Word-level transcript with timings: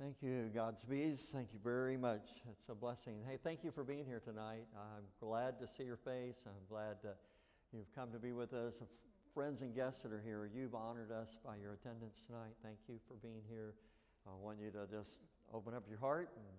Thank 0.00 0.22
you, 0.22 0.48
Godspeeds. 0.56 1.20
Thank 1.30 1.48
you 1.52 1.60
very 1.62 1.98
much. 1.98 2.24
It's 2.48 2.70
a 2.70 2.74
blessing. 2.74 3.20
Hey, 3.28 3.36
thank 3.44 3.62
you 3.62 3.70
for 3.70 3.84
being 3.84 4.06
here 4.06 4.22
tonight. 4.24 4.64
I'm 4.74 5.04
glad 5.20 5.60
to 5.60 5.66
see 5.76 5.84
your 5.84 5.98
face. 5.98 6.40
I'm 6.46 6.64
glad 6.70 6.96
that 7.04 7.18
you've 7.70 7.94
come 7.94 8.10
to 8.12 8.18
be 8.18 8.32
with 8.32 8.54
us. 8.54 8.72
Friends 9.34 9.60
and 9.60 9.74
guests 9.74 10.00
that 10.02 10.10
are 10.10 10.22
here, 10.24 10.48
you've 10.56 10.74
honored 10.74 11.12
us 11.12 11.28
by 11.44 11.56
your 11.56 11.74
attendance 11.74 12.16
tonight. 12.26 12.56
Thank 12.64 12.78
you 12.88 12.94
for 13.06 13.16
being 13.20 13.42
here. 13.46 13.74
I 14.26 14.30
want 14.42 14.56
you 14.58 14.70
to 14.70 14.86
just 14.90 15.20
open 15.52 15.74
up 15.74 15.84
your 15.86 15.98
heart 15.98 16.30
and 16.34 16.56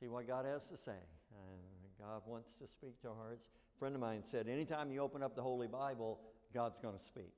see 0.00 0.08
what 0.08 0.26
God 0.26 0.44
has 0.44 0.62
to 0.62 0.76
say. 0.76 0.98
And 1.30 1.62
God 2.00 2.22
wants 2.26 2.48
to 2.58 2.66
speak 2.66 3.00
to 3.02 3.10
our 3.10 3.14
hearts. 3.14 3.46
A 3.76 3.78
friend 3.78 3.94
of 3.94 4.00
mine 4.00 4.24
said, 4.28 4.48
anytime 4.48 4.90
you 4.90 5.02
open 5.02 5.22
up 5.22 5.36
the 5.36 5.42
Holy 5.42 5.68
Bible, 5.68 6.18
God's 6.52 6.80
going 6.82 6.98
to 6.98 7.04
speak 7.04 7.30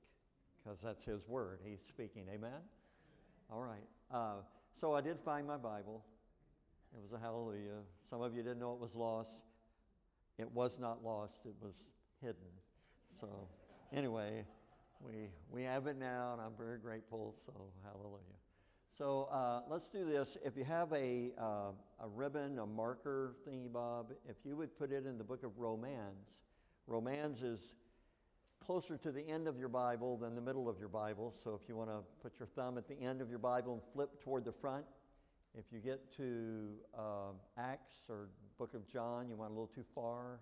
because 0.57 0.79
that's 0.83 1.05
His 1.05 1.21
Word. 1.27 1.59
He's 1.63 1.81
speaking. 1.87 2.23
Amen? 2.33 2.65
All 3.51 3.61
right. 3.61 3.85
Uh, 4.11 4.41
so 4.79 4.93
I 4.93 5.01
did 5.01 5.19
find 5.19 5.45
my 5.45 5.57
Bible. 5.57 6.03
It 6.95 7.01
was 7.01 7.11
a 7.11 7.23
hallelujah. 7.23 7.81
Some 8.09 8.21
of 8.21 8.35
you 8.35 8.41
didn't 8.41 8.59
know 8.59 8.73
it 8.73 8.79
was 8.79 8.95
lost. 8.95 9.29
It 10.37 10.49
was 10.51 10.71
not 10.79 11.03
lost, 11.03 11.39
it 11.45 11.53
was 11.61 11.73
hidden. 12.21 12.35
So, 13.19 13.27
anyway, 13.93 14.45
we, 15.01 15.29
we 15.51 15.63
have 15.63 15.87
it 15.87 15.97
now, 15.99 16.31
and 16.33 16.41
I'm 16.41 16.53
very 16.57 16.77
grateful. 16.77 17.35
So, 17.45 17.51
hallelujah. 17.83 18.23
So, 18.97 19.27
uh, 19.33 19.61
let's 19.69 19.87
do 19.89 20.05
this. 20.05 20.37
If 20.43 20.55
you 20.55 20.63
have 20.63 20.93
a, 20.93 21.31
uh, 21.37 21.71
a 22.01 22.07
ribbon, 22.07 22.59
a 22.59 22.65
marker 22.65 23.35
thingy 23.47 23.71
bob, 23.71 24.11
if 24.29 24.37
you 24.45 24.55
would 24.55 24.77
put 24.77 24.93
it 24.93 25.05
in 25.05 25.17
the 25.17 25.23
book 25.25 25.43
of 25.43 25.57
Romans. 25.57 26.29
Romans 26.87 27.43
is 27.43 27.59
closer 28.69 28.97
to 28.97 29.11
the 29.11 29.27
end 29.27 29.47
of 29.47 29.57
your 29.57 29.67
Bible 29.67 30.15
than 30.15 30.35
the 30.35 30.41
middle 30.41 30.69
of 30.69 30.77
your 30.77 30.89
Bible. 30.89 31.33
So 31.43 31.59
if 31.59 31.67
you 31.67 31.75
want 31.75 31.89
to 31.89 32.01
put 32.21 32.33
your 32.37 32.47
thumb 32.55 32.77
at 32.77 32.87
the 32.87 33.01
end 33.01 33.19
of 33.19 33.27
your 33.27 33.39
Bible 33.39 33.73
and 33.73 33.81
flip 33.93 34.23
toward 34.23 34.45
the 34.45 34.51
front, 34.51 34.85
if 35.57 35.65
you 35.71 35.79
get 35.79 36.15
to 36.17 36.75
uh, 36.95 37.31
Acts 37.57 37.95
or 38.07 38.29
Book 38.59 38.75
of 38.75 38.87
John, 38.87 39.27
you 39.27 39.35
went 39.35 39.49
a 39.49 39.53
little 39.55 39.71
too 39.73 39.85
far, 39.95 40.41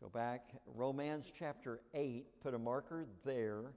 go 0.00 0.08
back. 0.08 0.46
Romans 0.64 1.30
chapter 1.38 1.82
8, 1.92 2.40
put 2.42 2.54
a 2.54 2.58
marker 2.58 3.04
there. 3.22 3.74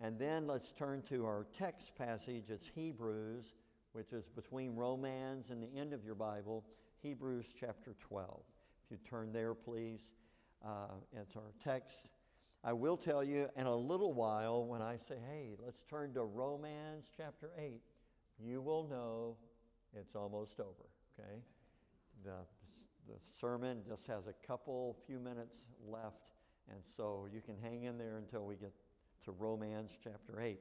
And 0.00 0.18
then 0.18 0.46
let's 0.46 0.72
turn 0.72 1.02
to 1.10 1.26
our 1.26 1.46
text 1.54 1.94
passage. 1.98 2.44
It's 2.48 2.70
Hebrews, 2.74 3.44
which 3.92 4.14
is 4.14 4.24
between 4.34 4.74
Romans 4.74 5.50
and 5.50 5.62
the 5.62 5.78
end 5.78 5.92
of 5.92 6.02
your 6.02 6.14
Bible, 6.14 6.64
Hebrews 7.02 7.44
chapter 7.60 7.94
12. 8.08 8.40
If 8.86 8.90
you 8.90 8.96
turn 9.06 9.34
there, 9.34 9.52
please. 9.52 10.00
Uh, 10.64 10.94
it's 11.12 11.36
our 11.36 11.52
text. 11.62 12.08
I 12.66 12.72
will 12.72 12.96
tell 12.96 13.22
you 13.22 13.48
in 13.56 13.66
a 13.66 13.76
little 13.76 14.14
while 14.14 14.64
when 14.64 14.80
I 14.80 14.96
say, 15.06 15.16
hey, 15.30 15.50
let's 15.62 15.82
turn 15.90 16.14
to 16.14 16.22
Romans 16.22 17.04
chapter 17.14 17.50
8, 17.58 17.82
you 18.42 18.62
will 18.62 18.88
know 18.88 19.36
it's 19.94 20.16
almost 20.16 20.58
over, 20.58 20.88
okay? 21.12 21.42
The, 22.24 22.32
the 23.06 23.18
sermon 23.38 23.82
just 23.86 24.06
has 24.06 24.28
a 24.28 24.46
couple, 24.46 24.96
few 25.06 25.18
minutes 25.18 25.56
left, 25.86 26.16
and 26.70 26.78
so 26.96 27.28
you 27.30 27.42
can 27.42 27.56
hang 27.62 27.82
in 27.82 27.98
there 27.98 28.16
until 28.16 28.46
we 28.46 28.54
get 28.54 28.72
to 29.26 29.32
Romans 29.32 29.90
chapter 30.02 30.40
8. 30.40 30.58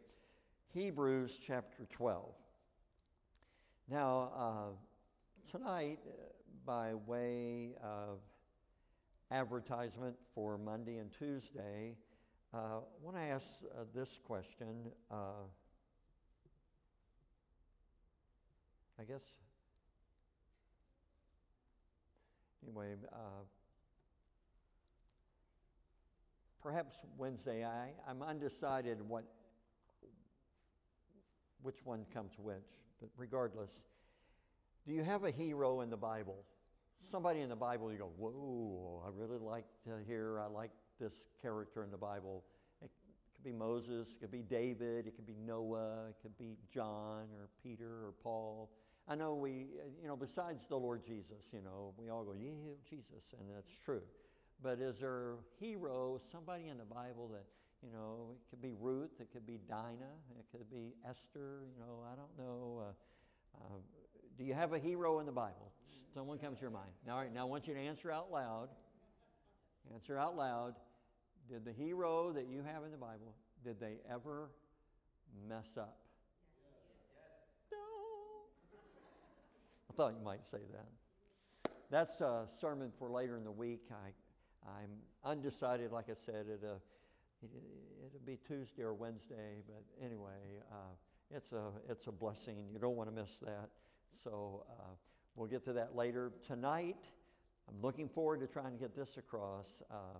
Hebrews 0.73 1.39
chapter 1.45 1.87
12. 1.89 2.33
Now, 3.89 4.31
uh, 4.35 5.57
tonight, 5.57 5.99
uh, 6.05 6.11
by 6.65 6.95
way 6.95 7.75
of 7.81 8.19
advertisement 9.33 10.15
for 10.35 10.59
Monday 10.59 10.97
and 10.97 11.11
Tuesday, 11.11 11.95
uh, 12.53 12.57
I 12.57 12.79
want 13.01 13.17
to 13.17 13.23
ask 13.23 13.47
uh, 13.63 13.83
this 13.93 14.19
question. 14.23 14.91
Uh, 15.09 15.45
I 18.99 19.03
guess, 19.05 19.23
anyway, 22.63 22.93
uh, 23.11 23.17
perhaps 26.61 26.93
Wednesday, 27.17 27.65
I, 27.65 27.89
I'm 28.07 28.21
undecided 28.21 28.99
what, 29.01 29.23
which 31.63 31.83
one 31.83 32.05
comes 32.13 32.33
which, 32.37 32.61
but 33.01 33.09
regardless, 33.17 33.71
do 34.87 34.93
you 34.93 35.01
have 35.01 35.23
a 35.23 35.31
hero 35.31 35.81
in 35.81 35.89
the 35.89 35.97
Bible? 35.97 36.45
Somebody 37.11 37.41
in 37.41 37.49
the 37.49 37.55
Bible, 37.55 37.91
you 37.91 37.97
go, 37.97 38.11
whoa, 38.17 39.03
I 39.05 39.09
really 39.15 39.37
like 39.37 39.65
to 39.85 39.91
hear, 40.07 40.39
I 40.39 40.47
like 40.47 40.71
this 40.99 41.13
character 41.41 41.83
in 41.83 41.91
the 41.91 41.97
Bible. 41.97 42.43
It 42.81 42.89
could 43.35 43.43
be 43.43 43.51
Moses, 43.51 44.07
it 44.09 44.19
could 44.19 44.31
be 44.31 44.41
David, 44.41 45.07
it 45.07 45.15
could 45.15 45.27
be 45.27 45.37
Noah, 45.45 46.09
it 46.09 46.15
could 46.21 46.37
be 46.37 46.57
John 46.73 47.27
or 47.37 47.49
Peter 47.61 48.05
or 48.05 48.13
Paul. 48.23 48.69
I 49.07 49.15
know 49.15 49.33
we, 49.33 49.67
you 50.01 50.07
know, 50.07 50.15
besides 50.15 50.63
the 50.69 50.77
Lord 50.77 51.05
Jesus, 51.05 51.43
you 51.51 51.61
know, 51.61 51.93
we 51.97 52.09
all 52.09 52.23
go, 52.23 52.33
yeah, 52.33 52.51
Jesus, 52.89 53.23
and 53.37 53.49
that's 53.53 53.75
true. 53.83 54.01
But 54.61 54.79
is 54.79 54.99
there 54.99 55.33
a 55.33 55.35
hero, 55.59 56.21
somebody 56.31 56.69
in 56.69 56.77
the 56.77 56.85
Bible 56.85 57.29
that, 57.33 57.43
you 57.83 57.91
know, 57.91 58.31
it 58.31 58.49
could 58.49 58.61
be 58.61 58.73
Ruth, 58.79 59.11
it 59.19 59.27
could 59.33 59.45
be 59.45 59.59
Dinah, 59.67 60.15
it 60.39 60.45
could 60.51 60.69
be 60.71 60.93
Esther, 61.03 61.65
you 61.67 61.79
know, 61.79 62.05
I 62.09 62.15
don't 62.15 62.37
know. 62.37 62.81
Uh, 62.81 63.57
uh, 63.57 63.77
do 64.37 64.45
you 64.45 64.53
have 64.53 64.71
a 64.71 64.79
hero 64.79 65.19
in 65.19 65.25
the 65.25 65.33
Bible? 65.33 65.71
Someone 66.13 66.37
comes 66.37 66.59
to 66.59 66.61
your 66.61 66.71
mind. 66.71 66.91
Now, 67.07 67.13
all 67.13 67.21
right, 67.21 67.33
now 67.33 67.41
I 67.41 67.45
want 67.45 67.67
you 67.67 67.73
to 67.73 67.79
answer 67.79 68.11
out 68.11 68.31
loud. 68.31 68.69
Answer 69.93 70.17
out 70.17 70.37
loud. 70.37 70.75
Did 71.49 71.65
the 71.65 71.73
hero 71.73 72.31
that 72.33 72.47
you 72.47 72.61
have 72.63 72.83
in 72.83 72.91
the 72.91 72.97
Bible, 72.97 73.33
did 73.63 73.79
they 73.79 73.95
ever 74.09 74.49
mess 75.49 75.65
up? 75.77 75.97
Yes. 77.15 77.71
No. 77.71 77.77
I 79.89 79.93
thought 79.95 80.13
you 80.17 80.23
might 80.23 80.45
say 80.51 80.59
that. 80.71 81.71
That's 81.89 82.21
a 82.21 82.45
sermon 82.61 82.91
for 82.99 83.09
later 83.09 83.35
in 83.35 83.43
the 83.43 83.51
week. 83.51 83.81
I, 83.91 84.69
I'm 84.69 84.91
undecided, 85.25 85.91
like 85.91 86.05
I 86.09 86.15
said, 86.25 86.45
it, 86.47 86.61
uh, 86.63 86.75
it, 87.41 87.49
it'll 88.05 88.25
be 88.25 88.37
Tuesday 88.47 88.83
or 88.83 88.93
Wednesday, 88.93 89.63
but 89.67 89.83
anyway, 90.03 90.61
uh, 90.71 91.35
it's, 91.35 91.51
a, 91.53 91.71
it's 91.89 92.05
a 92.07 92.11
blessing. 92.11 92.57
You 92.71 92.77
don't 92.79 92.95
want 92.95 93.09
to 93.09 93.15
miss 93.15 93.29
that. 93.41 93.69
So, 94.23 94.63
uh, 94.69 94.93
We'll 95.35 95.47
get 95.47 95.65
to 95.65 95.73
that 95.73 95.95
later. 95.95 96.31
Tonight, 96.45 97.05
I'm 97.67 97.81
looking 97.81 98.07
forward 98.07 98.39
to 98.41 98.47
trying 98.47 98.71
to 98.71 98.77
get 98.77 98.95
this 98.95 99.17
across. 99.17 99.65
Uh, 99.89 100.19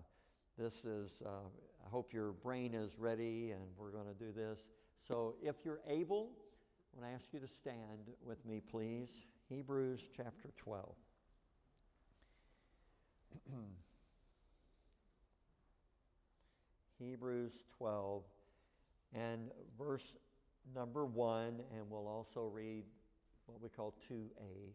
this 0.58 0.84
is, 0.86 1.22
uh, 1.24 1.30
I 1.86 1.90
hope 1.90 2.12
your 2.12 2.32
brain 2.32 2.74
is 2.74 2.98
ready 2.98 3.52
and 3.52 3.62
we're 3.78 3.92
going 3.92 4.08
to 4.08 4.16
do 4.16 4.32
this. 4.32 4.58
So 5.08 5.36
if 5.44 5.58
you're 5.64 5.82
able, 5.88 6.32
I 6.96 7.00
want 7.00 7.12
to 7.12 7.16
ask 7.16 7.26
you 7.32 7.40
to 7.40 7.48
stand 7.48 8.10
with 8.26 8.44
me, 8.44 8.60
please. 8.60 9.10
Hebrews 9.50 10.00
chapter 10.18 10.50
12. 10.58 10.96
Hebrews 17.00 17.54
12 17.78 18.24
and 19.14 19.52
verse 19.78 20.16
number 20.74 21.06
1, 21.06 21.62
and 21.78 21.88
we'll 21.88 22.08
also 22.08 22.50
read 22.52 22.86
what 23.46 23.62
we 23.62 23.70
call 23.70 23.94
2a 24.10 24.74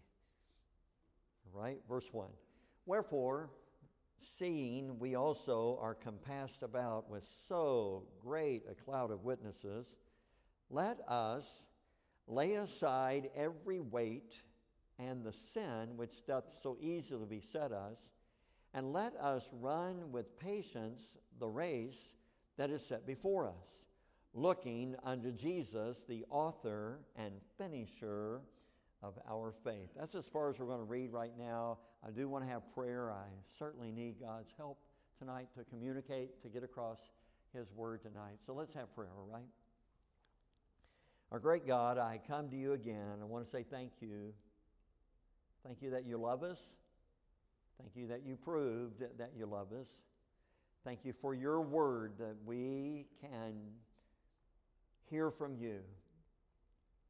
right? 1.54 1.80
Verse 1.88 2.08
1. 2.12 2.28
Wherefore, 2.86 3.50
seeing 4.38 4.98
we 4.98 5.14
also 5.14 5.78
are 5.80 5.94
compassed 5.94 6.62
about 6.62 7.10
with 7.10 7.24
so 7.48 8.04
great 8.22 8.64
a 8.70 8.74
cloud 8.74 9.10
of 9.10 9.24
witnesses, 9.24 9.86
let 10.70 11.00
us 11.08 11.44
lay 12.26 12.54
aside 12.54 13.30
every 13.36 13.80
weight 13.80 14.34
and 14.98 15.24
the 15.24 15.32
sin 15.32 15.96
which 15.96 16.26
doth 16.26 16.44
so 16.62 16.76
easily 16.80 17.26
beset 17.26 17.72
us, 17.72 17.98
and 18.74 18.92
let 18.92 19.14
us 19.16 19.48
run 19.60 20.12
with 20.12 20.38
patience 20.38 21.00
the 21.38 21.46
race 21.46 21.98
that 22.56 22.70
is 22.70 22.84
set 22.84 23.06
before 23.06 23.46
us, 23.46 23.84
looking 24.34 24.94
unto 25.04 25.32
Jesus, 25.32 26.04
the 26.08 26.24
author 26.30 26.98
and 27.16 27.32
finisher 27.56 28.40
of 29.02 29.14
our 29.30 29.54
faith. 29.64 29.90
That's 29.98 30.14
as 30.14 30.26
far 30.26 30.50
as 30.50 30.58
we're 30.58 30.66
going 30.66 30.78
to 30.78 30.84
read 30.84 31.12
right 31.12 31.32
now. 31.38 31.78
I 32.06 32.10
do 32.10 32.28
want 32.28 32.44
to 32.44 32.50
have 32.50 32.62
prayer. 32.74 33.12
I 33.12 33.26
certainly 33.58 33.92
need 33.92 34.16
God's 34.20 34.50
help 34.56 34.78
tonight 35.18 35.48
to 35.56 35.64
communicate, 35.64 36.42
to 36.42 36.48
get 36.48 36.64
across 36.64 36.98
His 37.54 37.66
word 37.74 38.02
tonight. 38.02 38.38
So 38.44 38.54
let's 38.54 38.72
have 38.74 38.94
prayer, 38.94 39.10
all 39.16 39.28
right? 39.32 39.46
Our 41.30 41.38
great 41.38 41.66
God, 41.66 41.98
I 41.98 42.20
come 42.26 42.48
to 42.48 42.56
you 42.56 42.72
again. 42.72 43.18
I 43.20 43.24
want 43.24 43.44
to 43.44 43.50
say 43.50 43.64
thank 43.70 43.92
you. 44.00 44.32
Thank 45.64 45.82
you 45.82 45.90
that 45.90 46.06
you 46.06 46.16
love 46.16 46.42
us. 46.42 46.58
Thank 47.78 47.92
you 47.94 48.08
that 48.08 48.22
you 48.24 48.36
proved 48.36 49.00
that, 49.00 49.18
that 49.18 49.32
you 49.36 49.46
love 49.46 49.68
us. 49.72 49.86
Thank 50.84 51.00
you 51.04 51.12
for 51.20 51.34
your 51.34 51.60
word 51.60 52.12
that 52.18 52.34
we 52.46 53.06
can 53.20 53.54
hear 55.10 55.30
from 55.30 55.56
you. 55.56 55.80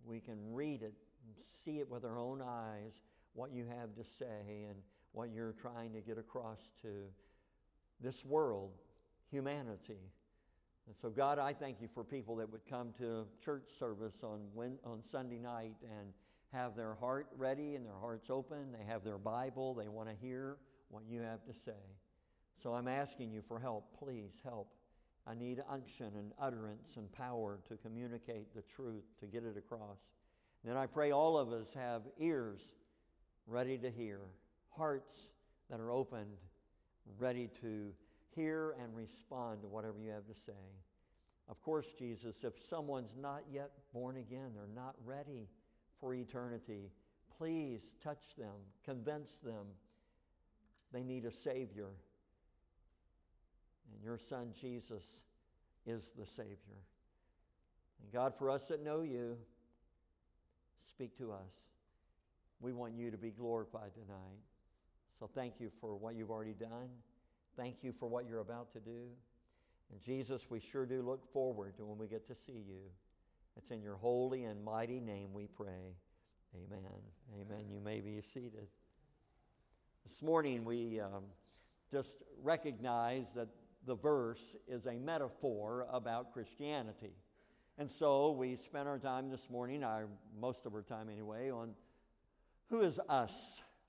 We 0.05 0.21
can 0.21 0.53
read 0.53 0.83
it 0.83 0.95
see 1.65 1.79
it 1.79 1.91
with 1.91 2.05
our 2.05 2.19
own 2.19 2.43
eyes, 2.43 2.93
what 3.35 3.53
you 3.53 3.67
have 3.67 3.95
to 3.97 4.05
say 4.19 4.67
and 4.69 4.77
what 5.13 5.31
you're 5.31 5.55
trying 5.61 5.93
to 5.93 6.01
get 6.01 6.19
across 6.19 6.59
to 6.83 6.89
this 8.01 8.25
world, 8.25 8.71
humanity. 9.31 10.01
And 10.87 10.97
so, 11.01 11.11
God, 11.11 11.39
I 11.39 11.53
thank 11.53 11.81
you 11.81 11.89
for 11.93 12.03
people 12.03 12.37
that 12.37 12.51
would 12.51 12.67
come 12.69 12.95
to 12.99 13.27
church 13.45 13.65
service 13.79 14.15
on, 14.23 14.41
when, 14.55 14.79
on 14.85 15.03
Sunday 15.11 15.39
night 15.39 15.75
and 15.83 16.13
have 16.53 16.77
their 16.77 16.95
heart 16.95 17.29
ready 17.37 17.75
and 17.75 17.85
their 17.85 17.99
hearts 18.01 18.31
open. 18.31 18.73
They 18.73 18.85
have 18.85 19.05
their 19.05 19.19
Bible. 19.19 19.75
They 19.75 19.89
want 19.89 20.09
to 20.09 20.15
hear 20.15 20.57
what 20.89 21.03
you 21.09 21.21
have 21.21 21.45
to 21.45 21.53
say. 21.53 21.73
So 22.63 22.75
I'm 22.75 22.89
asking 22.89 23.33
you 23.33 23.43
for 23.47 23.59
help. 23.59 23.99
Please 23.99 24.33
help. 24.43 24.73
I 25.27 25.35
need 25.35 25.63
unction 25.71 26.11
and 26.17 26.33
utterance 26.41 26.97
and 26.97 27.13
power 27.13 27.59
to 27.69 27.77
communicate 27.77 28.55
the 28.55 28.63
truth, 28.63 29.05
to 29.21 29.27
get 29.27 29.45
it 29.45 29.59
across. 29.59 29.99
Then 30.65 30.77
I 30.77 30.87
pray 30.87 31.13
all 31.13 31.39
of 31.39 31.53
us 31.53 31.69
have 31.75 32.03
ears 32.19 32.61
ready 33.47 33.79
to 33.79 33.91
hear, 33.91 34.21
hearts 34.71 35.15
that 35.71 35.81
are 35.81 35.91
opened, 35.91 36.37
ready 37.19 37.49
to 37.63 37.93
hear 38.35 38.75
and 38.83 38.95
respond 38.95 39.63
to 39.63 39.69
whatever 39.69 39.99
you 39.99 40.11
have 40.11 40.27
to 40.27 40.35
say. 40.47 40.53
Of 41.49 41.63
course, 41.63 41.87
Jesus, 41.99 42.37
if 42.43 42.53
someone's 42.69 43.17
not 43.21 43.43
yet 43.51 43.71
born 43.95 44.17
again, 44.17 44.51
they're 44.55 44.75
not 44.75 44.95
ready 45.05 45.49
for 46.01 46.15
eternity, 46.15 46.91
please 47.39 47.81
touch 48.03 48.23
them, 48.37 48.55
convince 48.85 49.31
them 49.43 49.67
they 50.93 51.03
need 51.03 51.25
a 51.25 51.33
Savior. 51.45 51.89
And 53.93 54.05
your 54.05 54.19
Son, 54.29 54.53
Jesus, 54.61 55.03
is 55.87 56.03
the 56.19 56.27
Savior. 56.37 56.83
And 58.03 58.13
God, 58.13 58.35
for 58.39 58.51
us 58.51 58.65
that 58.69 58.85
know 58.85 59.03
you, 59.03 59.37
speak 60.99 61.17
to 61.17 61.31
us. 61.31 61.53
We 62.61 62.73
want 62.73 62.93
you 62.97 63.13
to 63.13 63.17
be 63.17 63.31
glorified 63.31 63.95
tonight. 63.95 64.41
So 65.21 65.31
thank 65.33 65.55
you 65.61 65.71
for 65.81 65.95
what 65.95 66.17
you've 66.17 66.33
already 66.33 66.55
done. 66.59 66.89
Thank 67.57 67.77
you 67.83 67.95
for 68.01 68.09
what 68.09 68.27
you're 68.29 68.41
about 68.41 68.73
to 68.73 68.81
do. 68.81 69.07
And 69.93 70.01
Jesus, 70.01 70.43
we 70.51 70.59
sure 70.59 70.87
do 70.87 71.01
look 71.03 71.33
forward 71.33 71.77
to 71.77 71.85
when 71.85 71.99
we 71.99 72.09
get 72.09 72.27
to 72.27 72.35
see 72.35 72.65
you. 72.67 72.81
It's 73.57 73.71
in 73.71 73.81
your 73.81 73.95
holy 73.95 74.43
and 74.43 74.65
mighty 74.65 74.99
name 74.99 75.33
we 75.33 75.47
pray. 75.47 75.95
Amen. 76.57 76.81
Amen. 77.41 77.67
You 77.71 77.79
may 77.79 78.01
be 78.01 78.21
seated. 78.35 78.67
This 80.05 80.21
morning 80.21 80.65
we 80.65 80.99
um, 80.99 81.23
just 81.93 82.25
recognize 82.43 83.27
that 83.37 83.47
the 83.87 83.95
verse 83.95 84.57
is 84.67 84.87
a 84.87 84.95
metaphor 84.95 85.87
about 85.93 86.33
Christianity. 86.33 87.13
And 87.79 87.89
so 87.89 88.33
we 88.33 88.57
spent 88.57 88.89
our 88.89 88.99
time 88.99 89.31
this 89.31 89.49
morning, 89.49 89.85
our, 89.85 90.09
most 90.41 90.67
of 90.67 90.75
our 90.75 90.83
time 90.83 91.09
anyway, 91.09 91.49
on 91.49 91.75
who 92.71 92.81
is 92.81 92.99
us? 93.09 93.33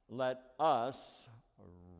Let 0.07 0.41
us 0.59 1.27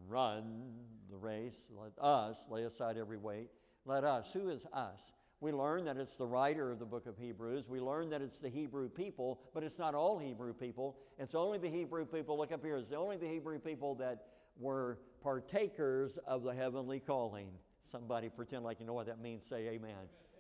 run 0.08 0.76
the 1.10 1.18
race. 1.18 1.56
Let 1.76 1.94
us 2.00 2.38
lay 2.48 2.64
aside 2.64 2.98
every 2.98 3.18
weight. 3.18 3.50
Let 3.86 4.04
us. 4.04 4.28
Who 4.34 4.50
is 4.50 4.62
us? 4.72 5.00
We 5.42 5.52
learn 5.52 5.84
that 5.86 5.98
it's 5.98 6.14
the 6.14 6.28
writer 6.28 6.72
of 6.72 6.78
the 6.78 6.86
book 6.86 7.08
of 7.08 7.18
Hebrews. 7.18 7.68
We 7.68 7.80
learn 7.80 8.12
that 8.12 8.22
it's 8.22 8.38
the 8.38 8.50
Hebrew 8.50 8.88
people, 8.88 9.40
but 9.56 9.64
it's 9.64 9.80
not 9.80 9.96
all 9.96 10.20
Hebrew 10.20 10.54
people. 10.54 10.96
It's 11.18 11.34
only 11.34 11.58
the 11.58 11.70
Hebrew 11.70 12.06
people, 12.06 12.38
look 12.38 12.52
up 12.52 12.64
here, 12.64 12.78
it's 12.78 12.94
only 12.94 13.18
the 13.18 13.28
Hebrew 13.28 13.58
people 13.58 13.96
that 13.96 14.26
were 14.60 15.00
partakers 15.24 16.20
of 16.28 16.44
the 16.44 16.54
heavenly 16.54 17.00
calling. 17.00 17.48
Somebody 17.92 18.30
pretend 18.30 18.64
like 18.64 18.80
you 18.80 18.86
know 18.86 18.94
what 18.94 19.08
that 19.08 19.20
means, 19.20 19.42
say 19.50 19.70
amen. 19.70 19.96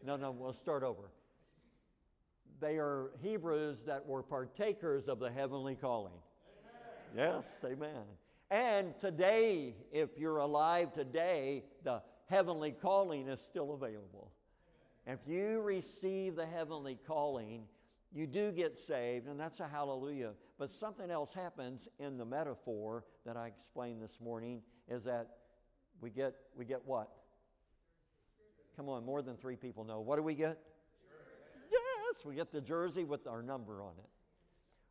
No, 0.06 0.16
no, 0.16 0.30
we'll 0.30 0.54
start 0.54 0.84
over. 0.84 1.10
They 2.62 2.78
are 2.78 3.12
Hebrews 3.22 3.80
that 3.86 4.06
were 4.06 4.22
partakers 4.22 5.08
of 5.08 5.20
the 5.20 5.30
heavenly 5.30 5.76
calling. 5.76 6.14
Amen. 7.14 7.34
Yes, 7.36 7.58
amen. 7.64 8.04
And 8.52 9.00
today, 9.00 9.76
if 9.92 10.10
you're 10.18 10.40
alive 10.40 10.92
today, 10.92 11.64
the 11.84 12.02
heavenly 12.28 12.72
calling 12.72 13.28
is 13.28 13.40
still 13.40 13.74
available. 13.74 14.32
If 15.08 15.20
you 15.28 15.62
receive 15.62 16.36
the 16.36 16.46
heavenly 16.46 16.98
calling, 17.08 17.64
you 18.14 18.28
do 18.28 18.52
get 18.52 18.78
saved, 18.78 19.28
and 19.28 19.40
that's 19.40 19.60
a 19.60 19.68
hallelujah. 19.68 20.32
But 20.58 20.72
something 20.72 21.10
else 21.10 21.34
happens 21.34 21.88
in 22.00 22.18
the 22.18 22.26
metaphor 22.26 23.06
that 23.26 23.38
I 23.38 23.48
explained 23.48 24.02
this 24.02 24.20
morning 24.20 24.62
is 24.90 25.04
that 25.04 25.38
we 26.02 26.10
get 26.10 26.34
we 26.56 26.66
get 26.66 26.82
what? 26.86 27.10
Come 28.76 28.90
on, 28.90 29.06
more 29.06 29.22
than 29.22 29.38
three 29.38 29.56
people 29.56 29.84
know. 29.84 30.00
What 30.00 30.16
do 30.18 30.24
we 30.24 30.34
get? 30.34 30.58
Yes, 32.12 32.26
we 32.26 32.36
get 32.36 32.52
the 32.52 32.62
jersey 32.62 33.04
with 33.04 33.28
our 33.28 33.42
number 33.42 33.82
on 33.82 33.94
it. 33.98 34.10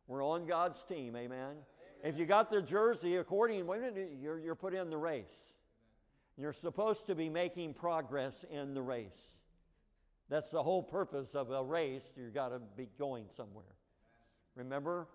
We're 0.07 0.23
on 0.23 0.45
God's 0.45 0.83
team, 0.83 1.15
amen. 1.15 1.37
amen. 1.37 1.55
If 2.03 2.17
you 2.17 2.25
got 2.25 2.49
the 2.49 2.61
jersey, 2.61 3.17
according, 3.17 3.67
you're, 4.21 4.39
you're 4.39 4.55
put 4.55 4.73
in 4.73 4.89
the 4.89 4.97
race. 4.97 5.25
You're 6.37 6.53
supposed 6.53 7.07
to 7.07 7.15
be 7.15 7.29
making 7.29 7.73
progress 7.73 8.33
in 8.49 8.73
the 8.73 8.81
race. 8.81 9.19
That's 10.29 10.49
the 10.49 10.63
whole 10.63 10.81
purpose 10.81 11.35
of 11.35 11.51
a 11.51 11.63
race. 11.63 12.03
You've 12.15 12.33
got 12.33 12.49
to 12.49 12.59
be 12.77 12.87
going 12.97 13.25
somewhere. 13.35 13.75
Remember, 14.55 15.07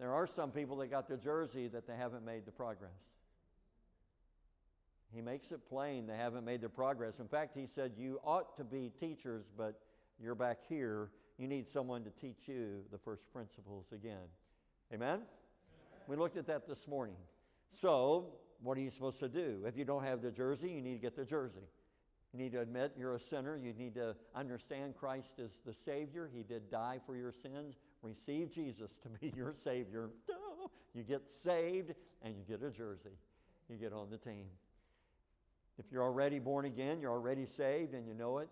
there 0.00 0.12
are 0.12 0.26
some 0.26 0.50
people 0.50 0.76
that 0.78 0.88
got 0.88 1.08
the 1.08 1.16
jersey 1.16 1.68
that 1.68 1.86
they 1.86 1.94
haven't 1.96 2.24
made 2.24 2.44
the 2.46 2.52
progress. 2.52 2.90
He 5.14 5.20
makes 5.20 5.52
it 5.52 5.60
plain 5.68 6.06
they 6.06 6.16
haven't 6.16 6.44
made 6.44 6.60
the 6.60 6.68
progress. 6.68 7.20
In 7.20 7.28
fact, 7.28 7.56
he 7.56 7.66
said, 7.66 7.92
You 7.96 8.18
ought 8.24 8.56
to 8.56 8.64
be 8.64 8.90
teachers, 8.98 9.44
but 9.56 9.78
you're 10.20 10.34
back 10.34 10.58
here. 10.68 11.10
You 11.38 11.48
need 11.48 11.68
someone 11.68 12.04
to 12.04 12.10
teach 12.10 12.46
you 12.46 12.82
the 12.92 12.98
first 12.98 13.22
principles 13.32 13.86
again. 13.92 14.28
Amen? 14.92 15.08
Amen? 15.08 15.20
We 16.06 16.16
looked 16.16 16.36
at 16.36 16.46
that 16.46 16.68
this 16.68 16.86
morning. 16.86 17.16
So, 17.80 18.26
what 18.62 18.78
are 18.78 18.80
you 18.80 18.90
supposed 18.90 19.18
to 19.20 19.28
do? 19.28 19.62
If 19.66 19.76
you 19.76 19.84
don't 19.84 20.04
have 20.04 20.22
the 20.22 20.30
jersey, 20.30 20.70
you 20.70 20.80
need 20.80 20.94
to 20.94 21.00
get 21.00 21.16
the 21.16 21.24
jersey. 21.24 21.66
You 22.32 22.38
need 22.38 22.52
to 22.52 22.60
admit 22.60 22.92
you're 22.98 23.14
a 23.14 23.20
sinner. 23.20 23.56
You 23.56 23.72
need 23.72 23.94
to 23.94 24.14
understand 24.34 24.94
Christ 24.96 25.38
is 25.38 25.52
the 25.64 25.74
Savior. 25.84 26.30
He 26.32 26.42
did 26.42 26.70
die 26.70 27.00
for 27.06 27.16
your 27.16 27.32
sins. 27.32 27.76
Receive 28.02 28.52
Jesus 28.52 28.90
to 29.02 29.08
be 29.08 29.32
your 29.36 29.54
Savior. 29.62 30.10
You 30.94 31.02
get 31.02 31.28
saved 31.42 31.94
and 32.22 32.34
you 32.36 32.42
get 32.48 32.66
a 32.66 32.70
jersey. 32.70 33.16
You 33.68 33.76
get 33.76 33.92
on 33.92 34.10
the 34.10 34.18
team. 34.18 34.46
If 35.78 35.86
you're 35.90 36.02
already 36.02 36.38
born 36.38 36.64
again, 36.66 37.00
you're 37.00 37.12
already 37.12 37.46
saved, 37.46 37.94
and 37.94 38.06
you 38.06 38.14
know 38.14 38.38
it, 38.38 38.48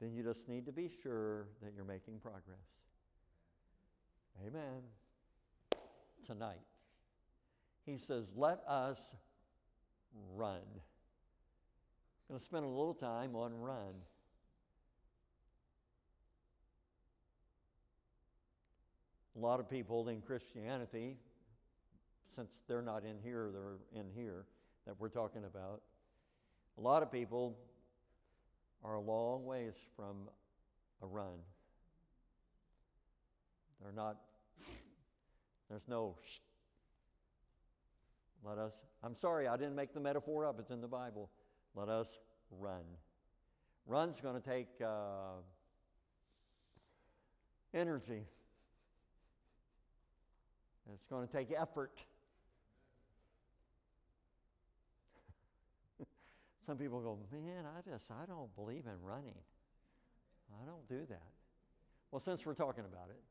then 0.00 0.12
you 0.14 0.22
just 0.22 0.48
need 0.48 0.66
to 0.66 0.72
be 0.72 0.90
sure 1.02 1.46
that 1.62 1.72
you're 1.74 1.84
making 1.84 2.20
progress. 2.20 2.58
Amen. 4.46 4.82
Tonight, 6.26 6.60
he 7.84 7.96
says, 7.96 8.26
Let 8.36 8.60
us 8.68 8.98
run. 10.36 10.60
I'm 12.28 12.34
going 12.34 12.40
to 12.40 12.44
spend 12.44 12.64
a 12.64 12.68
little 12.68 12.94
time 12.94 13.34
on 13.34 13.58
run. 13.58 13.94
A 19.36 19.40
lot 19.40 19.60
of 19.60 19.70
people 19.70 20.08
in 20.08 20.20
Christianity, 20.20 21.16
since 22.36 22.50
they're 22.68 22.82
not 22.82 23.04
in 23.04 23.16
here, 23.22 23.50
they're 23.52 24.00
in 24.00 24.08
here 24.14 24.44
that 24.86 24.94
we're 24.98 25.08
talking 25.08 25.44
about. 25.44 25.80
A 26.76 26.80
lot 26.80 27.02
of 27.02 27.10
people 27.10 27.56
are 28.84 28.94
a 28.94 29.00
long 29.00 29.44
ways 29.44 29.74
from 29.96 30.28
a 31.02 31.06
run. 31.06 31.38
They're 33.82 33.92
not, 33.92 34.16
there's 35.68 35.86
no, 35.88 36.16
let 38.44 38.58
us, 38.58 38.72
I'm 39.02 39.14
sorry, 39.20 39.46
I 39.46 39.56
didn't 39.56 39.76
make 39.76 39.94
the 39.94 40.00
metaphor 40.00 40.46
up, 40.46 40.58
it's 40.58 40.70
in 40.70 40.80
the 40.80 40.88
Bible. 40.88 41.30
Let 41.74 41.88
us 41.88 42.08
run. 42.50 42.82
Run's 43.86 44.20
going 44.20 44.40
to 44.40 44.48
take 44.48 44.68
uh, 44.84 45.40
energy. 47.72 48.24
It's 50.92 51.06
going 51.06 51.26
to 51.26 51.32
take 51.32 51.48
effort. 51.58 51.98
Some 56.68 56.76
people 56.76 57.00
go, 57.00 57.18
man, 57.32 57.64
I 57.64 57.80
just, 57.90 58.04
I 58.10 58.26
don't 58.26 58.54
believe 58.54 58.82
in 58.84 59.02
running. 59.02 59.32
I 60.52 60.66
don't 60.66 60.86
do 60.86 61.06
that. 61.08 61.30
Well, 62.10 62.20
since 62.20 62.44
we're 62.44 62.52
talking 62.52 62.84
about 62.84 63.08
it, 63.08 63.22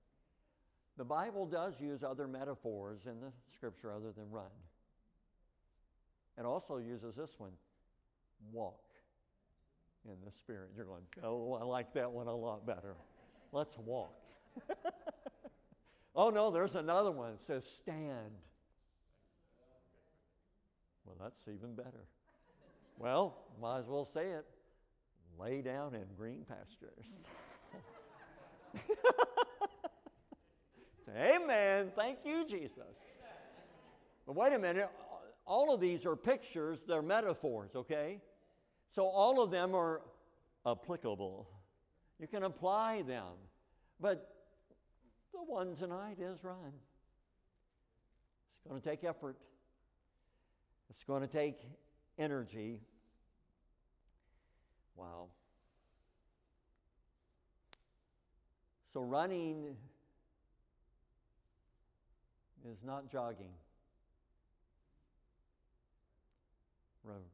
the 0.98 1.04
Bible 1.04 1.46
does 1.46 1.76
use 1.80 2.04
other 2.04 2.28
metaphors 2.28 3.02
in 3.06 3.22
the 3.22 3.32
scripture 3.54 3.92
other 3.92 4.12
than 4.12 4.32
run. 4.32 4.50
It 6.40 6.46
also 6.46 6.78
uses 6.78 7.14
this 7.14 7.30
one 7.38 7.52
walk 8.52 8.82
in 10.06 10.16
the 10.26 10.32
Spirit. 10.32 10.72
You're 10.76 10.86
going, 10.86 11.04
oh, 11.24 11.54
I 11.62 11.64
like 11.64 11.94
that 11.94 12.12
one 12.12 12.26
a 12.26 12.36
lot 12.36 12.66
better. 12.66 12.96
Let's 13.52 13.78
walk. 13.78 14.16
oh, 16.16 16.32
no, 16.32 16.50
there's 16.50 16.74
another 16.74 17.12
one. 17.12 17.34
It 17.34 17.42
says 17.46 17.66
stand. 17.82 18.34
Well, 21.06 21.18
that's 21.22 21.44
even 21.48 21.76
better. 21.76 22.08
Well, 22.98 23.38
might 23.62 23.80
as 23.80 23.86
well 23.86 24.06
say 24.06 24.30
it 24.32 24.46
lay 25.40 25.62
down 25.62 25.94
in 25.94 26.06
green 26.18 26.46
pastures. 26.48 27.24
Amen. 31.16 31.92
Thank 31.96 32.20
you, 32.26 32.46
Jesus. 32.48 32.98
But 34.26 34.36
wait 34.36 34.54
a 34.54 34.60
minute. 34.60 34.90
All 35.46 35.74
of 35.74 35.80
these 35.80 36.06
are 36.06 36.16
pictures, 36.16 36.80
they're 36.88 37.02
metaphors, 37.02 37.72
okay? 37.76 38.20
So 38.94 39.06
all 39.06 39.42
of 39.42 39.52
them 39.52 39.74
are 39.74 40.02
applicable. 40.66 41.48
You 42.20 42.28
can 42.28 42.44
apply 42.44 43.04
them. 43.04 43.34
But 44.02 44.34
the 45.32 45.40
one 45.40 45.76
tonight 45.76 46.18
is 46.20 46.44
run. 46.44 46.74
It's 48.58 48.68
going 48.68 48.82
to 48.82 48.90
take 48.90 49.04
effort, 49.06 49.38
it's 50.90 51.04
going 51.06 51.22
to 51.22 51.28
take 51.28 51.62
energy. 52.18 52.82
Wow. 54.96 55.28
So, 58.94 59.02
running 59.02 59.76
is 62.66 62.78
not 62.84 63.12
jogging. 63.12 63.54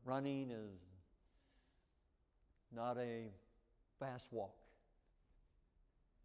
Running 0.05 0.51
is 0.51 0.79
not 2.75 2.97
a 2.97 3.31
fast 3.99 4.25
walk. 4.31 4.53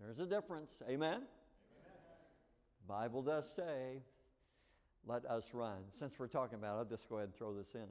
There's 0.01 0.19
a 0.19 0.27
difference. 0.27 0.71
Amen? 0.83 0.93
Amen? 0.93 1.23
Bible 2.87 3.23
does 3.23 3.45
say, 3.57 4.03
let 5.07 5.25
us 5.25 5.45
run. 5.53 5.79
Since 5.99 6.15
we're 6.19 6.27
talking 6.27 6.59
about 6.59 6.75
it, 6.75 6.79
I'll 6.79 6.85
just 6.85 7.09
go 7.09 7.17
ahead 7.17 7.29
and 7.29 7.37
throw 7.37 7.55
this 7.55 7.75
in. 7.75 7.89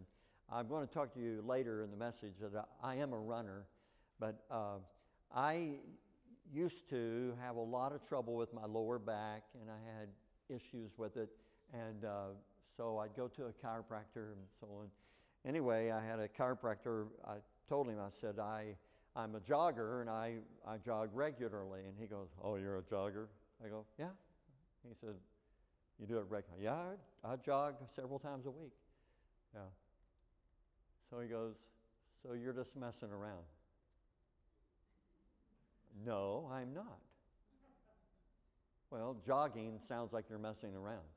I'm 0.51 0.67
going 0.67 0.87
to 0.87 0.93
talk 0.93 1.13
to 1.15 1.19
you 1.19 1.43
later 1.45 1.83
in 1.83 1.91
the 1.91 1.97
message 1.97 2.33
that 2.41 2.65
I 2.81 2.95
am 2.95 3.11
a 3.11 3.19
runner, 3.19 3.65
but 4.19 4.45
uh, 4.49 4.77
I 5.35 5.71
used 6.53 6.89
to 6.89 7.33
have 7.41 7.57
a 7.57 7.61
lot 7.61 7.91
of 7.91 8.07
trouble 8.07 8.35
with 8.35 8.53
my 8.53 8.65
lower 8.65 8.97
back, 8.97 9.43
and 9.59 9.69
I 9.69 9.99
had 9.99 10.07
issues 10.49 10.91
with 10.97 11.17
it, 11.17 11.29
and 11.73 12.05
uh, 12.05 12.27
so 12.77 12.97
I'd 12.99 13.15
go 13.15 13.27
to 13.27 13.45
a 13.45 13.51
chiropractor 13.51 14.31
and 14.31 14.41
so 14.59 14.67
on. 14.79 14.87
Anyway, 15.45 15.91
I 15.91 16.05
had 16.05 16.19
a 16.19 16.27
chiropractor. 16.27 17.07
I 17.25 17.35
told 17.67 17.89
him, 17.89 17.97
I 17.99 18.09
said, 18.21 18.39
I, 18.39 18.75
I'm 19.15 19.35
a 19.35 19.39
jogger 19.39 20.01
and 20.01 20.09
I, 20.09 20.35
I 20.65 20.77
jog 20.77 21.09
regularly. 21.13 21.81
And 21.87 21.95
he 21.99 22.05
goes, 22.05 22.27
Oh, 22.43 22.55
you're 22.55 22.77
a 22.77 22.81
jogger? 22.81 23.27
I 23.63 23.69
go, 23.69 23.85
Yeah. 23.97 24.09
He 24.87 24.93
said, 25.01 25.15
You 25.99 26.05
do 26.05 26.17
it 26.17 26.25
regularly? 26.29 26.65
Yeah, 26.65 26.79
I, 27.23 27.33
I 27.33 27.35
jog 27.37 27.75
several 27.95 28.19
times 28.19 28.45
a 28.45 28.51
week. 28.51 28.73
Yeah. 29.53 29.61
So 31.09 31.19
he 31.19 31.27
goes, 31.27 31.55
So 32.23 32.33
you're 32.33 32.53
just 32.53 32.75
messing 32.75 33.11
around? 33.11 33.43
No, 36.05 36.49
I'm 36.51 36.73
not. 36.73 36.99
Well, 38.91 39.17
jogging 39.25 39.79
sounds 39.87 40.13
like 40.13 40.25
you're 40.29 40.39
messing 40.39 40.75
around. 40.75 41.07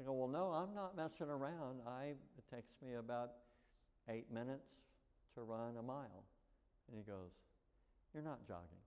I 0.00 0.04
go, 0.04 0.12
Well, 0.12 0.28
no, 0.28 0.50
I'm 0.50 0.74
not 0.74 0.96
messing 0.96 1.28
around. 1.28 1.80
I, 1.86 2.14
it 2.38 2.54
takes 2.54 2.72
me 2.84 2.94
about 2.94 3.32
eight 4.08 4.30
minutes 4.32 4.68
to 5.34 5.42
run 5.42 5.76
a 5.78 5.82
mile. 5.82 6.24
And 6.88 6.96
he 6.96 7.02
goes, 7.02 7.30
You're 8.14 8.22
not 8.22 8.46
jogging. 8.46 8.82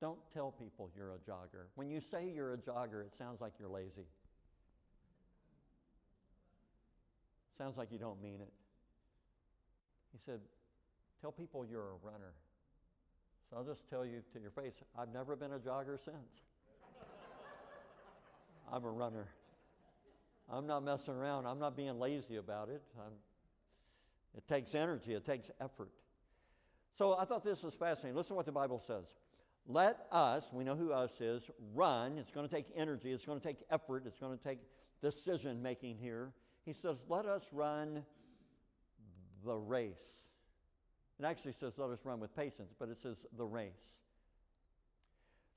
Don't 0.00 0.18
tell 0.34 0.50
people 0.50 0.90
you're 0.96 1.12
a 1.12 1.30
jogger. 1.30 1.66
When 1.76 1.88
you 1.88 2.00
say 2.10 2.30
you're 2.34 2.52
a 2.52 2.58
jogger, 2.58 3.00
it 3.02 3.12
sounds 3.16 3.40
like 3.40 3.52
you're 3.58 3.70
lazy. 3.70 4.06
Sounds 7.58 7.76
like 7.76 7.92
you 7.92 7.98
don't 7.98 8.20
mean 8.22 8.40
it. 8.40 8.52
He 10.12 10.18
said, 10.24 10.40
Tell 11.20 11.32
people 11.32 11.64
you're 11.64 11.80
a 11.80 12.06
runner. 12.06 12.34
So 13.48 13.56
I'll 13.56 13.64
just 13.64 13.88
tell 13.88 14.04
you 14.04 14.22
to 14.32 14.40
your 14.40 14.50
face, 14.50 14.74
I've 14.98 15.12
never 15.12 15.36
been 15.36 15.52
a 15.52 15.58
jogger 15.58 15.96
since. 16.04 16.42
I'm 18.72 18.84
a 18.84 18.90
runner. 18.90 19.28
I'm 20.52 20.66
not 20.66 20.84
messing 20.84 21.14
around. 21.14 21.46
I'm 21.46 21.58
not 21.58 21.76
being 21.76 21.98
lazy 21.98 22.36
about 22.36 22.68
it. 22.68 22.82
I'm, 22.98 23.12
it 24.36 24.46
takes 24.48 24.74
energy, 24.74 25.14
it 25.14 25.24
takes 25.24 25.50
effort. 25.60 25.90
So 26.98 27.16
I 27.16 27.24
thought 27.24 27.44
this 27.44 27.62
was 27.62 27.74
fascinating. 27.74 28.16
Listen 28.16 28.30
to 28.30 28.34
what 28.34 28.46
the 28.46 28.52
Bible 28.52 28.82
says. 28.86 29.06
Let 29.66 30.06
us, 30.12 30.44
we 30.52 30.62
know 30.62 30.76
who 30.76 30.92
us 30.92 31.12
is, 31.20 31.50
run. 31.74 32.18
It's 32.18 32.30
going 32.30 32.46
to 32.46 32.54
take 32.54 32.66
energy, 32.76 33.12
it's 33.12 33.24
going 33.24 33.40
to 33.40 33.46
take 33.46 33.58
effort, 33.70 34.04
it's 34.06 34.18
going 34.18 34.36
to 34.36 34.44
take 34.44 34.58
decision 35.00 35.62
making 35.62 35.96
here. 35.96 36.32
He 36.64 36.72
says, 36.72 36.96
Let 37.08 37.26
us 37.26 37.44
run 37.52 38.04
the 39.44 39.54
race. 39.54 39.98
It 41.18 41.24
actually 41.24 41.54
says, 41.58 41.74
Let 41.76 41.90
us 41.90 42.00
run 42.04 42.20
with 42.20 42.34
patience, 42.34 42.74
but 42.78 42.88
it 42.88 42.98
says 43.02 43.16
the 43.36 43.44
race. 43.44 43.72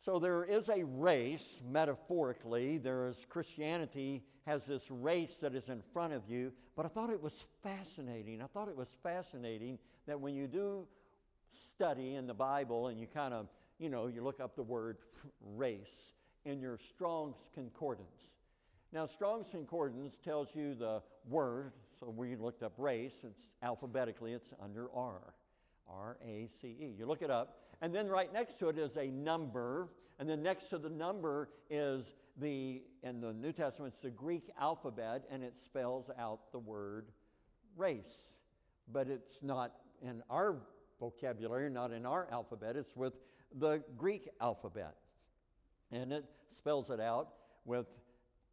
So 0.03 0.19
there 0.19 0.45
is 0.45 0.69
a 0.69 0.83
race, 0.85 1.59
metaphorically. 1.69 2.77
There 2.77 3.07
is 3.07 3.25
Christianity 3.27 4.23
has 4.45 4.65
this 4.65 4.89
race 4.89 5.35
that 5.41 5.53
is 5.53 5.67
in 5.67 5.81
front 5.91 6.13
of 6.13 6.23
you. 6.29 6.53
But 6.75 6.85
I 6.85 6.89
thought 6.89 7.09
it 7.09 7.21
was 7.21 7.33
fascinating. 7.61 8.41
I 8.41 8.45
thought 8.47 8.69
it 8.69 8.77
was 8.77 8.87
fascinating 9.03 9.77
that 10.07 10.19
when 10.19 10.33
you 10.33 10.47
do 10.47 10.87
study 11.53 12.15
in 12.15 12.25
the 12.25 12.33
Bible 12.33 12.87
and 12.87 12.99
you 12.99 13.07
kind 13.07 13.33
of, 13.33 13.47
you 13.79 13.89
know, 13.89 14.07
you 14.07 14.23
look 14.23 14.39
up 14.39 14.55
the 14.55 14.63
word 14.63 14.97
race 15.55 16.13
in 16.45 16.61
your 16.61 16.77
Strong's 16.77 17.35
Concordance. 17.53 18.07
Now, 18.94 19.06
Strong's 19.06 19.50
Concordance 19.50 20.17
tells 20.24 20.56
you 20.56 20.74
the 20.74 21.01
word, 21.29 21.74
so 22.00 22.10
we 22.10 22.36
looked 22.36 22.63
up 22.63 22.74
race, 22.77 23.13
it's 23.24 23.41
alphabetically, 23.62 24.34
it's 24.34 24.53
under 24.63 24.88
R. 24.94 25.34
R 25.89 26.17
A 26.25 26.50
C 26.62 26.67
E. 26.67 26.96
You 26.98 27.06
look 27.06 27.22
it 27.22 27.29
up, 27.29 27.60
and 27.82 27.94
then 27.94 28.08
right 28.08 28.32
next 28.32 28.60
to 28.60 28.70
it 28.70 28.77
is 28.77 28.96
a 28.98 29.08
number, 29.08 29.89
and 30.20 30.29
then 30.29 30.41
next 30.41 30.70
to 30.70 30.77
the 30.77 30.89
number 30.89 31.50
is 31.70 32.06
the, 32.38 32.82
in 33.03 33.20
the 33.20 33.34
New 33.34 33.51
Testament, 33.51 33.94
it's 33.94 34.01
the 34.01 34.10
Greek 34.10 34.50
alphabet, 34.60 35.24
and 35.32 35.44
it 35.44 35.56
spells 35.56 36.10
out 36.17 36.51
the 36.51 36.60
word 36.60 37.08
race. 37.75 38.32
But 38.91 39.08
it's 39.10 39.44
not 39.44 39.74
in 40.01 40.24
our 40.29 40.58
vocabulary, 41.00 41.70
not 41.70 41.91
in 41.91 42.06
our 42.06 42.27
alphabet, 42.32 42.75
it's 42.75 42.96
with 42.96 43.13
the 43.53 43.84
Greek 43.98 44.29
alphabet. 44.39 44.96
And 45.91 46.12
it 46.12 46.25
spells 46.51 46.89
it 46.89 47.00
out 47.00 47.29
with 47.65 47.88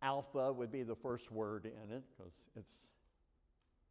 alpha 0.04 0.52
would 0.52 0.70
be 0.70 0.82
the 0.82 0.94
first 0.94 1.32
word 1.32 1.64
in 1.64 1.90
it 1.90 2.02
because 2.16 2.32
it's 2.56 2.74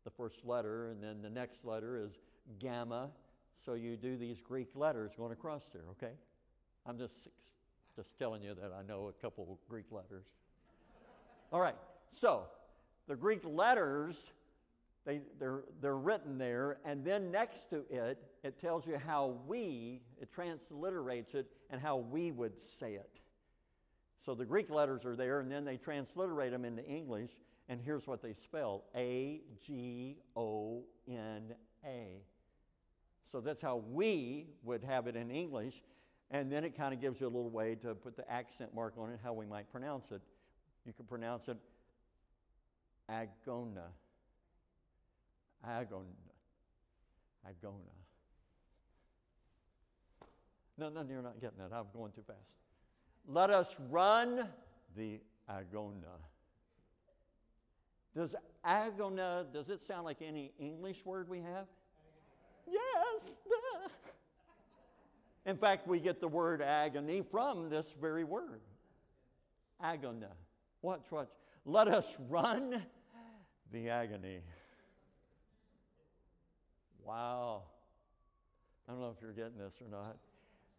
the 0.03 0.11
first 0.11 0.45
letter, 0.45 0.89
and 0.89 1.01
then 1.01 1.21
the 1.21 1.29
next 1.29 1.65
letter 1.65 1.97
is 1.97 2.11
gamma, 2.59 3.09
so 3.65 3.73
you 3.73 3.97
do 3.97 4.15
these 4.15 4.39
Greek 4.39 4.69
letters 4.75 5.11
going 5.17 5.31
across 5.31 5.63
there, 5.73 5.83
okay? 5.91 6.13
I'm 6.85 6.97
just, 6.97 7.15
just 7.95 8.17
telling 8.19 8.43
you 8.43 8.53
that 8.53 8.71
I 8.77 8.83
know 8.83 9.07
a 9.07 9.21
couple 9.21 9.57
Greek 9.69 9.85
letters. 9.91 10.25
All 11.51 11.61
right, 11.61 11.75
so 12.11 12.43
the 13.07 13.15
Greek 13.15 13.41
letters, 13.45 14.15
they, 15.05 15.21
they're, 15.39 15.63
they're 15.81 15.97
written 15.97 16.37
there, 16.37 16.77
and 16.85 17.03
then 17.03 17.31
next 17.31 17.69
to 17.69 17.85
it, 17.89 18.21
it 18.43 18.59
tells 18.59 18.85
you 18.85 18.97
how 18.97 19.37
we, 19.47 20.01
it 20.21 20.29
transliterates 20.31 21.33
it, 21.33 21.47
and 21.69 21.81
how 21.81 21.97
we 21.97 22.31
would 22.31 22.53
say 22.79 22.95
it. 22.95 23.19
So 24.25 24.33
the 24.33 24.45
Greek 24.45 24.69
letters 24.69 25.05
are 25.05 25.15
there, 25.15 25.41
and 25.41 25.51
then 25.51 25.65
they 25.65 25.77
transliterate 25.77 26.51
them 26.51 26.63
into 26.63 26.85
English, 26.85 27.31
and 27.67 27.81
here's 27.81 28.07
what 28.07 28.21
they 28.21 28.33
spell 28.33 28.85
A 28.95 29.41
G 29.65 30.17
O 30.35 30.83
N 31.07 31.53
A. 31.85 32.21
So 33.31 33.41
that's 33.41 33.61
how 33.61 33.83
we 33.89 34.47
would 34.63 34.83
have 34.83 35.07
it 35.07 35.15
in 35.15 35.31
English. 35.31 35.81
And 36.31 36.51
then 36.51 36.63
it 36.63 36.75
kind 36.75 36.93
of 36.93 37.01
gives 37.01 37.19
you 37.19 37.27
a 37.27 37.29
little 37.29 37.49
way 37.49 37.75
to 37.75 37.93
put 37.93 38.15
the 38.15 38.29
accent 38.31 38.73
mark 38.73 38.93
on 38.97 39.11
it, 39.11 39.19
how 39.23 39.33
we 39.33 39.45
might 39.45 39.71
pronounce 39.71 40.11
it. 40.11 40.21
You 40.85 40.93
could 40.93 41.07
pronounce 41.07 41.47
it 41.47 41.57
agona. 43.09 43.89
Agona. 45.67 46.05
Agona. 47.45 47.93
No, 50.77 50.89
no, 50.89 51.05
you're 51.07 51.21
not 51.21 51.39
getting 51.39 51.59
it. 51.59 51.71
I'm 51.71 51.85
going 51.93 52.11
too 52.11 52.23
fast. 52.25 52.39
Let 53.27 53.49
us 53.49 53.75
run 53.89 54.47
the 54.95 55.19
agona. 55.49 56.19
Does 58.15 58.35
agona, 58.65 59.51
does 59.51 59.69
it 59.69 59.81
sound 59.87 60.05
like 60.05 60.21
any 60.21 60.51
English 60.59 61.05
word 61.05 61.29
we 61.29 61.39
have? 61.39 61.65
Yes. 62.69 63.39
In 65.45 65.57
fact, 65.57 65.87
we 65.87 65.99
get 65.99 66.21
the 66.21 66.27
word 66.27 66.61
agony 66.61 67.23
from 67.29 67.69
this 67.69 67.93
very 67.99 68.23
word. 68.23 68.61
Agona. 69.83 70.29
Watch, 70.81 71.03
watch. 71.11 71.27
Let 71.65 71.87
us 71.87 72.15
run 72.29 72.81
the 73.71 73.89
agony. 73.89 74.39
Wow. 77.05 77.63
I 78.87 78.91
don't 78.91 79.01
know 79.01 79.13
if 79.15 79.21
you're 79.21 79.31
getting 79.31 79.57
this 79.57 79.73
or 79.81 79.89
not. 79.89 80.17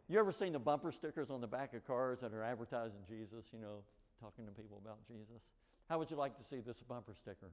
You 0.09 0.19
ever 0.19 0.33
seen 0.33 0.53
the 0.53 0.59
bumper 0.59 0.93
stickers 0.93 1.31
on 1.31 1.41
the 1.41 1.47
back 1.47 1.73
of 1.75 1.87
cars 1.87 2.19
that 2.21 2.33
are 2.33 2.43
advertising 2.43 2.99
Jesus, 3.09 3.47
you 3.53 3.59
know, 3.59 3.83
talking 4.21 4.45
to 4.45 4.53
people 4.53 4.81
about 4.85 4.99
Jesus? 5.07 5.43
How 5.89 5.99
would 5.99 6.11
you 6.11 6.17
like 6.17 6.37
to 6.37 6.45
see 6.45 6.61
this 6.61 6.77
bumper 6.89 7.15
sticker? 7.15 7.51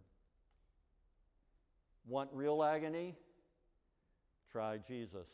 Want 2.08 2.29
real 2.34 2.63
agony? 2.63 3.15
Try 4.51 4.79
Jesus. 4.86 5.27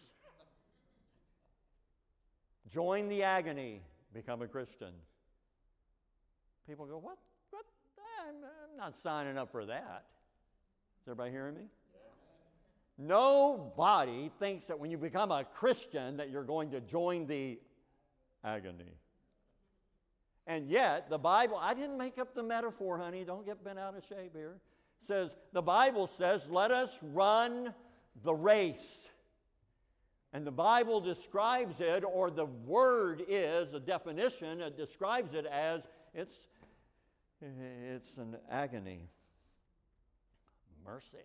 Join 2.71 3.07
the 3.07 3.23
agony, 3.23 3.81
become 4.13 4.41
a 4.41 4.47
Christian. 4.47 4.91
People 6.67 6.85
go, 6.85 6.97
What? 6.97 7.17
What? 7.49 7.65
I'm, 8.27 8.35
I'm 8.35 8.77
not 8.77 8.93
signing 9.01 9.37
up 9.37 9.51
for 9.51 9.65
that. 9.65 10.05
Is 11.01 11.07
everybody 11.07 11.31
hearing 11.31 11.55
me? 11.55 11.61
Nobody 12.97 14.31
thinks 14.39 14.65
that 14.65 14.79
when 14.79 14.89
you 14.89 14.97
become 14.97 15.31
a 15.31 15.43
Christian 15.43 16.17
that 16.17 16.29
you're 16.29 16.43
going 16.43 16.71
to 16.71 16.81
join 16.81 17.27
the 17.27 17.59
agony. 18.43 18.97
And 20.47 20.67
yet, 20.69 21.09
the 21.09 21.17
Bible, 21.17 21.59
I 21.61 21.73
didn't 21.73 21.97
make 21.97 22.17
up 22.17 22.33
the 22.33 22.41
metaphor, 22.41 22.97
honey. 22.97 23.23
Don't 23.23 23.45
get 23.45 23.63
bent 23.63 23.77
out 23.77 23.95
of 23.95 24.03
shape 24.07 24.33
here. 24.33 24.55
says, 25.05 25.35
the 25.51 25.61
Bible 25.61 26.07
says, 26.07 26.47
let 26.49 26.71
us 26.71 26.97
run 27.01 27.73
the 28.23 28.33
race. 28.33 28.99
And 30.33 30.47
the 30.47 30.51
Bible 30.51 31.01
describes 31.01 31.81
it, 31.81 32.03
or 32.03 32.31
the 32.31 32.45
word 32.45 33.23
is 33.27 33.73
a 33.73 33.79
definition, 33.79 34.61
it 34.61 34.77
describes 34.77 35.33
it 35.33 35.45
as 35.45 35.81
it's, 36.13 36.33
it's 37.41 38.17
an 38.17 38.37
agony. 38.49 39.01
Mercy. 40.85 41.17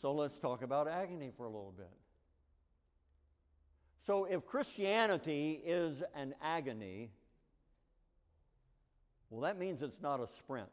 So 0.00 0.12
let's 0.12 0.38
talk 0.38 0.62
about 0.62 0.88
agony 0.88 1.30
for 1.36 1.44
a 1.44 1.48
little 1.48 1.74
bit. 1.76 1.90
So 4.06 4.26
if 4.26 4.44
Christianity 4.44 5.60
is 5.64 6.02
an 6.14 6.34
agony, 6.42 7.10
well, 9.30 9.40
that 9.42 9.58
means 9.58 9.82
it's 9.82 10.02
not 10.02 10.20
a 10.20 10.26
sprint. 10.26 10.68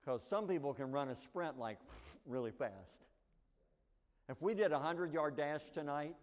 Because 0.00 0.20
some 0.28 0.46
people 0.46 0.74
can 0.74 0.92
run 0.92 1.08
a 1.08 1.16
sprint 1.16 1.58
like 1.58 1.78
really 2.26 2.50
fast. 2.50 3.04
If 4.28 4.40
we 4.42 4.54
did 4.54 4.72
a 4.72 4.78
100 4.78 5.14
yard 5.14 5.36
dash 5.36 5.62
tonight, 5.72 6.14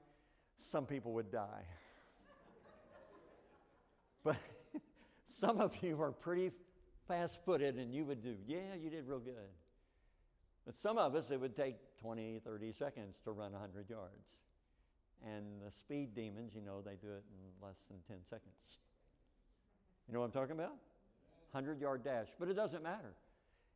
some 0.72 0.86
people 0.86 1.14
would 1.14 1.32
die. 1.32 1.66
but 4.24 4.38
some 5.40 5.60
of 5.60 5.75
you 5.82 6.00
are 6.00 6.12
pretty 6.12 6.52
fast 7.08 7.40
footed 7.44 7.78
and 7.78 7.94
you 7.94 8.06
would 8.06 8.22
do, 8.22 8.36
yeah, 8.48 8.75
you 8.80 8.92
did 8.92 9.08
real 9.08 9.20
good. 9.20 9.50
But 10.66 10.78
some 10.78 10.98
of 10.98 11.16
us, 11.16 11.30
it 11.30 11.40
would 11.40 11.56
take 11.56 11.76
20, 12.02 12.42
30 12.44 12.74
seconds 12.74 13.18
to 13.24 13.32
run 13.32 13.52
100 13.52 13.90
yards. 13.90 14.26
And 15.26 15.62
the 15.66 15.72
speed 15.72 16.16
demons, 16.16 16.54
you 16.56 16.62
know, 16.62 16.82
they 16.82 16.96
do 16.96 17.08
it 17.08 17.24
in 17.32 17.66
less 17.66 17.78
than 17.90 18.00
10 18.08 18.18
seconds. 18.30 18.54
You 20.08 20.14
know 20.14 20.20
what 20.20 20.28
I'm 20.28 20.32
talking 20.32 20.54
about? 20.54 20.76
100 21.52 21.80
yard 21.80 22.04
dash. 22.04 22.28
But 22.40 22.50
it 22.50 22.56
doesn't 22.56 22.84
matter. 22.84 23.14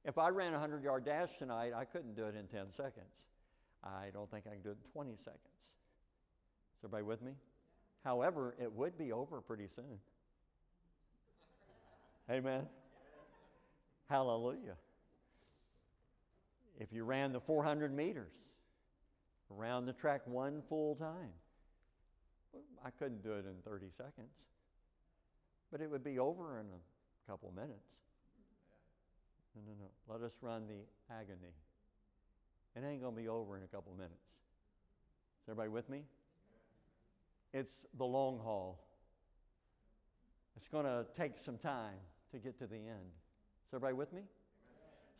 If 0.05 0.17
I 0.17 0.29
ran 0.29 0.50
a 0.50 0.60
100 0.60 0.84
yard 0.84 1.05
dash 1.05 1.29
tonight, 1.38 1.74
I 1.75 1.86
couldn't 1.86 2.15
do 2.15 2.25
it 2.25 2.36
in 2.36 2.48
10 2.48 2.67
seconds. 2.75 3.05
I 3.84 4.08
don't 4.13 4.29
think 4.29 4.46
I 4.48 4.51
can 4.51 4.62
do 4.62 4.69
it 4.69 4.77
in 4.84 4.91
20 4.91 5.12
seconds. 5.24 5.39
Is 6.77 6.86
everybody 6.86 7.03
with 7.03 7.22
me? 7.22 7.31
However, 8.03 8.55
it 8.62 8.72
would 8.72 8.98
be 8.98 9.12
over 9.12 9.41
pretty 9.41 9.67
soon. 9.75 10.00
Amen. 12.29 12.65
Hallelujah. 14.10 14.75
If 16.79 16.93
you 16.93 17.03
ran 17.03 17.33
the 17.33 17.41
400 17.41 17.93
meters 17.93 18.31
around 19.51 19.86
the 19.86 19.93
track 19.93 20.21
one 20.25 20.62
full 20.69 20.95
time, 20.95 21.33
I 22.83 22.89
couldn't 22.91 23.21
do 23.21 23.33
it 23.33 23.45
in 23.45 23.55
30 23.65 23.88
seconds, 23.98 24.31
but 25.71 25.81
it 25.81 25.91
would 25.91 26.03
be 26.03 26.19
over 26.19 26.59
in 26.59 26.65
a 26.65 27.31
couple 27.31 27.51
minutes. 27.53 27.74
No, 29.55 29.62
no, 29.67 29.74
no. 29.79 30.13
Let 30.13 30.25
us 30.25 30.31
run 30.41 30.67
the 30.67 31.13
agony. 31.13 31.53
It 32.75 32.83
ain't 32.86 33.01
going 33.01 33.15
to 33.15 33.21
be 33.21 33.27
over 33.27 33.57
in 33.57 33.63
a 33.63 33.67
couple 33.67 33.91
minutes. 33.93 34.13
Is 35.43 35.50
everybody 35.50 35.69
with 35.69 35.89
me? 35.89 36.03
It's 37.53 37.74
the 37.98 38.05
long 38.05 38.39
haul. 38.39 38.79
It's 40.55 40.67
going 40.67 40.86
to 40.86 41.05
take 41.17 41.33
some 41.43 41.57
time 41.57 41.98
to 42.31 42.38
get 42.38 42.57
to 42.59 42.67
the 42.67 42.75
end. 42.75 43.12
Is 43.67 43.74
everybody 43.74 43.93
with 43.93 44.13
me? 44.13 44.21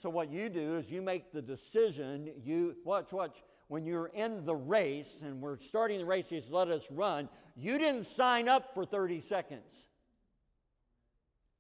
So 0.01 0.10
what 0.10 0.32
you 0.32 0.50
do 0.50 0.77
is 0.77 0.89
you 0.89 1.01
make 1.01 1.32
the 1.32 1.41
decision. 1.41 2.32
You 2.44 2.75
watch, 2.86 3.12
watch. 3.12 3.44
When 3.68 3.86
you're 3.86 4.08
in 4.08 4.46
the 4.46 4.56
race 4.56 5.20
and 5.22 5.41
we're 5.41 5.60
starting 5.60 6.00
the 6.00 6.06
race, 6.06 6.29
he's 6.29 6.50
let 6.50 6.70
us 6.70 6.86
run. 6.89 7.29
You 7.56 7.77
didn't 7.77 8.08
sign 8.08 8.48
up 8.48 8.74
for 8.74 8.86
30 8.86 9.22
seconds. 9.22 9.62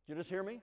Did 0.07 0.13
you 0.13 0.15
just 0.15 0.29
hear 0.29 0.41
me? 0.41 0.61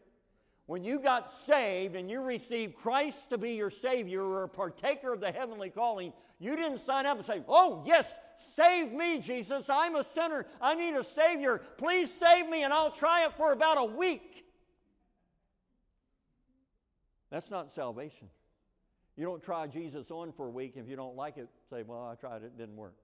When 0.64 0.82
you 0.82 0.98
got 0.98 1.30
saved 1.30 1.94
and 1.94 2.10
you 2.10 2.20
received 2.20 2.74
Christ 2.74 3.30
to 3.30 3.38
be 3.38 3.52
your 3.52 3.70
Savior 3.70 4.24
or 4.24 4.42
a 4.42 4.48
partaker 4.48 5.12
of 5.12 5.20
the 5.20 5.30
heavenly 5.30 5.70
calling, 5.70 6.12
you 6.40 6.56
didn't 6.56 6.80
sign 6.80 7.06
up 7.06 7.18
and 7.18 7.26
say, 7.26 7.42
Oh, 7.46 7.84
yes, 7.86 8.18
save 8.56 8.90
me, 8.92 9.20
Jesus. 9.20 9.70
I'm 9.70 9.94
a 9.94 10.02
sinner. 10.02 10.46
I 10.60 10.74
need 10.74 10.94
a 10.94 11.04
Savior. 11.04 11.62
Please 11.76 12.10
save 12.12 12.48
me, 12.48 12.64
and 12.64 12.72
I'll 12.72 12.90
try 12.90 13.24
it 13.24 13.34
for 13.34 13.52
about 13.52 13.78
a 13.78 13.84
week. 13.84 14.45
That's 17.30 17.50
not 17.50 17.72
salvation. 17.72 18.28
You 19.16 19.24
don't 19.24 19.42
try 19.42 19.66
Jesus 19.66 20.10
on 20.10 20.32
for 20.32 20.46
a 20.46 20.50
week. 20.50 20.74
If 20.76 20.88
you 20.88 20.96
don't 20.96 21.16
like 21.16 21.38
it, 21.38 21.48
say, 21.70 21.82
Well, 21.82 22.06
I 22.06 22.14
tried 22.14 22.42
it, 22.42 22.46
it 22.46 22.58
didn't 22.58 22.76
work. 22.76 22.94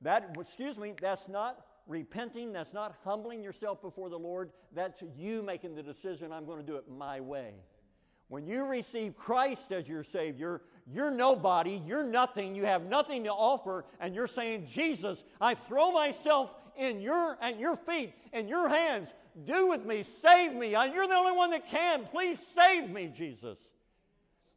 That, 0.00 0.36
excuse 0.38 0.76
me, 0.76 0.94
that's 1.00 1.28
not 1.28 1.64
repenting. 1.86 2.52
That's 2.52 2.72
not 2.72 2.94
humbling 3.04 3.42
yourself 3.42 3.80
before 3.82 4.08
the 4.08 4.18
Lord. 4.18 4.50
That's 4.74 5.02
you 5.16 5.42
making 5.42 5.74
the 5.74 5.82
decision, 5.82 6.32
I'm 6.32 6.46
going 6.46 6.58
to 6.58 6.66
do 6.66 6.76
it 6.76 6.84
my 6.88 7.20
way. 7.20 7.54
When 8.28 8.46
you 8.46 8.64
receive 8.64 9.16
Christ 9.16 9.70
as 9.72 9.88
your 9.88 10.02
Savior, 10.02 10.62
you're 10.86 11.10
nobody, 11.10 11.82
you're 11.86 12.04
nothing, 12.04 12.54
you 12.54 12.64
have 12.64 12.84
nothing 12.86 13.24
to 13.24 13.30
offer, 13.30 13.84
and 14.00 14.14
you're 14.14 14.26
saying, 14.26 14.66
Jesus, 14.70 15.24
I 15.40 15.54
throw 15.54 15.92
myself 15.92 16.50
in 16.76 17.00
your 17.00 17.38
at 17.40 17.58
your 17.58 17.76
feet, 17.76 18.14
in 18.32 18.48
your 18.48 18.68
hands. 18.68 19.12
Do 19.44 19.66
with 19.68 19.84
me, 19.84 20.02
save 20.02 20.54
me. 20.54 20.74
Uh, 20.74 20.84
you're 20.84 21.06
the 21.06 21.14
only 21.14 21.32
one 21.32 21.50
that 21.50 21.68
can. 21.68 22.06
Please 22.06 22.40
save 22.54 22.90
me, 22.90 23.12
Jesus. 23.14 23.58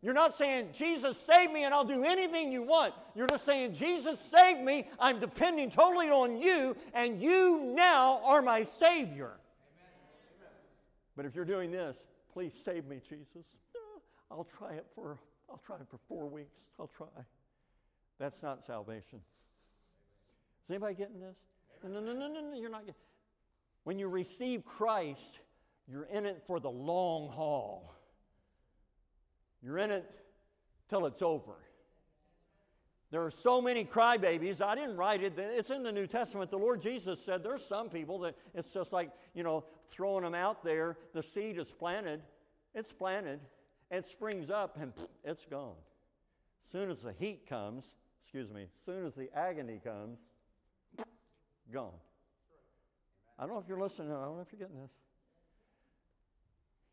You're 0.02 0.14
not 0.14 0.36
saying, 0.36 0.70
Jesus, 0.74 1.18
save 1.18 1.52
me 1.52 1.64
and 1.64 1.74
I'll 1.74 1.84
do 1.84 2.04
anything 2.04 2.52
you 2.52 2.62
want. 2.62 2.94
You're 3.16 3.28
just 3.28 3.46
saying, 3.46 3.74
Jesus, 3.74 4.20
save 4.20 4.60
me. 4.60 4.88
I'm 5.00 5.20
depending 5.20 5.72
totally 5.72 6.10
on 6.10 6.38
you, 6.38 6.78
and 6.94 7.22
you 7.22 7.74
now 7.76 8.22
are 8.24 8.44
my 8.44 8.64
Savior. 8.64 9.32
Amen. 9.32 10.52
But 11.16 11.26
if 11.26 11.36
you're 11.36 11.46
doing 11.46 11.72
this, 11.72 11.98
please 12.38 12.54
save 12.64 12.86
me, 12.86 12.98
Jesus. 12.98 13.48
I'll 14.30 14.48
try 14.60 14.74
it 14.74 14.86
for 14.94 15.18
I'll 15.50 15.60
try 15.66 15.78
it 15.78 15.88
for 15.90 15.98
four 16.08 16.30
weeks. 16.30 16.60
I'll 16.80 16.92
try. 16.96 17.08
That's 18.20 18.44
not 18.44 18.64
salvation. 18.64 19.22
Is 20.64 20.70
anybody 20.70 20.94
getting 20.94 21.20
this? 21.20 21.36
No, 21.84 22.00
no, 22.00 22.14
no, 22.14 22.28
no, 22.28 22.42
no, 22.42 22.56
you're 22.56 22.70
not 22.70 22.82
getting. 22.82 22.94
When 23.86 23.98
you 23.98 24.08
receive 24.08 24.66
Christ, 24.66 25.40
you're 25.88 26.04
in 26.04 26.28
it 26.28 26.44
for 26.46 26.60
the 26.60 26.70
long 26.70 27.30
haul. 27.30 27.96
You're 29.64 29.80
in 29.80 29.90
it 29.90 30.20
till 30.90 31.08
it's 31.08 31.24
over. 31.24 31.56
There 33.10 33.24
are 33.24 33.32
so 33.32 33.62
many 33.62 33.86
crybabies. 33.86 34.62
I 34.62 34.76
didn't 34.76 34.98
write 34.98 35.24
it. 35.24 35.34
It's 35.38 35.70
in 35.70 35.84
the 35.84 35.92
New 35.92 36.08
Testament. 36.08 36.52
The 36.52 36.58
Lord 36.58 36.82
Jesus 36.82 37.24
said 37.24 37.42
there's 37.42 37.66
some 37.66 37.90
people 37.90 38.20
that 38.20 38.36
it's 38.54 38.74
just 38.74 38.92
like, 38.92 39.12
you 39.34 39.44
know, 39.44 39.64
throwing 39.90 40.24
them 40.24 40.36
out 40.36 40.64
there. 40.64 40.98
The 41.14 41.24
seed 41.24 41.58
is 41.58 41.72
planted. 41.72 42.22
It's 42.76 42.92
planted. 42.92 43.40
It 43.90 44.06
springs 44.06 44.50
up 44.50 44.78
and 44.80 44.92
it's 45.24 45.46
gone. 45.46 45.76
As 46.66 46.72
soon 46.72 46.92
as 46.92 47.02
the 47.02 47.14
heat 47.14 47.48
comes, 47.48 47.86
excuse 48.24 48.52
me, 48.52 48.66
soon 48.86 49.06
as 49.06 49.16
the 49.16 49.30
agony 49.34 49.80
comes, 49.82 50.20
gone. 51.74 51.92
I 53.40 53.44
don't 53.44 53.54
know 53.54 53.60
if 53.60 53.70
you're 53.70 53.80
listening. 53.80 54.12
I 54.12 54.26
don't 54.26 54.36
know 54.36 54.42
if 54.42 54.52
you're 54.52 54.68
getting 54.68 54.82
this. 54.82 54.92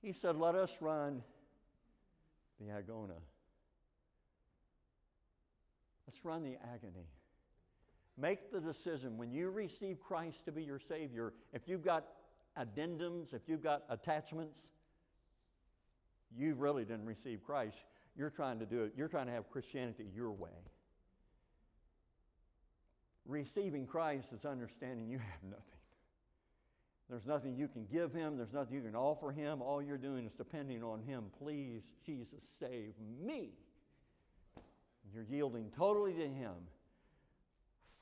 He 0.00 0.12
said, 0.12 0.36
Let 0.36 0.54
us 0.54 0.70
run 0.80 1.22
the 2.60 2.66
agona. 2.66 3.18
Run 6.24 6.42
the 6.42 6.56
agony. 6.72 7.06
Make 8.16 8.50
the 8.50 8.60
decision 8.60 9.18
when 9.18 9.32
you 9.32 9.50
receive 9.50 10.00
Christ 10.00 10.44
to 10.46 10.52
be 10.52 10.62
your 10.62 10.80
Savior, 10.80 11.32
if 11.52 11.62
you've 11.66 11.84
got 11.84 12.04
addendums, 12.58 13.34
if 13.34 13.42
you've 13.46 13.62
got 13.62 13.82
attachments, 13.90 14.58
you 16.36 16.54
really 16.54 16.84
didn't 16.84 17.06
receive 17.06 17.44
Christ. 17.44 17.76
You're 18.16 18.30
trying 18.30 18.58
to 18.60 18.66
do 18.66 18.84
it, 18.84 18.92
you're 18.96 19.08
trying 19.08 19.26
to 19.26 19.32
have 19.32 19.50
Christianity 19.50 20.06
your 20.14 20.30
way. 20.30 20.50
Receiving 23.26 23.86
Christ 23.86 24.28
is 24.32 24.44
understanding 24.44 25.08
you 25.08 25.18
have 25.30 25.42
nothing. 25.42 25.62
There's 27.10 27.26
nothing 27.26 27.54
you 27.56 27.68
can 27.68 27.86
give 27.92 28.12
him. 28.12 28.36
There's 28.36 28.52
nothing 28.52 28.74
you 28.74 28.82
can 28.82 28.96
offer 28.96 29.30
him. 29.30 29.60
All 29.60 29.82
you're 29.82 29.98
doing 29.98 30.24
is 30.24 30.32
depending 30.32 30.82
on 30.82 31.02
him. 31.02 31.24
Please, 31.38 31.82
Jesus, 32.04 32.40
save 32.58 32.94
me. 33.22 33.50
You're 35.14 35.24
yielding 35.24 35.70
totally 35.76 36.12
to 36.14 36.26
him 36.28 36.54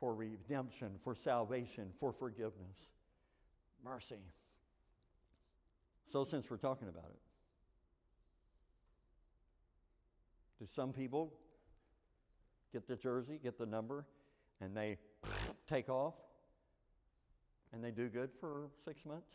for 0.01 0.14
redemption, 0.14 0.92
for 1.05 1.14
salvation, 1.14 1.88
for 2.01 2.12
forgiveness, 2.12 2.77
mercy. 3.85 4.16
So, 6.11 6.25
since 6.25 6.51
we're 6.51 6.57
talking 6.57 6.88
about 6.88 7.11
it, 7.11 7.20
do 10.59 10.68
some 10.75 10.92
people 10.92 11.33
get 12.72 12.88
the 12.88 12.96
jersey, 12.96 13.38
get 13.42 13.59
the 13.59 13.66
number, 13.66 14.07
and 14.61 14.77
they 14.77 14.96
take 15.68 15.88
off? 15.88 16.14
and 17.72 17.83
they 17.83 17.90
do 17.90 18.09
good 18.09 18.31
for 18.38 18.68
six 18.85 19.05
months, 19.05 19.33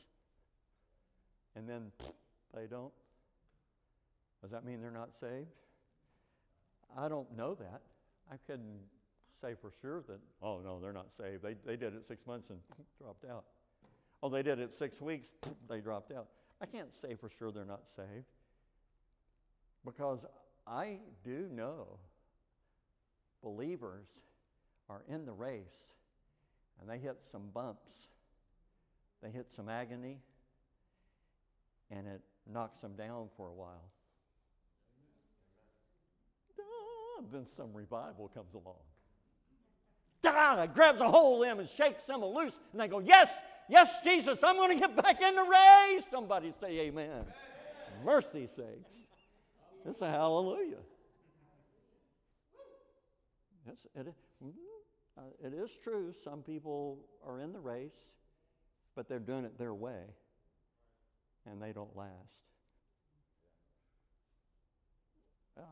and 1.56 1.68
then 1.68 1.92
they 2.54 2.68
don't, 2.68 2.94
does 4.42 4.52
that 4.52 4.63
mean 4.63 4.82
they're 4.82 4.92
not 4.92 5.10
saved? 5.20 5.48
I 6.95 7.08
don't 7.08 7.36
know 7.36 7.56
that. 7.56 7.82
I 8.32 8.36
couldn't 8.45 8.80
say 9.41 9.54
for 9.60 9.71
sure 9.82 10.04
that, 10.08 10.19
oh, 10.41 10.60
no, 10.63 10.80
they're 10.80 10.93
not 10.93 11.08
saved. 11.17 11.43
They, 11.43 11.56
they 11.65 11.76
did 11.76 11.93
it 11.93 12.08
six 12.08 12.26
months 12.26 12.50
and 12.50 12.60
dropped 13.02 13.26
out. 13.26 13.45
Oh, 14.23 14.30
they 14.30 14.41
did 14.41 14.60
it 14.60 14.78
six 14.78 15.00
weeks, 15.00 15.28
they 15.69 15.80
dropped 15.80 16.12
out. 16.12 16.28
I 16.62 16.65
can't 16.65 16.93
say 16.93 17.15
for 17.19 17.30
sure 17.30 17.52
they're 17.52 17.65
not 17.65 17.84
saved 17.95 18.26
because 19.86 20.19
I 20.65 20.97
do 21.23 21.47
know 21.52 22.00
believers 23.43 24.08
are 24.89 25.04
in 25.08 25.26
the 25.26 25.32
race 25.32 25.63
and 26.82 26.89
they 26.89 26.97
hit 26.97 27.17
some 27.32 27.43
bumps, 27.54 27.91
they 29.21 29.30
hit 29.30 29.47
some 29.56 29.69
agony, 29.69 30.19
and 31.89 32.08
it 32.08 32.21
knocks 32.52 32.80
them 32.80 32.95
down 32.95 33.30
for 33.36 33.50
a 33.50 33.54
while. 33.54 33.91
Then 37.32 37.46
some 37.56 37.74
revival 37.74 38.30
comes 38.34 38.54
along. 38.54 38.76
Ah, 40.26 40.68
grabs 40.74 41.00
a 41.00 41.10
hold 41.10 41.44
of 41.44 41.50
them 41.50 41.60
and 41.60 41.70
shakes 41.70 42.04
them 42.06 42.24
loose, 42.24 42.58
and 42.72 42.82
they 42.82 42.88
go, 42.88 43.00
Yes, 43.00 43.32
yes, 43.70 44.00
Jesus, 44.04 44.44
I'm 44.44 44.56
going 44.56 44.72
to 44.72 44.80
get 44.80 44.96
back 44.96 45.22
in 45.22 45.36
the 45.36 45.44
race. 45.44 46.06
Somebody 46.10 46.54
say, 46.60 46.80
Amen. 46.80 47.10
amen. 47.10 47.26
Mercy 48.04 48.48
sakes. 48.48 48.96
It's 49.86 50.02
a 50.02 50.10
hallelujah. 50.10 50.78
It's, 53.70 53.86
it, 53.96 54.14
uh, 55.18 55.22
it 55.44 55.54
is 55.54 55.70
true, 55.84 56.14
some 56.24 56.42
people 56.42 57.00
are 57.26 57.40
in 57.40 57.54
the 57.54 57.60
race, 57.60 57.96
but 58.96 59.10
they're 59.10 59.20
doing 59.20 59.46
it 59.46 59.58
their 59.58 59.74
way, 59.74 60.04
and 61.46 61.62
they 61.62 61.72
don't 61.72 61.96
last. 61.96 62.12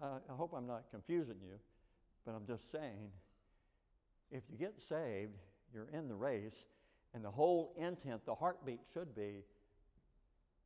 I, 0.02 0.06
I 0.32 0.36
hope 0.36 0.54
I'm 0.56 0.68
not 0.68 0.84
confusing 0.92 1.36
you, 1.42 1.58
but 2.26 2.34
I'm 2.34 2.46
just 2.46 2.72
saying 2.72 3.10
if 4.32 4.44
you 4.52 4.58
get 4.58 4.76
saved, 4.90 5.34
you're 5.74 5.90
in 5.94 6.08
the 6.08 6.16
race, 6.16 6.56
and 7.14 7.24
the 7.24 7.32
whole 7.32 7.74
intent, 7.78 8.26
the 8.26 8.36
heartbeat 8.36 8.82
should 8.94 9.16
be 9.16 9.44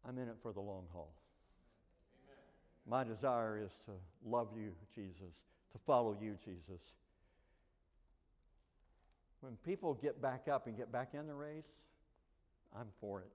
I'm 0.07 0.17
in 0.17 0.29
it 0.29 0.37
for 0.41 0.53
the 0.53 0.61
long 0.61 0.85
haul. 0.91 1.13
Amen. 2.23 2.37
My 2.87 3.03
desire 3.03 3.61
is 3.61 3.71
to 3.85 3.91
love 4.25 4.49
you, 4.57 4.71
Jesus, 4.93 5.33
to 5.73 5.79
follow 5.85 6.17
you, 6.19 6.37
Jesus. 6.43 6.81
When 9.41 9.55
people 9.57 9.93
get 9.93 10.21
back 10.21 10.47
up 10.47 10.67
and 10.67 10.75
get 10.75 10.91
back 10.91 11.13
in 11.13 11.27
the 11.27 11.33
race, 11.33 11.69
I'm 12.77 12.87
for 12.99 13.21
it. 13.21 13.31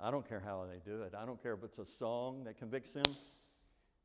I 0.00 0.10
don't 0.10 0.28
care 0.28 0.40
how 0.40 0.66
they 0.70 0.78
do 0.90 1.02
it. 1.02 1.12
I 1.16 1.24
don't 1.24 1.40
care 1.42 1.54
if 1.54 1.62
it's 1.62 1.78
a 1.78 1.86
song 1.98 2.44
that 2.44 2.58
convicts 2.58 2.92
them. 2.92 3.16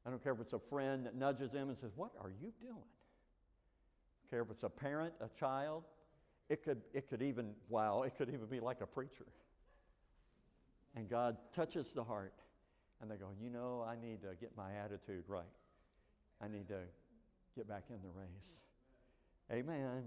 I 0.08 0.10
don't 0.10 0.24
care 0.24 0.32
if 0.32 0.40
it's 0.40 0.54
a 0.54 0.62
friend 0.70 1.06
that 1.06 1.16
nudges 1.16 1.52
them 1.52 1.68
and 1.68 1.78
says, 1.78 1.92
What 1.98 2.12
are 2.22 2.30
you 2.30 2.54
doing? 2.62 2.72
I 2.72 4.16
don't 4.24 4.30
care 4.30 4.42
if 4.42 4.50
it's 4.50 4.64
a 4.64 4.70
parent, 4.70 5.14
a 5.20 5.28
child. 5.38 5.84
It 6.50 6.64
could, 6.64 6.82
it 6.94 7.10
could 7.10 7.22
even, 7.22 7.52
wow, 7.68 8.04
it 8.04 8.14
could 8.18 8.30
even 8.30 8.46
be 8.46 8.62
like 8.62 8.80
a 8.80 8.86
preacher. 8.86 9.26
And 10.96 11.10
God 11.10 11.36
touches 11.54 11.88
the 11.94 12.06
heart, 12.06 12.34
and 13.02 13.12
they 13.12 13.18
go, 13.18 13.28
You 13.42 13.50
know, 13.50 13.86
I 13.86 13.96
need 13.96 14.22
to 14.22 14.30
get 14.40 14.56
my 14.56 14.72
attitude 14.76 15.26
right. 15.28 15.44
I 16.42 16.48
need 16.48 16.70
to 16.70 16.80
get 17.58 17.68
back 17.68 17.84
in 17.90 17.98
the 18.02 18.10
race. 18.18 18.30
Amen. 19.52 20.04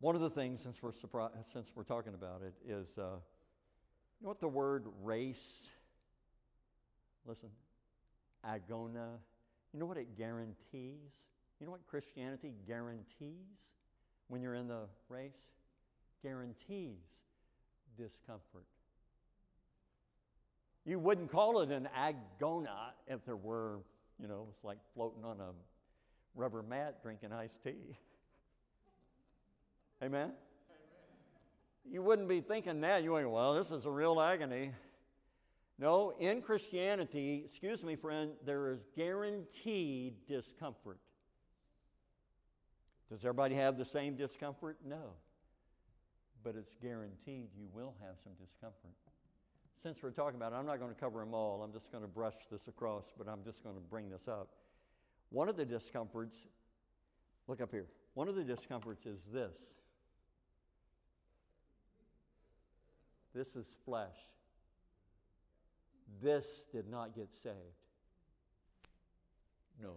One 0.00 0.14
of 0.14 0.20
the 0.20 0.30
things, 0.30 0.60
since 0.62 0.82
we're, 0.82 0.92
surpri- 0.92 1.30
since 1.50 1.68
we're 1.74 1.84
talking 1.84 2.12
about 2.12 2.42
it, 2.42 2.52
is 2.68 2.98
uh, 2.98 3.16
you 4.20 4.24
know 4.24 4.28
what 4.28 4.40
the 4.40 4.48
word 4.48 4.84
race, 5.02 5.66
listen, 7.26 7.48
agona, 8.46 9.18
you 9.72 9.80
know 9.80 9.86
what 9.86 9.96
it 9.96 10.16
guarantees? 10.16 11.12
You 11.60 11.66
know 11.66 11.72
what 11.72 11.86
Christianity 11.86 12.54
guarantees 12.66 13.46
when 14.28 14.40
you're 14.42 14.54
in 14.54 14.68
the 14.68 14.88
race? 15.08 15.32
Guarantees 16.22 16.98
discomfort. 17.96 18.64
You 20.84 20.98
wouldn't 20.98 21.32
call 21.32 21.60
it 21.60 21.70
an 21.70 21.88
agona 21.98 22.90
if 23.06 23.24
there 23.24 23.36
were, 23.36 23.80
you 24.20 24.28
know, 24.28 24.46
it's 24.50 24.64
like 24.64 24.78
floating 24.94 25.24
on 25.24 25.40
a 25.40 25.50
rubber 26.34 26.62
mat 26.62 27.02
drinking 27.02 27.32
iced 27.32 27.62
tea. 27.64 27.96
Amen? 30.02 30.30
Amen? 30.30 30.32
You 31.90 32.02
wouldn't 32.02 32.28
be 32.28 32.40
thinking 32.40 32.80
that. 32.82 33.02
You 33.02 33.14
think, 33.16 33.28
well, 33.28 33.54
this 33.54 33.70
is 33.70 33.86
a 33.86 33.90
real 33.90 34.20
agony. 34.20 34.70
No, 35.78 36.14
in 36.18 36.40
Christianity, 36.40 37.42
excuse 37.44 37.82
me, 37.82 37.96
friend, 37.96 38.30
there 38.44 38.70
is 38.70 38.80
guaranteed 38.96 40.14
discomfort. 40.26 40.98
Does 43.10 43.20
everybody 43.20 43.54
have 43.56 43.76
the 43.76 43.84
same 43.84 44.16
discomfort? 44.16 44.78
No. 44.84 45.12
But 46.42 46.56
it's 46.56 46.74
guaranteed 46.80 47.48
you 47.56 47.68
will 47.72 47.94
have 48.00 48.16
some 48.24 48.32
discomfort. 48.34 48.92
Since 49.82 50.02
we're 50.02 50.10
talking 50.10 50.36
about 50.36 50.52
it, 50.52 50.56
I'm 50.56 50.66
not 50.66 50.80
going 50.80 50.92
to 50.92 51.00
cover 51.00 51.20
them 51.20 51.34
all. 51.34 51.62
I'm 51.62 51.72
just 51.72 51.92
going 51.92 52.02
to 52.02 52.08
brush 52.08 52.34
this 52.50 52.66
across, 52.68 53.04
but 53.18 53.28
I'm 53.28 53.44
just 53.44 53.62
going 53.62 53.76
to 53.76 53.82
bring 53.82 54.08
this 54.08 54.26
up. 54.26 54.48
One 55.30 55.48
of 55.48 55.56
the 55.56 55.64
discomforts, 55.64 56.36
look 57.48 57.60
up 57.60 57.70
here. 57.70 57.86
One 58.14 58.28
of 58.28 58.34
the 58.34 58.44
discomforts 58.44 59.04
is 59.04 59.18
this 59.32 59.52
This 63.34 63.48
is 63.48 63.66
flesh. 63.84 64.16
This 66.22 66.46
did 66.72 66.88
not 66.88 67.14
get 67.14 67.28
saved. 67.42 67.56
No, 69.82 69.92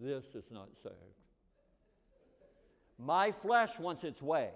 this 0.00 0.24
is 0.34 0.50
not 0.50 0.68
saved. 0.82 0.96
My 2.98 3.32
flesh 3.32 3.78
wants 3.78 4.04
its 4.04 4.20
way. 4.20 4.50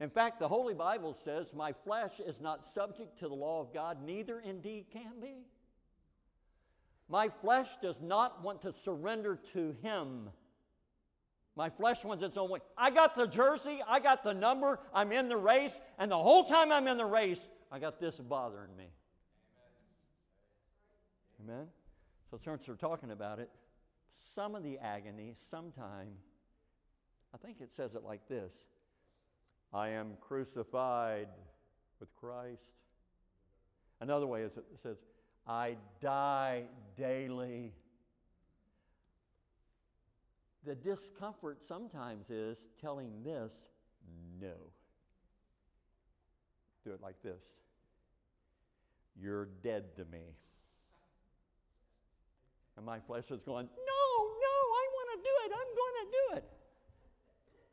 In 0.00 0.10
fact, 0.10 0.38
the 0.38 0.48
Holy 0.48 0.74
Bible 0.74 1.16
says, 1.24 1.48
My 1.52 1.72
flesh 1.72 2.20
is 2.24 2.40
not 2.40 2.64
subject 2.64 3.18
to 3.18 3.28
the 3.28 3.34
law 3.34 3.60
of 3.60 3.74
God, 3.74 3.98
neither 4.04 4.40
indeed 4.40 4.86
can 4.92 5.20
be. 5.20 5.46
My 7.08 7.28
flesh 7.40 7.68
does 7.82 8.00
not 8.00 8.42
want 8.42 8.62
to 8.62 8.72
surrender 8.72 9.38
to 9.54 9.74
Him. 9.82 10.30
My 11.56 11.70
flesh 11.70 12.04
wants 12.04 12.22
its 12.22 12.36
own 12.36 12.50
way. 12.50 12.60
I 12.76 12.90
got 12.90 13.16
the 13.16 13.26
jersey, 13.26 13.80
I 13.86 13.98
got 13.98 14.22
the 14.22 14.34
number, 14.34 14.78
I'm 14.94 15.10
in 15.10 15.28
the 15.28 15.36
race, 15.36 15.80
and 15.98 16.10
the 16.10 16.16
whole 16.16 16.44
time 16.44 16.70
I'm 16.70 16.86
in 16.86 16.96
the 16.96 17.04
race, 17.04 17.48
I 17.70 17.78
got 17.78 18.00
this 18.00 18.16
bothering 18.16 18.76
me. 18.76 18.86
Amen? 21.42 21.66
So, 22.30 22.38
since 22.42 22.66
we're 22.66 22.74
talking 22.74 23.10
about 23.10 23.38
it, 23.38 23.50
some 24.34 24.54
of 24.54 24.62
the 24.62 24.78
agony, 24.78 25.34
sometime, 25.50 26.08
I 27.34 27.38
think 27.38 27.60
it 27.60 27.70
says 27.74 27.94
it 27.94 28.02
like 28.02 28.26
this 28.28 28.52
I 29.72 29.90
am 29.90 30.12
crucified 30.20 31.28
with 32.00 32.14
Christ. 32.16 32.62
Another 34.00 34.26
way 34.26 34.42
is 34.42 34.56
it 34.56 34.64
says, 34.82 34.96
I 35.46 35.76
die 36.00 36.64
daily 36.96 37.72
the 40.68 40.74
discomfort 40.74 41.60
sometimes 41.66 42.28
is 42.28 42.58
telling 42.80 43.22
this 43.24 43.52
no. 44.38 44.52
Do 46.88 46.94
it 46.94 47.02
like 47.02 47.22
this 47.22 47.42
You're 49.20 49.50
dead 49.62 49.94
to 49.96 50.06
me. 50.06 50.22
And 52.78 52.86
my 52.86 52.98
flesh 53.00 53.24
is 53.30 53.42
going, 53.42 53.66
No, 53.66 54.04
no, 54.24 54.56
I 54.80 54.84
want 54.96 55.08
to 55.12 55.18
do 55.22 55.34
it. 55.44 55.52
I'm 55.52 55.72
going 55.76 55.96
to 56.00 56.06
do 56.10 56.36
it. 56.36 56.44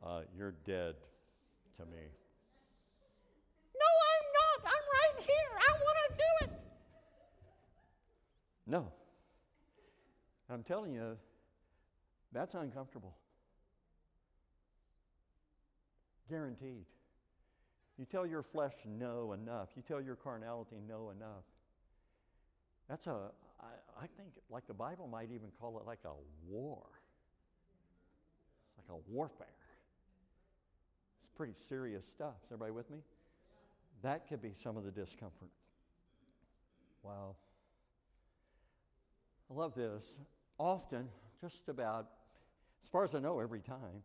Uh, 0.04 0.20
you're 0.36 0.54
dead 0.66 0.96
to 1.78 1.86
me. 1.86 2.02
No, 3.74 3.88
I'm 4.10 4.26
not. 4.36 4.72
I'm 4.74 4.84
right 4.92 5.24
here. 5.24 5.52
I 5.66 5.72
want 5.72 5.98
to 6.08 6.16
do 6.18 6.44
it. 6.44 6.60
No. 8.66 8.92
I'm 10.50 10.62
telling 10.62 10.92
you, 10.92 11.16
that's 12.32 12.52
uncomfortable. 12.52 13.16
Guaranteed. 16.28 16.84
You 17.98 18.04
tell 18.04 18.26
your 18.26 18.42
flesh 18.42 18.74
no 18.84 19.32
enough. 19.32 19.68
You 19.76 19.82
tell 19.86 20.00
your 20.00 20.16
carnality 20.16 20.76
no 20.86 21.10
enough. 21.10 21.44
That's 22.88 23.06
a, 23.06 23.30
I, 23.60 24.02
I 24.04 24.06
think, 24.16 24.28
like 24.50 24.66
the 24.66 24.74
Bible 24.74 25.08
might 25.08 25.30
even 25.34 25.48
call 25.58 25.78
it 25.78 25.86
like 25.86 26.00
a 26.04 26.12
war. 26.46 26.82
Like 28.76 28.98
a 28.98 29.10
warfare. 29.10 29.46
It's 31.24 31.32
pretty 31.36 31.54
serious 31.68 32.04
stuff. 32.06 32.34
Is 32.44 32.52
everybody 32.52 32.72
with 32.72 32.90
me? 32.90 32.98
That 34.02 34.28
could 34.28 34.42
be 34.42 34.52
some 34.62 34.76
of 34.76 34.84
the 34.84 34.90
discomfort. 34.90 35.50
Wow. 37.02 37.36
I 39.50 39.54
love 39.54 39.74
this. 39.74 40.04
Often, 40.58 41.08
just 41.40 41.68
about 41.68 42.08
as 42.86 42.90
far 42.90 43.04
as 43.04 43.14
I 43.14 43.18
know, 43.18 43.40
every 43.40 43.60
time 43.60 44.04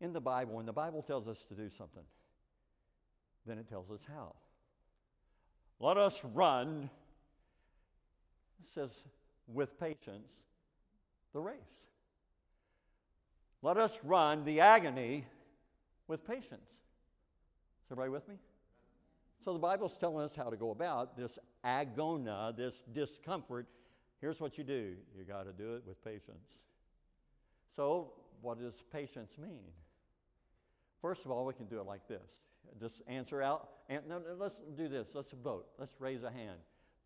in 0.00 0.12
the 0.12 0.20
Bible, 0.20 0.54
when 0.54 0.66
the 0.66 0.72
Bible 0.72 1.00
tells 1.00 1.28
us 1.28 1.44
to 1.48 1.54
do 1.54 1.70
something, 1.78 2.02
then 3.46 3.58
it 3.58 3.68
tells 3.68 3.90
us 3.90 4.00
how. 4.08 4.34
Let 5.78 5.96
us 5.96 6.20
run, 6.24 6.90
it 8.60 8.66
says, 8.74 8.90
with 9.46 9.78
patience, 9.78 10.28
the 11.32 11.40
race. 11.40 11.54
Let 13.62 13.76
us 13.76 13.98
run 14.02 14.44
the 14.44 14.60
agony 14.60 15.26
with 16.08 16.26
patience. 16.26 16.52
Is 16.52 17.92
everybody 17.92 18.10
with 18.10 18.28
me? 18.28 18.36
So 19.44 19.52
the 19.52 19.58
Bible's 19.58 19.96
telling 19.98 20.24
us 20.24 20.34
how 20.34 20.50
to 20.50 20.56
go 20.56 20.70
about 20.70 21.16
this 21.16 21.38
agona, 21.64 22.56
this 22.56 22.74
discomfort. 22.92 23.66
Here's 24.20 24.40
what 24.40 24.58
you 24.58 24.64
do 24.64 24.94
you 25.16 25.24
got 25.24 25.44
to 25.44 25.52
do 25.52 25.74
it 25.74 25.82
with 25.86 26.02
patience. 26.04 26.48
So, 27.76 28.12
what 28.40 28.58
does 28.58 28.74
patience 28.92 29.32
mean? 29.38 29.60
First 31.02 31.24
of 31.24 31.30
all, 31.30 31.44
we 31.44 31.54
can 31.54 31.66
do 31.66 31.78
it 31.78 31.86
like 31.86 32.08
this. 32.08 32.28
Just 32.80 33.02
answer 33.06 33.42
out. 33.42 33.68
And, 33.88 34.06
no, 34.08 34.18
no, 34.18 34.34
let's 34.38 34.56
do 34.76 34.88
this. 34.88 35.08
Let's 35.14 35.32
vote. 35.42 35.66
Let's 35.78 35.94
raise 35.98 36.22
a 36.22 36.30
hand. 36.30 36.58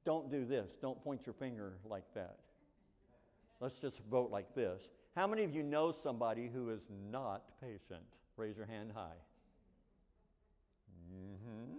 Don't 0.04 0.30
do 0.30 0.44
this. 0.44 0.70
Don't 0.80 1.02
point 1.02 1.22
your 1.26 1.34
finger 1.34 1.74
like 1.84 2.04
that. 2.14 2.38
Let's 3.60 3.78
just 3.78 4.00
vote 4.10 4.30
like 4.30 4.54
this. 4.54 4.80
How 5.14 5.26
many 5.26 5.44
of 5.44 5.54
you 5.54 5.62
know 5.62 5.94
somebody 6.02 6.50
who 6.52 6.70
is 6.70 6.80
not 7.10 7.42
patient? 7.60 8.06
Raise 8.36 8.56
your 8.56 8.66
hand 8.66 8.92
high. 8.94 9.20
Mm-hmm. 11.12 11.74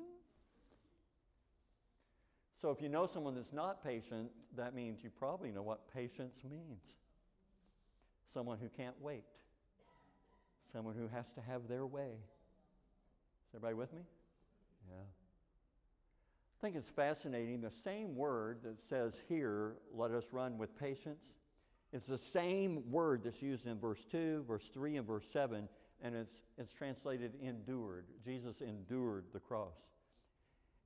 So 2.61 2.69
if 2.69 2.81
you 2.81 2.89
know 2.89 3.09
someone 3.11 3.33
that's 3.33 3.53
not 3.53 3.83
patient, 3.83 4.29
that 4.55 4.75
means 4.75 4.99
you 5.03 5.09
probably 5.09 5.51
know 5.51 5.63
what 5.63 5.91
patience 5.91 6.35
means. 6.47 6.81
Someone 8.33 8.59
who 8.61 8.69
can't 8.77 8.95
wait. 9.01 9.23
Someone 10.71 10.95
who 10.95 11.07
has 11.07 11.25
to 11.35 11.41
have 11.41 11.67
their 11.67 11.85
way. 11.85 12.11
Everybody 13.53 13.73
with 13.75 13.93
me? 13.93 14.01
Yeah. 14.89 14.95
I 15.01 16.61
think 16.61 16.75
it's 16.75 16.87
fascinating. 16.87 17.61
The 17.61 17.71
same 17.83 18.15
word 18.15 18.59
that 18.63 18.77
says 18.87 19.13
here, 19.27 19.73
let 19.93 20.11
us 20.11 20.25
run 20.31 20.57
with 20.57 20.77
patience, 20.79 21.21
it's 21.93 22.05
the 22.05 22.17
same 22.17 22.89
word 22.89 23.21
that's 23.25 23.41
used 23.41 23.67
in 23.67 23.77
verse 23.77 24.05
2, 24.09 24.45
verse 24.47 24.69
3, 24.73 24.97
and 24.97 25.07
verse 25.07 25.25
7, 25.33 25.67
and 26.01 26.15
it's, 26.15 26.31
it's 26.57 26.71
translated 26.71 27.33
endured. 27.43 28.05
Jesus 28.23 28.61
endured 28.61 29.25
the 29.33 29.39
cross. 29.39 29.75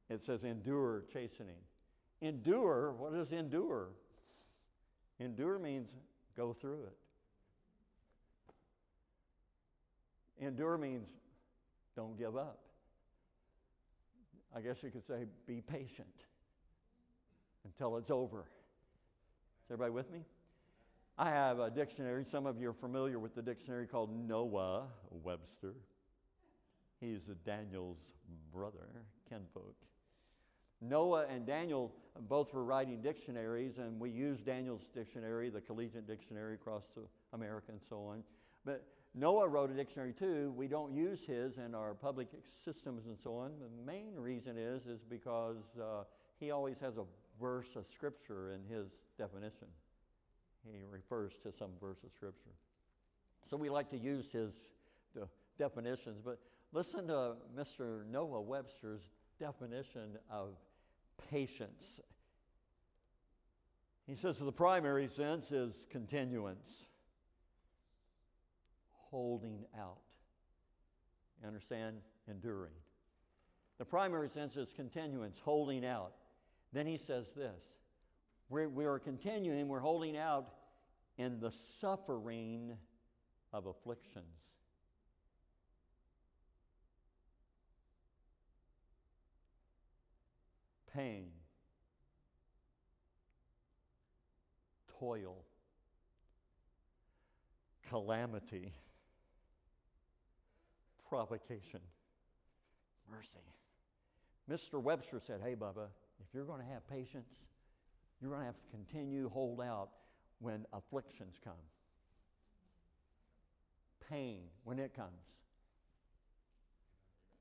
It 0.09 0.23
says 0.23 0.43
endure 0.43 1.03
chastening. 1.13 1.57
Endure, 2.21 2.93
what 2.93 3.13
does 3.13 3.31
endure? 3.31 3.89
Endure 5.19 5.59
means 5.59 5.89
go 6.35 6.53
through 6.53 6.83
it. 6.83 6.97
Endure 10.45 10.77
means 10.77 11.07
don't 11.95 12.17
give 12.17 12.35
up. 12.35 12.59
I 14.55 14.61
guess 14.61 14.77
you 14.81 14.89
could 14.89 15.05
say 15.05 15.25
be 15.47 15.61
patient 15.61 16.07
until 17.65 17.97
it's 17.97 18.11
over. 18.11 18.39
Is 18.39 19.71
everybody 19.71 19.91
with 19.91 20.11
me? 20.11 20.19
I 21.17 21.29
have 21.29 21.59
a 21.59 21.69
dictionary. 21.69 22.25
Some 22.29 22.45
of 22.45 22.59
you 22.59 22.69
are 22.69 22.73
familiar 22.73 23.19
with 23.19 23.35
the 23.35 23.41
dictionary 23.41 23.87
called 23.87 24.09
Noah 24.27 24.87
Webster. 25.09 25.75
He's 26.99 27.21
a 27.31 27.35
Daniel's 27.49 27.97
brother, 28.53 28.87
kinfolk. 29.29 29.75
Noah 30.81 31.25
and 31.29 31.45
Daniel 31.45 31.91
both 32.29 32.53
were 32.53 32.63
writing 32.63 33.01
dictionaries, 33.01 33.77
and 33.77 33.99
we 33.99 34.09
use 34.09 34.39
Daniel's 34.41 34.87
dictionary, 34.93 35.49
the 35.49 35.61
collegiate 35.61 36.07
dictionary 36.07 36.55
across 36.55 36.83
America 37.33 37.67
and 37.69 37.81
so 37.89 37.97
on. 38.05 38.23
But 38.65 38.85
Noah 39.17 39.47
wrote 39.47 39.71
a 39.71 39.73
dictionary 39.73 40.11
too. 40.11 40.53
We 40.57 40.67
don't 40.67 40.93
use 40.93 41.19
his 41.25 41.57
in 41.57 41.73
our 41.73 41.93
public 41.93 42.27
systems 42.65 43.05
and 43.05 43.17
so 43.23 43.37
on. 43.37 43.51
The 43.61 43.85
main 43.85 44.13
reason 44.17 44.57
is 44.57 44.85
is 44.87 44.99
because 45.09 45.63
uh, 45.81 46.03
he 46.37 46.51
always 46.51 46.77
has 46.79 46.97
a 46.97 47.05
verse 47.39 47.77
of 47.77 47.85
scripture 47.93 48.51
in 48.51 48.59
his 48.69 48.87
definition. 49.17 49.67
He 50.69 50.83
refers 50.89 51.31
to 51.43 51.53
some 51.57 51.69
verse 51.79 51.99
of 52.03 52.11
scripture. 52.11 52.51
So 53.49 53.55
we 53.55 53.69
like 53.69 53.89
to 53.91 53.97
use 53.97 54.25
his 54.31 54.51
definitions, 55.57 56.19
but 56.23 56.39
listen 56.73 57.07
to 57.07 57.35
Mr. 57.57 58.05
Noah 58.11 58.41
Webster's 58.41 59.03
definition 59.39 60.17
of 60.29 60.49
patience. 61.29 62.01
He 64.07 64.15
says 64.15 64.39
the 64.39 64.51
primary 64.51 65.07
sense 65.07 65.51
is 65.51 65.85
continuance 65.89 66.85
holding 69.09 69.65
out. 69.79 69.99
You 71.41 71.47
understand? 71.47 71.97
Enduring. 72.29 72.73
The 73.77 73.85
primary 73.85 74.29
sense 74.29 74.55
is 74.55 74.69
continuance, 74.75 75.37
holding 75.43 75.85
out. 75.85 76.13
Then 76.73 76.87
he 76.87 76.97
says 76.97 77.27
this 77.35 77.61
we're, 78.49 78.69
we 78.69 78.85
are 78.85 78.99
continuing, 78.99 79.67
we're 79.67 79.79
holding 79.79 80.17
out 80.17 80.53
in 81.17 81.39
the 81.39 81.51
suffering 81.79 82.73
of 83.53 83.65
afflictions. 83.65 84.25
Pain, 90.93 91.27
toil, 94.97 95.43
calamity 97.89 98.73
provocation. 101.07 101.79
Mercy. 103.09 103.39
Mr. 104.49 104.81
Webster 104.81 105.21
said, 105.25 105.39
Hey, 105.43 105.55
Bubba, 105.55 105.87
if 106.19 106.27
you're 106.33 106.45
going 106.45 106.59
to 106.59 106.67
have 106.67 106.87
patience, 106.89 107.29
you're 108.21 108.31
going 108.31 108.41
to 108.41 108.45
have 108.45 108.59
to 108.59 108.67
continue 108.71 109.29
hold 109.29 109.61
out 109.61 109.89
when 110.39 110.65
afflictions 110.73 111.35
come. 111.43 111.53
Pain, 114.09 114.41
when 114.63 114.79
it 114.79 114.93
comes. 114.95 115.09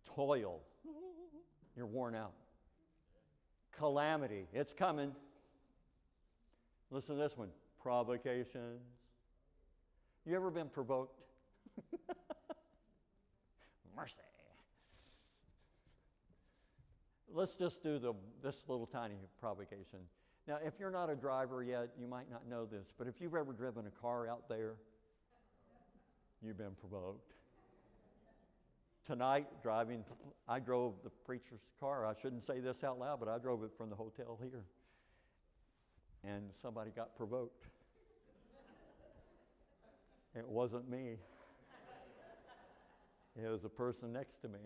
Toil, 0.04 0.60
you're 1.76 1.86
worn 1.86 2.14
out. 2.14 2.32
Calamity, 3.72 4.46
it's 4.52 4.72
coming. 4.72 5.12
Listen 6.90 7.16
to 7.16 7.22
this 7.22 7.36
one 7.36 7.48
provocations. 7.82 8.80
You 10.24 10.34
ever 10.36 10.50
been 10.50 10.68
provoked? 10.68 11.20
mercy. 13.96 14.14
Let's 17.32 17.54
just 17.54 17.82
do 17.82 17.98
the, 17.98 18.12
this 18.42 18.54
little 18.68 18.86
tiny 18.86 19.16
provocation. 19.40 19.98
Now, 20.46 20.58
if 20.64 20.74
you're 20.78 20.90
not 20.90 21.10
a 21.10 21.16
driver 21.16 21.62
yet, 21.62 21.88
you 21.98 22.06
might 22.06 22.30
not 22.30 22.48
know 22.48 22.64
this, 22.64 22.92
but 22.98 23.08
if 23.08 23.14
you've 23.20 23.34
ever 23.34 23.52
driven 23.52 23.86
a 23.86 24.00
car 24.00 24.28
out 24.28 24.48
there, 24.48 24.74
you've 26.42 26.58
been 26.58 26.76
provoked. 26.78 27.32
Tonight, 29.06 29.46
driving, 29.62 30.04
I 30.48 30.60
drove 30.60 30.94
the 31.02 31.10
preacher's 31.10 31.60
car. 31.80 32.06
I 32.06 32.14
shouldn't 32.20 32.46
say 32.46 32.60
this 32.60 32.84
out 32.84 32.98
loud, 32.98 33.20
but 33.20 33.28
I 33.28 33.38
drove 33.38 33.64
it 33.64 33.70
from 33.76 33.90
the 33.90 33.96
hotel 33.96 34.38
here. 34.40 34.64
And 36.22 36.44
somebody 36.62 36.90
got 36.90 37.16
provoked. 37.16 37.64
It 40.34 40.48
wasn't 40.48 40.88
me. 40.88 41.16
It 43.42 43.48
was 43.48 43.64
a 43.64 43.68
person 43.68 44.12
next 44.12 44.40
to 44.42 44.48
me. 44.48 44.60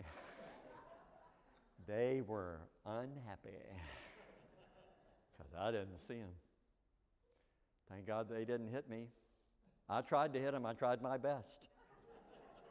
they 1.86 2.22
were 2.26 2.60
unhappy 2.84 3.56
because 5.38 5.52
I 5.58 5.70
didn't 5.70 5.98
see 6.06 6.14
them. 6.14 6.34
Thank 7.90 8.06
God 8.06 8.28
they 8.28 8.44
didn't 8.44 8.68
hit 8.68 8.88
me. 8.90 9.06
I 9.88 10.02
tried 10.02 10.34
to 10.34 10.38
hit 10.38 10.52
them, 10.52 10.66
I 10.66 10.74
tried 10.74 11.00
my 11.00 11.16
best, 11.16 11.68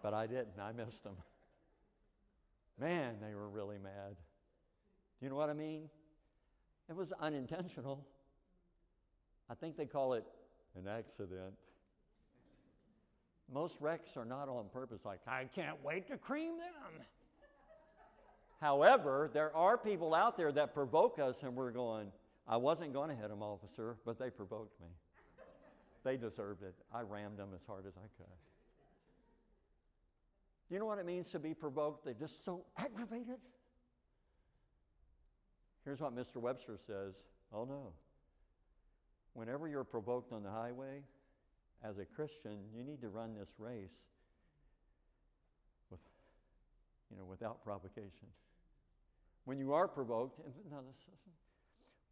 but 0.03 0.13
I 0.13 0.27
didn't. 0.27 0.59
I 0.61 0.71
missed 0.71 1.03
them. 1.03 1.15
Man, 2.79 3.15
they 3.19 3.33
were 3.33 3.49
really 3.49 3.77
mad. 3.79 4.15
Do 5.19 5.25
you 5.25 5.29
know 5.31 5.35
what 5.35 5.49
I 5.49 5.53
mean? 5.53 5.89
It 6.87 6.95
was 6.95 7.11
unintentional. 7.19 8.05
I 9.49 9.55
think 9.55 9.77
they 9.77 9.87
call 9.87 10.13
it 10.13 10.25
an 10.77 10.87
accident. 10.87 11.55
Most 13.51 13.75
wrecks 13.79 14.09
are 14.17 14.25
not 14.25 14.49
on 14.49 14.65
purpose, 14.73 14.99
like, 15.05 15.19
I 15.27 15.45
can't 15.55 15.83
wait 15.83 16.07
to 16.09 16.17
cream 16.17 16.57
them. 16.57 17.05
However, 18.59 19.29
there 19.33 19.55
are 19.55 19.77
people 19.77 20.13
out 20.13 20.35
there 20.35 20.51
that 20.51 20.73
provoke 20.73 21.19
us, 21.19 21.35
and 21.43 21.55
we're 21.55 21.71
going, 21.71 22.11
I 22.47 22.57
wasn't 22.57 22.93
going 22.93 23.09
to 23.09 23.15
hit 23.15 23.29
them, 23.29 23.41
officer, 23.41 23.97
but 24.05 24.19
they 24.19 24.29
provoked 24.29 24.79
me. 24.81 24.87
They 26.03 26.17
deserved 26.17 26.63
it. 26.63 26.73
I 26.93 27.01
rammed 27.01 27.37
them 27.37 27.49
as 27.53 27.61
hard 27.67 27.85
as 27.85 27.93
I 27.97 28.07
could. 28.17 28.33
You 30.69 30.79
know 30.79 30.85
what 30.85 30.99
it 30.99 31.05
means 31.05 31.27
to 31.31 31.39
be 31.39 31.53
provoked? 31.53 32.03
They're 32.03 32.13
just 32.13 32.43
so 32.43 32.65
aggravated. 32.77 33.37
Here's 35.85 36.01
what 36.01 36.13
Mr. 36.13 36.37
Webster 36.37 36.77
says 36.85 37.13
Oh 37.53 37.63
no. 37.63 37.93
Whenever 39.33 39.67
you're 39.67 39.83
provoked 39.83 40.33
on 40.33 40.43
the 40.43 40.49
highway, 40.49 41.01
as 41.83 41.97
a 41.97 42.05
Christian, 42.05 42.57
you 42.75 42.83
need 42.83 43.01
to 43.01 43.09
run 43.09 43.35
this 43.35 43.49
race 43.59 43.93
with, 45.89 45.99
you 47.11 47.17
know, 47.17 47.25
without 47.25 47.63
provocation. 47.63 48.27
When 49.45 49.59
you 49.59 49.73
are 49.73 49.87
provoked, 49.87 50.39
no, 50.69 50.79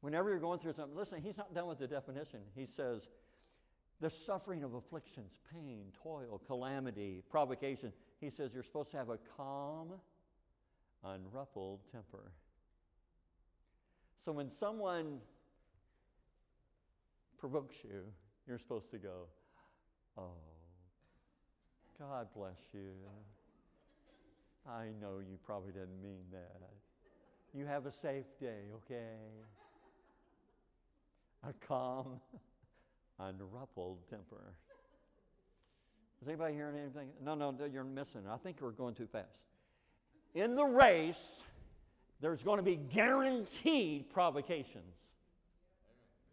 whenever 0.02 0.30
you're 0.30 0.40
going 0.40 0.60
through 0.60 0.74
something, 0.74 0.96
listen, 0.96 1.22
he's 1.22 1.38
not 1.38 1.54
done 1.54 1.68
with 1.68 1.80
the 1.80 1.88
definition. 1.88 2.40
He 2.56 2.68
says, 2.78 3.02
the 4.02 4.10
suffering 4.10 4.64
of 4.64 4.74
afflictions, 4.74 5.32
pain, 5.52 5.86
toil, 6.04 6.42
calamity, 6.46 7.24
provocation. 7.30 7.92
He 8.20 8.30
says 8.30 8.52
you're 8.54 8.64
supposed 8.64 8.92
to 8.92 8.98
have 8.98 9.10
a 9.10 9.18
calm, 9.38 9.90
unruffled 11.04 11.80
temper. 11.92 12.32
So 14.24 14.32
when 14.32 14.50
someone 14.52 15.20
provokes 17.38 17.76
you, 17.84 18.04
you're 18.48 18.60
supposed 18.60 18.92
to 18.92 18.98
go, 18.98 19.28
Oh, 20.18 20.32
God 22.00 22.28
bless 22.36 22.58
you. 22.74 22.92
I 24.68 24.86
know 25.02 25.20
you 25.20 25.38
probably 25.46 25.72
didn't 25.72 26.02
mean 26.02 26.24
that. 26.32 26.62
You 27.54 27.66
have 27.66 27.86
a 27.86 27.92
safe 27.92 28.26
day, 28.40 28.64
okay? 28.76 29.18
A 31.48 31.54
calm, 31.68 32.20
unruffled 33.20 33.98
temper. 34.10 34.54
Is 36.22 36.28
anybody 36.28 36.56
hearing 36.56 36.76
anything? 36.78 37.10
No, 37.24 37.36
no, 37.36 37.54
you're 37.72 37.84
missing. 37.84 38.22
I 38.30 38.38
think 38.38 38.58
we're 38.62 38.72
going 38.72 38.96
too 38.96 39.08
fast. 39.12 39.28
In 40.34 40.56
the 40.56 40.66
race, 40.66 41.42
there's 42.20 42.42
going 42.42 42.58
to 42.58 42.64
be 42.64 42.78
guaranteed 42.78 44.10
provocations. 44.12 44.96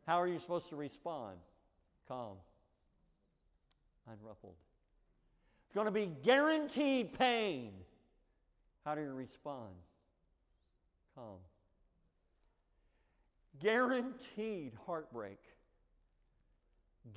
How 0.06 0.20
are 0.20 0.26
you 0.26 0.38
supposed 0.38 0.70
to 0.70 0.76
respond? 0.76 1.36
Calm, 2.08 2.36
unruffled. 4.08 4.56
It's 5.66 5.74
going 5.74 5.86
to 5.86 5.92
be 5.92 6.10
guaranteed 6.22 7.18
pain. 7.18 7.72
How 8.84 8.94
do 8.94 9.00
you 9.00 9.12
respond? 9.12 9.72
Calm. 11.14 11.38
Guaranteed 13.60 14.72
heartbreak. 14.86 15.38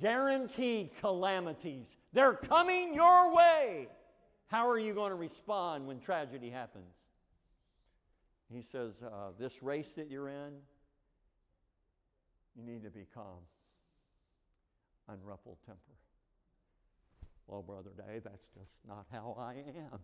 Guaranteed 0.00 0.90
calamities. 1.00 1.86
They're 2.12 2.34
coming 2.34 2.94
your 2.94 3.34
way. 3.34 3.88
How 4.48 4.68
are 4.68 4.78
you 4.78 4.94
going 4.94 5.10
to 5.10 5.16
respond 5.16 5.86
when 5.86 6.00
tragedy 6.00 6.50
happens? 6.50 6.94
He 8.52 8.62
says, 8.62 8.92
uh, 9.02 9.30
This 9.38 9.62
race 9.62 9.88
that 9.96 10.08
you're 10.08 10.28
in, 10.28 10.52
you 12.56 12.62
need 12.64 12.84
to 12.84 12.90
be 12.90 13.06
calm, 13.12 13.42
unruffled 15.10 15.58
temper. 15.66 15.80
Well, 17.46 17.62
Brother 17.62 17.90
Dave, 17.96 18.24
that's 18.24 18.48
just 18.54 18.72
not 18.86 19.06
how 19.10 19.36
I 19.38 19.52
am. 19.52 20.00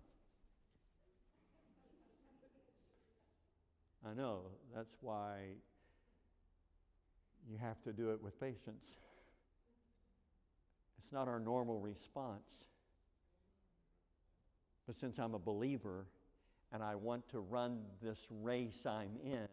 I 4.08 4.14
know. 4.14 4.42
That's 4.74 4.94
why 5.00 5.38
you 7.48 7.56
have 7.60 7.82
to 7.82 7.92
do 7.92 8.10
it 8.10 8.22
with 8.22 8.38
patience. 8.40 8.86
It's 10.98 11.12
not 11.12 11.28
our 11.28 11.40
normal 11.40 11.80
response. 11.80 12.42
But 14.86 14.98
since 14.98 15.18
I'm 15.18 15.34
a 15.34 15.38
believer 15.38 16.06
and 16.72 16.82
I 16.82 16.94
want 16.94 17.28
to 17.30 17.40
run 17.40 17.80
this 18.02 18.18
race 18.42 18.86
I'm 18.86 19.16
in 19.24 19.48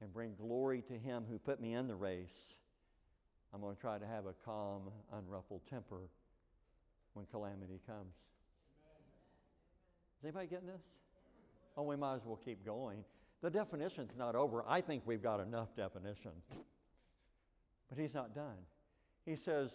and 0.00 0.12
bring 0.12 0.34
glory 0.34 0.82
to 0.88 0.94
Him 0.94 1.24
who 1.28 1.38
put 1.38 1.60
me 1.60 1.74
in 1.74 1.88
the 1.88 1.94
race, 1.94 2.28
I'm 3.52 3.60
going 3.60 3.74
to 3.74 3.80
try 3.80 3.98
to 3.98 4.06
have 4.06 4.26
a 4.26 4.34
calm, 4.44 4.82
unruffled 5.12 5.62
temper 5.68 6.08
when 7.16 7.24
calamity 7.26 7.80
comes. 7.86 8.12
Is 10.18 10.24
anybody 10.24 10.46
getting 10.46 10.66
this? 10.66 10.82
Oh, 11.76 11.82
we 11.82 11.96
might 11.96 12.16
as 12.16 12.20
well 12.26 12.38
keep 12.44 12.64
going. 12.64 13.04
The 13.42 13.50
definition's 13.50 14.12
not 14.18 14.34
over. 14.34 14.62
I 14.68 14.82
think 14.82 15.02
we've 15.06 15.22
got 15.22 15.40
enough 15.40 15.74
definition. 15.76 16.32
But 17.88 17.98
he's 17.98 18.12
not 18.12 18.34
done. 18.34 18.58
He 19.24 19.36
says, 19.36 19.70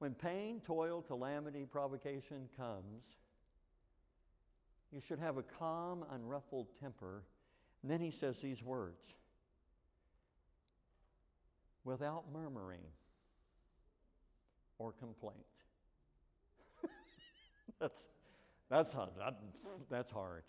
when 0.00 0.14
pain, 0.14 0.60
toil, 0.66 1.02
calamity, 1.02 1.64
provocation 1.70 2.48
comes, 2.56 3.02
you 4.92 5.00
should 5.06 5.18
have 5.20 5.36
a 5.36 5.44
calm, 5.58 6.04
unruffled 6.12 6.66
temper. 6.80 7.22
And 7.82 7.90
then 7.90 8.00
he 8.00 8.10
says 8.10 8.36
these 8.42 8.62
words 8.62 8.98
without 11.84 12.24
murmuring 12.32 12.82
or 14.78 14.92
complaint. 14.92 15.36
That's, 17.80 18.08
that's, 18.68 18.92
hard. 18.92 19.10
that's 19.90 20.10
hard. 20.10 20.42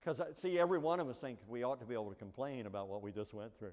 Because, 0.00 0.20
see, 0.36 0.58
every 0.58 0.78
one 0.78 1.00
of 1.00 1.08
us 1.08 1.16
think 1.16 1.38
we 1.48 1.62
ought 1.62 1.80
to 1.80 1.86
be 1.86 1.94
able 1.94 2.10
to 2.10 2.16
complain 2.16 2.66
about 2.66 2.88
what 2.88 3.02
we 3.02 3.10
just 3.10 3.32
went 3.32 3.56
through. 3.58 3.72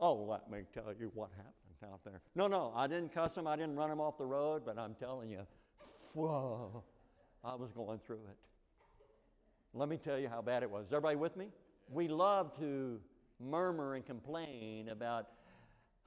Oh, 0.00 0.14
let 0.14 0.50
me 0.50 0.60
tell 0.72 0.92
you 0.98 1.10
what 1.14 1.30
happened 1.36 1.92
out 1.92 2.00
there. 2.04 2.20
No, 2.34 2.46
no, 2.46 2.72
I 2.74 2.86
didn't 2.86 3.12
cuss 3.12 3.36
him. 3.36 3.46
I 3.46 3.56
didn't 3.56 3.76
run 3.76 3.90
him 3.90 4.00
off 4.00 4.16
the 4.16 4.26
road, 4.26 4.62
but 4.64 4.78
I'm 4.78 4.94
telling 4.94 5.30
you, 5.30 5.40
whoa, 6.14 6.82
I 7.44 7.54
was 7.54 7.72
going 7.72 7.98
through 8.06 8.22
it. 8.30 8.38
Let 9.74 9.88
me 9.88 9.96
tell 9.96 10.18
you 10.18 10.28
how 10.28 10.40
bad 10.40 10.62
it 10.62 10.70
was. 10.70 10.86
Is 10.86 10.92
everybody 10.92 11.16
with 11.16 11.36
me? 11.36 11.48
We 11.90 12.08
love 12.08 12.56
to 12.58 13.00
murmur 13.40 13.94
and 13.94 14.06
complain 14.06 14.88
about, 14.88 15.26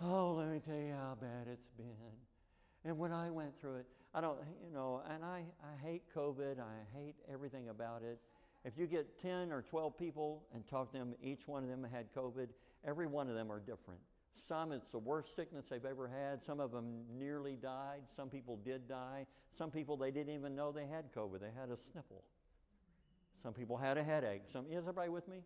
oh, 0.02 0.34
let 0.34 0.48
me 0.48 0.60
tell 0.60 0.80
you 0.80 0.94
how 0.94 1.18
bad 1.20 1.48
it's 1.52 1.70
been. 1.78 1.86
And 2.86 2.98
when 2.98 3.12
I 3.12 3.30
went 3.30 3.60
through 3.60 3.76
it, 3.76 3.86
I 4.18 4.22
don't, 4.22 4.40
you 4.66 4.74
know, 4.74 5.04
and 5.14 5.24
I, 5.24 5.44
I 5.62 5.88
hate 5.88 6.02
COVID. 6.16 6.60
I 6.60 6.98
hate 6.98 7.14
everything 7.32 7.70
about 7.70 8.02
it. 8.02 8.18
If 8.66 8.74
you 8.76 8.88
get 8.88 9.22
10 9.22 9.52
or 9.52 9.62
12 9.62 9.96
people 9.96 10.42
and 10.56 10.68
talk 10.68 10.92
to 10.94 10.98
them, 10.98 11.14
each 11.22 11.48
one 11.48 11.62
of 11.62 11.70
them 11.70 11.86
had 11.94 12.12
COVID, 12.16 12.48
every 12.84 13.06
one 13.06 13.30
of 13.30 13.36
them 13.36 13.52
are 13.52 13.60
different. 13.60 14.00
Some, 14.48 14.72
it's 14.72 14.90
the 14.92 14.98
worst 14.98 15.36
sickness 15.36 15.66
they've 15.70 15.86
ever 15.86 16.08
had. 16.08 16.44
Some 16.48 16.60
of 16.60 16.72
them 16.72 17.04
nearly 17.20 17.58
died. 17.58 18.02
Some 18.16 18.28
people 18.28 18.58
did 18.66 18.90
die. 18.90 19.28
Some 19.56 19.70
people, 19.70 19.96
they 19.96 20.10
didn't 20.10 20.34
even 20.34 20.56
know 20.56 20.72
they 20.72 20.88
had 20.88 21.14
COVID. 21.14 21.40
They 21.40 21.52
had 21.56 21.70
a 21.70 21.78
sniffle. 21.92 22.24
Some 23.44 23.54
people 23.54 23.78
had 23.78 24.00
a 24.00 24.04
headache. 24.04 24.42
Some, 24.52 24.66
is 24.66 24.80
everybody 24.80 25.10
with 25.10 25.28
me? 25.28 25.42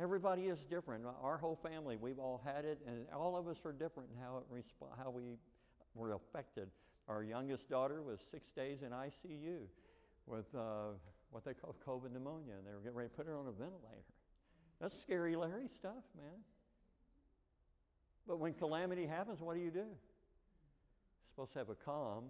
Everybody 0.00 0.44
is 0.44 0.60
different. 0.70 1.04
Our 1.22 1.36
whole 1.36 1.58
family, 1.62 1.96
we've 1.96 2.18
all 2.18 2.40
had 2.42 2.64
it, 2.64 2.78
and 2.86 3.04
all 3.14 3.36
of 3.36 3.48
us 3.48 3.58
are 3.66 3.72
different 3.72 4.08
in 4.14 4.22
how, 4.22 4.38
it 4.38 4.44
resp- 4.50 4.96
how 4.96 5.10
we 5.10 5.36
were 5.94 6.14
affected. 6.14 6.70
Our 7.08 7.22
youngest 7.22 7.70
daughter 7.70 8.02
was 8.02 8.18
six 8.30 8.50
days 8.50 8.82
in 8.82 8.90
ICU 8.90 9.60
with 10.26 10.46
uh, 10.54 10.92
what 11.30 11.44
they 11.44 11.54
call 11.54 11.74
COVID 11.86 12.12
pneumonia, 12.12 12.54
and 12.58 12.66
they 12.66 12.72
were 12.72 12.80
getting 12.80 12.96
ready 12.96 13.08
to 13.08 13.14
put 13.14 13.26
her 13.26 13.34
on 13.34 13.46
a 13.46 13.52
ventilator. 13.52 14.04
That's 14.80 15.00
scary, 15.00 15.34
Larry 15.34 15.68
stuff, 15.74 16.04
man. 16.16 16.40
But 18.26 18.38
when 18.38 18.52
calamity 18.52 19.06
happens, 19.06 19.40
what 19.40 19.56
do 19.56 19.60
you 19.60 19.70
do? 19.70 19.78
You're 19.78 21.32
supposed 21.34 21.52
to 21.54 21.58
have 21.60 21.70
a 21.70 21.74
calm, 21.74 22.24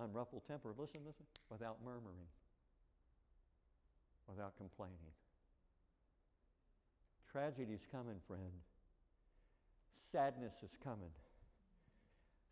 unruffled 0.00 0.42
temper. 0.48 0.74
Listen, 0.76 1.00
listen, 1.06 1.24
without 1.48 1.76
murmuring, 1.84 2.26
without 4.28 4.56
complaining. 4.56 5.14
Tragedy's 7.32 7.86
coming, 7.90 8.16
friend. 8.26 8.52
Sadness 10.10 10.54
is 10.62 10.70
coming. 10.82 11.10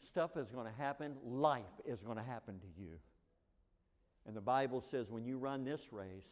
Stuff 0.07 0.37
is 0.37 0.51
going 0.51 0.67
to 0.67 0.83
happen. 0.83 1.15
Life 1.25 1.62
is 1.85 2.01
going 2.03 2.17
to 2.17 2.23
happen 2.23 2.59
to 2.59 2.83
you. 2.83 2.99
And 4.27 4.37
the 4.37 4.41
Bible 4.41 4.83
says 4.91 5.11
when 5.11 5.25
you 5.25 5.38
run 5.38 5.65
this 5.65 5.81
race, 5.93 6.29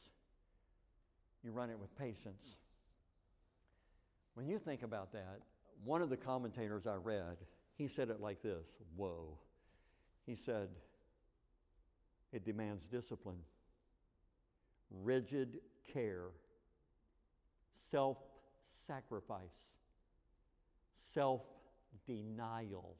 you 1.43 1.53
run 1.53 1.71
it 1.71 1.79
with 1.79 1.97
patience. 1.99 2.57
When 4.35 4.47
you 4.47 4.59
think 4.59 4.83
about 4.83 5.13
that, 5.13 5.41
one 5.85 6.03
of 6.03 6.11
the 6.11 6.17
commentators 6.17 6.87
I 6.87 6.95
read, 6.95 7.37
he 7.77 7.89
said 7.89 8.11
it 8.11 8.21
like 8.21 8.43
this 8.43 8.67
Whoa. 8.97 9.39
He 10.27 10.35
said, 10.35 10.69
it 12.33 12.45
demands 12.45 12.85
discipline, 12.87 13.39
rigid 15.03 15.59
care, 15.93 16.27
self 17.91 18.19
sacrifice, 18.87 19.41
self 21.13 21.43
denial 22.07 22.95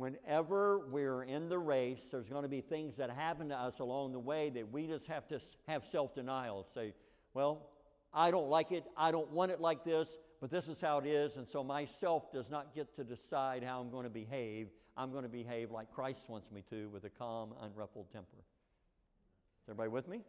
whenever 0.00 0.78
we're 0.88 1.24
in 1.24 1.50
the 1.50 1.58
race, 1.58 2.00
there's 2.10 2.28
going 2.28 2.42
to 2.42 2.48
be 2.48 2.62
things 2.62 2.96
that 2.96 3.10
happen 3.10 3.50
to 3.50 3.54
us 3.54 3.78
along 3.80 4.12
the 4.12 4.18
way 4.18 4.48
that 4.48 4.72
we 4.72 4.86
just 4.86 5.06
have 5.06 5.28
to 5.28 5.38
have 5.68 5.84
self 5.92 6.14
denial. 6.14 6.66
Say, 6.74 6.94
well, 7.34 7.68
I 8.12 8.30
don't 8.30 8.48
like 8.48 8.72
it. 8.72 8.84
I 8.96 9.10
don't 9.10 9.30
want 9.30 9.52
it 9.52 9.60
like 9.60 9.84
this, 9.84 10.08
but 10.40 10.50
this 10.50 10.68
is 10.68 10.80
how 10.80 10.98
it 10.98 11.06
is. 11.06 11.36
And 11.36 11.46
so 11.46 11.62
myself 11.62 12.32
does 12.32 12.48
not 12.48 12.74
get 12.74 12.96
to 12.96 13.04
decide 13.04 13.62
how 13.62 13.78
I'm 13.80 13.90
going 13.90 14.04
to 14.04 14.10
behave. 14.10 14.68
I'm 14.96 15.12
going 15.12 15.22
to 15.22 15.28
behave 15.28 15.70
like 15.70 15.92
Christ 15.92 16.22
wants 16.28 16.50
me 16.50 16.64
to 16.70 16.88
with 16.88 17.04
a 17.04 17.10
calm, 17.10 17.50
unruffled 17.62 18.10
temper. 18.10 18.38
Is 18.38 19.68
everybody 19.68 19.90
with 19.90 20.08
me? 20.08 20.22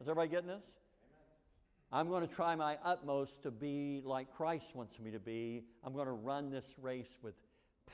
Is 0.00 0.08
everybody 0.08 0.28
getting 0.28 0.48
this? 0.48 0.62
I'm 1.92 2.08
going 2.08 2.26
to 2.26 2.32
try 2.32 2.54
my 2.54 2.78
utmost 2.84 3.42
to 3.42 3.50
be 3.50 4.02
like 4.04 4.32
Christ 4.36 4.66
wants 4.72 4.98
me 5.00 5.10
to 5.10 5.20
be. 5.20 5.64
I'm 5.82 5.92
going 5.92 6.06
to 6.06 6.12
run 6.12 6.50
this 6.50 6.64
race 6.80 7.10
with 7.22 7.34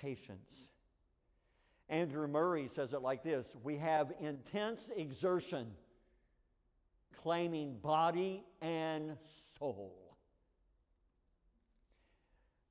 patience. 0.00 0.70
Andrew 1.90 2.28
Murray 2.28 2.70
says 2.74 2.92
it 2.92 3.02
like 3.02 3.22
this 3.22 3.46
We 3.62 3.76
have 3.76 4.12
intense 4.20 4.88
exertion 4.96 5.66
claiming 7.22 7.76
body 7.78 8.42
and 8.62 9.16
soul. 9.58 9.92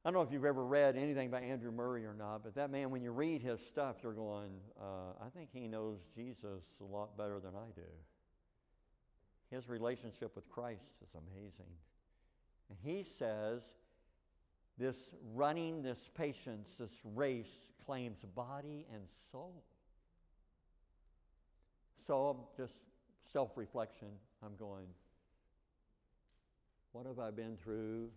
I 0.03 0.09
don't 0.09 0.13
know 0.13 0.21
if 0.21 0.31
you've 0.31 0.45
ever 0.45 0.65
read 0.65 0.95
anything 0.95 1.29
by 1.29 1.41
Andrew 1.41 1.71
Murray 1.71 2.05
or 2.05 2.13
not, 2.13 2.43
but 2.43 2.55
that 2.55 2.71
man, 2.71 2.89
when 2.89 3.01
you 3.01 3.11
read 3.11 3.43
his 3.43 3.59
stuff, 3.59 3.97
you're 4.01 4.13
going, 4.13 4.51
uh, 4.79 5.23
I 5.23 5.29
think 5.35 5.49
he 5.51 5.67
knows 5.67 5.99
Jesus 6.15 6.63
a 6.79 6.85
lot 6.85 7.17
better 7.17 7.39
than 7.41 7.51
I 7.53 7.69
do. 7.75 7.81
His 9.51 9.67
relationship 9.67 10.35
with 10.35 10.47
Christ 10.49 10.93
is 11.03 11.09
amazing. 11.13 11.69
And 12.69 12.77
he 12.81 13.03
says 13.03 13.61
this 14.79 14.97
running, 15.35 15.83
this 15.83 15.99
patience, 16.15 16.69
this 16.79 16.93
race 17.03 17.67
claims 17.85 18.19
body 18.33 18.87
and 18.93 19.03
soul. 19.31 19.61
So, 22.07 22.47
just 22.57 22.73
self 23.31 23.51
reflection, 23.55 24.07
I'm 24.43 24.55
going, 24.57 24.87
what 26.93 27.05
have 27.05 27.19
I 27.19 27.29
been 27.29 27.57
through 27.61 28.09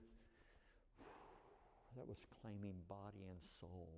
that 1.97 2.07
was 2.07 2.19
claiming 2.41 2.75
body 2.89 3.27
and 3.29 3.39
soul? 3.61 3.89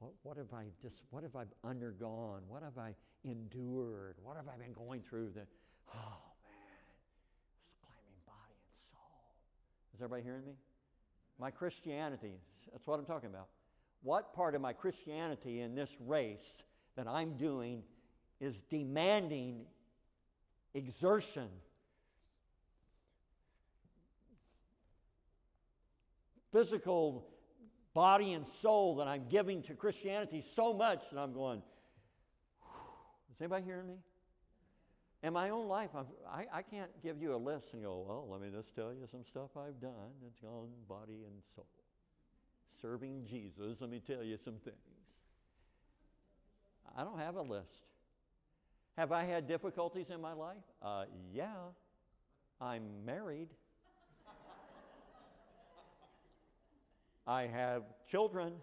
What, 0.00 0.12
what 0.22 0.36
have 0.36 0.52
I 0.52 0.64
just 0.82 1.02
what 1.10 1.22
have 1.22 1.36
I 1.36 1.44
undergone? 1.66 2.42
What 2.48 2.62
have 2.62 2.76
I 2.76 2.94
endured? 3.24 4.16
What 4.22 4.36
have 4.36 4.48
I 4.48 4.56
been 4.56 4.72
going 4.72 5.02
through 5.02 5.30
that 5.36 5.46
oh 5.94 6.20
man, 6.42 6.80
it's 7.62 7.76
claiming 7.80 8.20
body 8.26 8.56
and 8.56 8.80
soul. 8.90 9.34
Is 9.94 10.00
everybody 10.00 10.22
hearing 10.22 10.44
me? 10.44 10.54
My 11.40 11.50
Christianity, 11.50 12.34
that's 12.70 12.86
what 12.86 12.98
I'm 12.98 13.06
talking 13.06 13.30
about. 13.30 13.48
What 14.02 14.34
part 14.34 14.54
of 14.54 14.60
my 14.60 14.74
Christianity 14.74 15.60
in 15.60 15.74
this 15.74 15.90
race 16.06 16.62
that 16.96 17.08
I'm 17.08 17.38
doing 17.38 17.82
is 18.40 18.54
demanding 18.68 19.62
exertion 20.74 21.48
physical 26.52 27.26
body 27.94 28.32
and 28.32 28.46
soul 28.46 28.96
that 28.96 29.06
I'm 29.06 29.26
giving 29.28 29.62
to 29.64 29.74
Christianity 29.74 30.42
so 30.42 30.72
much 30.72 31.02
that 31.10 31.18
I'm 31.18 31.32
going, 31.32 31.62
is 33.32 33.40
anybody 33.40 33.64
hearing 33.64 33.86
me? 33.86 33.94
In 35.22 35.34
my 35.34 35.50
own 35.50 35.68
life, 35.68 35.90
I, 36.30 36.46
I 36.50 36.62
can't 36.62 36.90
give 37.02 37.20
you 37.20 37.34
a 37.34 37.36
list 37.36 37.68
and 37.74 37.82
go, 37.82 38.04
well, 38.08 38.26
let 38.30 38.40
me 38.40 38.48
just 38.56 38.74
tell 38.74 38.90
you 38.92 39.06
some 39.10 39.24
stuff 39.28 39.50
I've 39.54 39.78
done 39.80 40.12
that's 40.22 40.38
gone 40.40 40.70
body 40.88 41.24
and 41.26 41.42
soul. 41.54 41.66
Serving 42.80 43.26
Jesus, 43.28 43.76
let 43.80 43.90
me 43.90 44.00
tell 44.04 44.22
you 44.22 44.38
some 44.42 44.54
things. 44.64 44.76
I 46.96 47.04
don't 47.04 47.18
have 47.18 47.36
a 47.36 47.42
list. 47.42 47.84
Have 48.96 49.12
I 49.12 49.24
had 49.24 49.46
difficulties 49.46 50.06
in 50.08 50.22
my 50.22 50.32
life? 50.32 50.56
Uh, 50.82 51.04
yeah. 51.32 51.54
I'm 52.60 52.82
married. 53.04 53.48
I 57.26 57.42
have 57.42 57.82
children. 58.10 58.54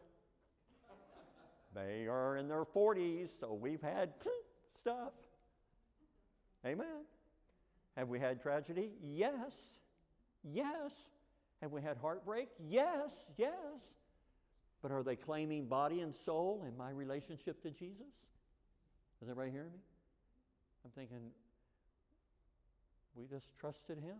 They 1.75 2.07
are 2.07 2.37
in 2.37 2.47
their 2.47 2.65
40s, 2.65 3.29
so 3.39 3.53
we've 3.53 3.81
had 3.81 4.09
stuff. 4.75 5.11
Amen. 6.65 7.05
Have 7.95 8.09
we 8.09 8.19
had 8.19 8.41
tragedy? 8.41 8.91
Yes. 9.01 9.51
Yes. 10.43 10.91
Have 11.61 11.71
we 11.71 11.81
had 11.81 11.97
heartbreak? 11.97 12.49
Yes, 12.69 13.09
yes. 13.37 13.53
But 14.81 14.91
are 14.91 15.03
they 15.03 15.15
claiming 15.15 15.65
body 15.65 16.01
and 16.01 16.13
soul 16.25 16.63
in 16.67 16.77
my 16.77 16.91
relationship 16.91 17.61
to 17.63 17.71
Jesus? 17.71 18.13
Is 19.21 19.29
everybody 19.29 19.51
hearing 19.51 19.71
me? 19.71 19.79
I'm 20.85 20.91
thinking, 20.91 21.31
we 23.15 23.25
just 23.25 23.47
trusted 23.59 23.97
Him. 23.97 24.17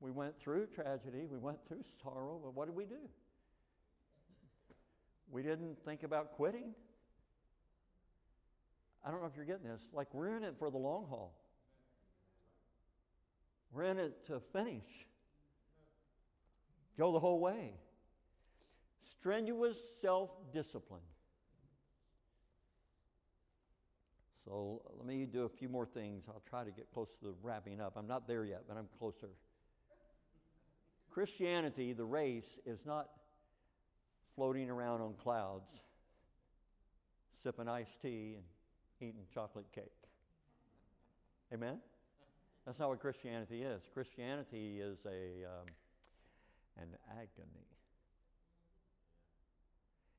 We 0.00 0.10
went 0.10 0.38
through 0.40 0.66
tragedy, 0.74 1.26
we 1.30 1.38
went 1.38 1.58
through 1.68 1.82
sorrow, 2.02 2.40
but 2.42 2.54
what 2.54 2.66
did 2.66 2.76
we 2.76 2.84
do? 2.84 2.96
We 5.30 5.42
didn't 5.42 5.76
think 5.84 6.02
about 6.02 6.32
quitting. 6.32 6.74
I 9.06 9.10
don't 9.12 9.20
know 9.20 9.28
if 9.28 9.36
you're 9.36 9.44
getting 9.44 9.68
this. 9.70 9.82
Like, 9.92 10.12
we're 10.12 10.36
in 10.36 10.42
it 10.42 10.56
for 10.58 10.68
the 10.68 10.78
long 10.78 11.06
haul, 11.08 11.32
we're 13.72 13.84
in 13.84 13.98
it 13.98 14.26
to 14.26 14.40
finish, 14.52 14.84
go 16.98 17.12
the 17.12 17.20
whole 17.20 17.38
way. 17.38 17.74
Strenuous 19.08 19.78
self 20.00 20.30
discipline. 20.52 21.02
So 24.44 24.82
let 24.96 25.06
me 25.06 25.24
do 25.26 25.44
a 25.44 25.48
few 25.48 25.68
more 25.68 25.86
things. 25.86 26.24
I'll 26.28 26.42
try 26.48 26.64
to 26.64 26.70
get 26.70 26.92
close 26.92 27.08
to 27.20 27.34
wrapping 27.42 27.80
up. 27.80 27.94
I'm 27.96 28.06
not 28.06 28.28
there 28.28 28.44
yet, 28.44 28.62
but 28.68 28.76
I'm 28.76 28.88
closer. 28.98 29.30
Christianity, 31.10 31.92
the 31.92 32.04
race, 32.04 32.58
is 32.64 32.78
not 32.84 33.08
floating 34.36 34.70
around 34.70 35.00
on 35.00 35.14
clouds, 35.14 35.68
sipping 37.42 37.68
iced 37.68 38.00
tea 38.02 38.34
and 38.36 38.44
eating 39.00 39.26
chocolate 39.32 39.66
cake. 39.74 39.84
Amen? 41.52 41.78
That's 42.64 42.78
not 42.78 42.88
what 42.88 43.00
Christianity 43.00 43.62
is. 43.62 43.82
Christianity 43.94 44.80
is 44.80 44.98
a, 45.06 45.44
um, 45.46 45.66
an 46.78 46.88
agony. 47.10 47.66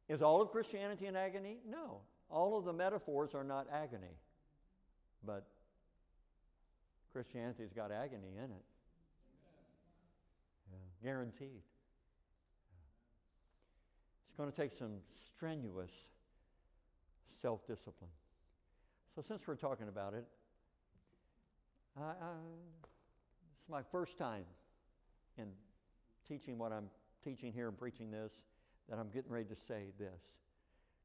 Is 0.08 0.22
all 0.22 0.42
of 0.42 0.52
Christianity 0.52 1.06
an 1.08 1.18
agony? 1.18 1.58
No. 1.70 2.00
All 2.30 2.58
of 2.58 2.64
the 2.64 2.74
metaphors 2.74 3.34
are 3.34 3.44
not 3.44 3.68
agony. 3.72 4.16
But 5.26 5.46
Christianity's 7.12 7.74
got 7.76 7.92
agony 7.92 8.38
in 8.38 8.46
it. 8.46 8.66
Yeah, 10.72 11.10
guaranteed. 11.10 11.64
It's 14.28 14.38
going 14.38 14.52
to 14.52 14.56
take 14.56 14.72
some 14.78 14.92
strenuous 15.36 15.92
self 17.42 17.68
discipline. 17.68 18.12
So, 19.18 19.24
since 19.28 19.48
we're 19.48 19.56
talking 19.56 19.88
about 19.88 20.14
it, 20.14 20.28
I, 22.00 22.12
it's 23.60 23.68
my 23.68 23.82
first 23.92 24.16
time 24.16 24.44
in 25.40 25.48
teaching 26.30 26.60
what 26.60 26.72
I'm 26.72 26.86
teaching 27.24 27.52
here 27.52 27.68
and 27.68 27.76
preaching 27.76 28.12
this 28.12 28.32
that 28.88 29.00
I'm 29.00 29.10
getting 29.10 29.32
ready 29.32 29.46
to 29.46 29.56
say 29.68 29.86
this. 29.98 30.22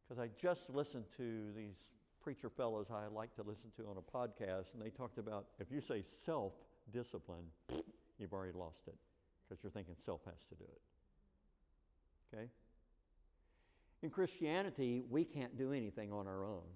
Because 0.07 0.23
I 0.23 0.29
just 0.39 0.69
listened 0.69 1.05
to 1.17 1.55
these 1.57 1.77
preacher 2.23 2.51
fellows 2.51 2.89
I 2.93 3.07
like 3.07 3.35
to 3.37 3.43
listen 3.43 3.73
to 3.79 3.85
on 3.85 3.97
a 3.97 4.03
podcast, 4.03 4.75
and 4.75 4.83
they 4.85 4.91
talked 4.91 5.17
about 5.17 5.47
if 5.59 5.69
you 5.71 5.81
say 5.81 6.05
self 6.27 6.53
discipline, 6.93 7.47
you've 8.19 8.35
already 8.35 8.53
lost 8.53 8.83
it 8.89 8.97
because 9.49 9.65
you're 9.65 9.73
thinking 9.73 9.95
self 10.05 10.21
has 10.27 10.45
to 10.51 10.55
do 10.57 10.65
it. 10.71 12.37
Okay? 12.37 12.49
In 14.03 14.11
Christianity, 14.11 15.03
we 15.09 15.25
can't 15.25 15.57
do 15.57 15.73
anything 15.73 16.13
on 16.13 16.27
our 16.27 16.45
own. 16.45 16.69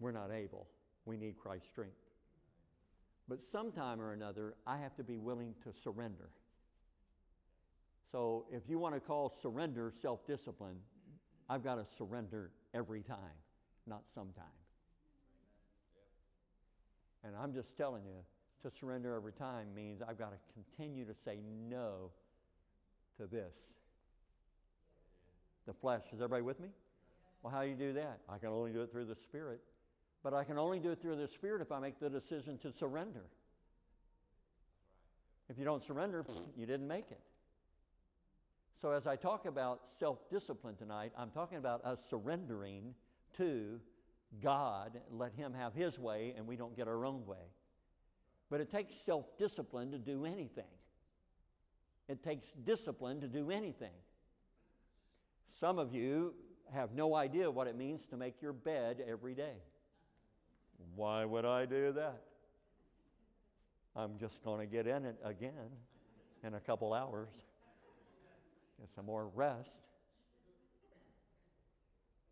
We're 0.00 0.12
not 0.12 0.30
able. 0.32 0.68
We 1.04 1.16
need 1.16 1.36
Christ's 1.38 1.68
strength. 1.68 1.96
But 3.28 3.40
sometime 3.50 4.00
or 4.00 4.12
another, 4.12 4.54
I 4.66 4.78
have 4.78 4.96
to 4.96 5.04
be 5.04 5.18
willing 5.18 5.54
to 5.64 5.72
surrender. 5.82 6.30
So 8.10 8.46
if 8.50 8.62
you 8.68 8.78
want 8.78 8.94
to 8.94 9.00
call 9.00 9.34
surrender 9.42 9.92
self 10.00 10.26
discipline, 10.26 10.76
I've 11.50 11.62
got 11.62 11.74
to 11.74 11.86
surrender 11.96 12.50
every 12.74 13.02
time, 13.02 13.36
not 13.86 14.02
sometime. 14.14 14.44
And 17.24 17.34
I'm 17.36 17.52
just 17.52 17.76
telling 17.76 18.04
you, 18.04 18.22
to 18.62 18.76
surrender 18.78 19.14
every 19.14 19.32
time 19.32 19.66
means 19.74 20.00
I've 20.02 20.18
got 20.18 20.32
to 20.32 20.38
continue 20.54 21.04
to 21.04 21.14
say 21.24 21.38
no 21.68 22.10
to 23.18 23.26
this. 23.26 23.52
The 25.66 25.74
flesh. 25.74 26.02
Is 26.12 26.14
everybody 26.14 26.42
with 26.42 26.60
me? 26.60 26.68
Well, 27.42 27.52
how 27.52 27.62
do 27.62 27.68
you 27.68 27.76
do 27.76 27.92
that? 27.94 28.20
I 28.28 28.38
can 28.38 28.48
only 28.48 28.72
do 28.72 28.82
it 28.82 28.90
through 28.90 29.04
the 29.04 29.16
Spirit. 29.16 29.60
But 30.22 30.34
I 30.34 30.44
can 30.44 30.58
only 30.58 30.78
do 30.78 30.90
it 30.90 31.00
through 31.00 31.16
the 31.16 31.28
Spirit 31.28 31.62
if 31.62 31.70
I 31.70 31.78
make 31.78 32.00
the 32.00 32.10
decision 32.10 32.58
to 32.58 32.72
surrender. 32.72 33.24
If 35.48 35.58
you 35.58 35.64
don't 35.64 35.82
surrender, 35.82 36.24
you 36.56 36.66
didn't 36.66 36.88
make 36.88 37.10
it. 37.10 37.20
So, 38.80 38.92
as 38.92 39.06
I 39.06 39.16
talk 39.16 39.46
about 39.46 39.80
self 39.98 40.28
discipline 40.30 40.76
tonight, 40.76 41.12
I'm 41.16 41.30
talking 41.30 41.58
about 41.58 41.84
us 41.84 41.98
surrendering 42.08 42.94
to 43.36 43.80
God, 44.42 45.00
let 45.10 45.32
Him 45.32 45.54
have 45.54 45.74
His 45.74 45.98
way, 45.98 46.34
and 46.36 46.46
we 46.46 46.56
don't 46.56 46.76
get 46.76 46.86
our 46.86 47.04
own 47.04 47.26
way. 47.26 47.52
But 48.50 48.60
it 48.60 48.70
takes 48.70 48.94
self 48.94 49.26
discipline 49.38 49.90
to 49.92 49.98
do 49.98 50.24
anything. 50.24 50.64
It 52.08 52.22
takes 52.22 52.52
discipline 52.64 53.20
to 53.20 53.28
do 53.28 53.50
anything. 53.50 53.92
Some 55.58 55.78
of 55.78 55.92
you 55.92 56.34
have 56.72 56.92
no 56.92 57.14
idea 57.14 57.50
what 57.50 57.66
it 57.66 57.76
means 57.76 58.06
to 58.06 58.16
make 58.16 58.40
your 58.40 58.52
bed 58.52 59.02
every 59.06 59.34
day. 59.34 59.56
Why 60.94 61.24
would 61.24 61.44
I 61.44 61.66
do 61.66 61.92
that? 61.92 62.22
I'm 63.96 64.18
just 64.18 64.42
going 64.44 64.60
to 64.60 64.66
get 64.66 64.86
in 64.86 65.04
it 65.04 65.16
again 65.24 65.70
in 66.44 66.54
a 66.54 66.60
couple 66.60 66.92
hours. 66.92 67.30
Get 68.78 68.88
some 68.94 69.06
more 69.06 69.28
rest. 69.34 69.70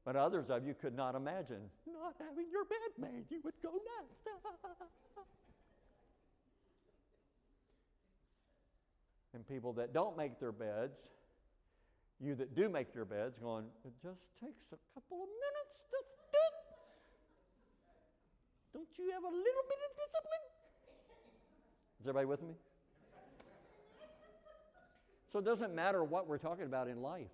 But 0.04 0.14
others 0.14 0.50
of 0.50 0.64
you 0.64 0.74
could 0.74 0.94
not 0.94 1.16
imagine 1.16 1.62
not 1.86 2.14
having 2.20 2.46
your 2.50 2.64
bed 2.64 2.92
made. 2.98 3.24
You 3.30 3.40
would 3.44 3.54
go 3.62 3.70
nuts. 3.72 4.26
And 9.34 9.46
people 9.46 9.74
that 9.74 9.92
don't 9.92 10.16
make 10.16 10.40
their 10.40 10.50
beds, 10.50 10.96
you 12.24 12.34
that 12.36 12.54
do 12.54 12.70
make 12.70 12.94
your 12.94 13.04
beds, 13.04 13.36
going, 13.38 13.66
it 13.84 13.92
just 14.02 14.22
takes 14.40 14.64
a 14.72 14.78
couple 14.94 15.24
of 15.24 15.28
minutes 15.28 15.84
to 15.90 15.96
it. 15.98 16.65
Don't 18.76 18.98
you 18.98 19.10
have 19.10 19.22
a 19.22 19.26
little 19.26 19.64
bit 19.70 19.78
of 19.88 19.96
discipline? 19.96 20.44
Is 21.98 22.06
everybody 22.06 22.26
with 22.26 22.42
me? 22.42 22.52
So 25.32 25.38
it 25.38 25.46
doesn't 25.46 25.74
matter 25.74 26.04
what 26.04 26.28
we're 26.28 26.36
talking 26.36 26.66
about 26.66 26.86
in 26.86 27.00
life. 27.00 27.32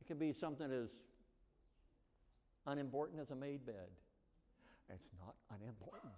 It 0.00 0.08
can 0.08 0.18
be 0.18 0.32
something 0.32 0.72
as 0.72 0.88
unimportant 2.66 3.20
as 3.20 3.30
a 3.30 3.36
made 3.36 3.64
bed. 3.64 3.86
It's 4.92 5.08
not 5.24 5.36
unimportant. 5.56 6.12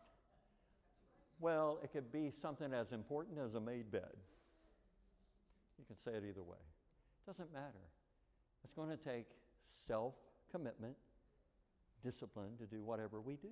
Well, 1.39 1.79
it 1.85 1.93
could 1.93 2.11
be 2.11 2.33
something 2.41 2.73
as 2.73 2.93
important 2.93 3.37
as 3.39 3.55
a 3.55 3.61
made 3.61 3.91
bed. 3.91 4.17
You 5.79 5.85
can 5.85 5.97
say 6.07 6.13
it 6.17 6.25
either 6.27 6.43
way. 6.43 6.57
It 6.57 7.31
doesn't 7.31 7.53
matter. 7.53 7.85
It's 8.65 8.73
going 8.73 8.89
to 8.89 8.97
take 8.97 9.27
self 9.87 10.15
commitment, 10.51 10.97
discipline 12.03 12.57
to 12.61 12.65
do 12.65 12.83
whatever 12.83 13.21
we 13.21 13.35
do. 13.35 13.51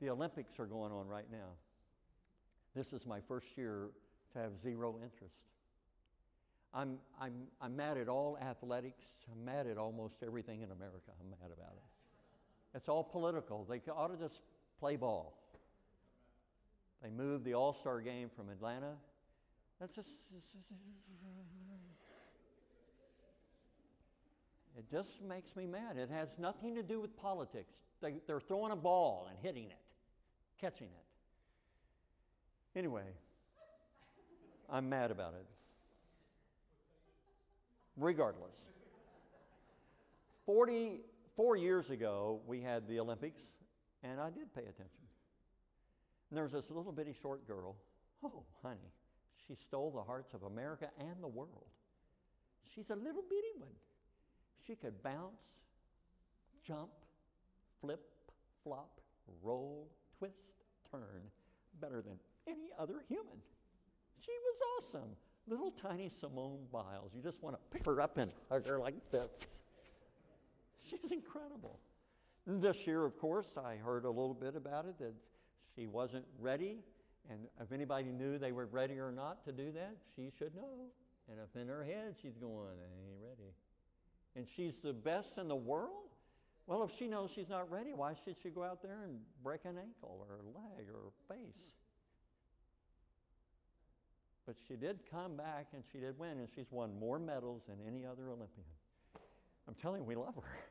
The 0.00 0.10
Olympics 0.10 0.58
are 0.58 0.66
going 0.66 0.92
on 0.92 1.08
right 1.08 1.26
now. 1.30 1.56
This 2.74 2.92
is 2.92 3.06
my 3.06 3.20
first 3.26 3.46
year 3.56 3.88
to 4.32 4.38
have 4.38 4.52
zero 4.62 4.96
interest. 5.02 5.34
I'm, 6.74 6.98
I'm, 7.20 7.32
I'm 7.60 7.74
mad 7.74 7.96
at 7.96 8.08
all 8.08 8.38
athletics. 8.40 9.04
I'm 9.32 9.44
mad 9.44 9.66
at 9.66 9.78
almost 9.78 10.16
everything 10.24 10.60
in 10.60 10.70
America. 10.70 11.12
I'm 11.20 11.30
mad 11.30 11.50
about 11.56 11.72
it. 11.72 12.76
It's 12.76 12.88
all 12.88 13.02
political. 13.02 13.66
They 13.68 13.80
ought 13.90 14.08
to 14.08 14.22
just 14.22 14.40
play 14.78 14.96
ball. 14.96 15.32
They 17.02 17.10
moved 17.10 17.44
the 17.44 17.54
All 17.54 17.74
Star 17.80 18.00
game 18.00 18.30
from 18.36 18.50
Atlanta. 18.50 18.92
That's 19.80 19.94
just. 19.94 20.08
It 24.78 24.90
just 24.90 25.22
makes 25.26 25.56
me 25.56 25.66
mad. 25.66 25.96
It 25.96 26.10
has 26.10 26.28
nothing 26.38 26.74
to 26.74 26.82
do 26.82 27.00
with 27.00 27.16
politics. 27.16 27.72
They, 28.02 28.16
they're 28.26 28.40
throwing 28.40 28.72
a 28.72 28.76
ball 28.76 29.26
and 29.30 29.38
hitting 29.42 29.64
it, 29.70 29.78
catching 30.60 30.88
it. 30.88 32.78
Anyway, 32.78 33.04
I'm 34.70 34.88
mad 34.88 35.10
about 35.10 35.34
it. 35.34 35.46
Regardless. 37.96 38.52
44 40.44 41.56
years 41.56 41.90
ago, 41.90 42.40
we 42.46 42.60
had 42.60 42.86
the 42.86 43.00
Olympics, 43.00 43.40
and 44.02 44.20
I 44.20 44.30
did 44.30 44.54
pay 44.54 44.62
attention. 44.62 45.06
And 46.30 46.36
there 46.36 46.44
was 46.44 46.52
this 46.52 46.70
little 46.70 46.92
bitty 46.92 47.14
short 47.20 47.46
girl. 47.46 47.76
Oh, 48.22 48.42
honey, 48.62 48.92
she 49.46 49.54
stole 49.54 49.90
the 49.90 50.02
hearts 50.02 50.34
of 50.34 50.42
America 50.42 50.88
and 51.00 51.22
the 51.22 51.28
world. 51.28 51.66
She's 52.74 52.90
a 52.90 52.96
little 52.96 53.22
bitty 53.22 53.58
one. 53.58 53.70
She 54.66 54.74
could 54.74 55.02
bounce, 55.02 55.40
jump, 56.66 56.90
flip, 57.80 58.02
flop, 58.62 59.00
roll, 59.42 59.88
twist, 60.18 60.34
turn 60.90 61.30
better 61.80 62.02
than 62.02 62.18
any 62.46 62.70
other 62.78 63.04
human. 63.08 63.38
She 64.24 64.32
was 64.44 64.56
awesome. 64.78 65.10
Little 65.48 65.70
tiny 65.70 66.10
Simone 66.20 66.66
Biles. 66.72 67.12
You 67.14 67.22
just 67.22 67.42
want 67.42 67.56
to 67.56 67.60
pick 67.70 67.86
her 67.86 68.00
up 68.00 68.18
and 68.18 68.32
hug 68.50 68.66
her 68.66 68.78
like 68.78 69.10
this. 69.10 69.28
She's 70.82 71.12
incredible. 71.12 71.78
This 72.46 72.86
year, 72.86 73.04
of 73.04 73.18
course, 73.18 73.46
I 73.56 73.76
heard 73.76 74.04
a 74.04 74.10
little 74.10 74.34
bit 74.34 74.54
about 74.56 74.86
it 74.86 74.98
that 74.98 75.14
she 75.74 75.86
wasn't 75.86 76.24
ready. 76.40 76.78
And 77.28 77.40
if 77.60 77.72
anybody 77.72 78.12
knew 78.12 78.38
they 78.38 78.52
were 78.52 78.66
ready 78.66 78.98
or 78.98 79.10
not 79.10 79.44
to 79.46 79.52
do 79.52 79.72
that, 79.72 79.96
she 80.14 80.30
should 80.38 80.54
know. 80.54 80.90
And 81.28 81.38
if 81.40 81.60
in 81.60 81.68
her 81.68 81.82
head 81.82 82.14
she's 82.22 82.36
going, 82.36 82.68
I 82.68 83.10
ain't 83.10 83.20
ready. 83.20 83.50
And 84.36 84.46
she's 84.56 84.76
the 84.76 84.92
best 84.92 85.38
in 85.38 85.48
the 85.48 85.56
world? 85.56 86.05
Well, 86.66 86.82
if 86.82 86.90
she 86.98 87.06
knows 87.06 87.30
she's 87.32 87.48
not 87.48 87.70
ready, 87.70 87.92
why 87.92 88.14
should 88.24 88.36
she 88.42 88.50
go 88.50 88.64
out 88.64 88.82
there 88.82 89.04
and 89.04 89.18
break 89.42 89.64
an 89.64 89.78
ankle 89.78 90.26
or 90.28 90.34
a 90.34 90.42
leg 90.42 90.88
or 90.92 91.08
a 91.08 91.34
face? 91.34 91.54
But 94.46 94.56
she 94.66 94.74
did 94.74 95.00
come 95.10 95.36
back 95.36 95.68
and 95.74 95.82
she 95.92 95.98
did 95.98 96.18
win, 96.18 96.38
and 96.38 96.48
she's 96.54 96.70
won 96.70 96.98
more 96.98 97.18
medals 97.18 97.62
than 97.68 97.76
any 97.86 98.04
other 98.04 98.28
Olympian. 98.28 98.66
I'm 99.68 99.74
telling 99.74 100.02
you, 100.02 100.06
we 100.06 100.14
love 100.14 100.34
her. 100.34 100.42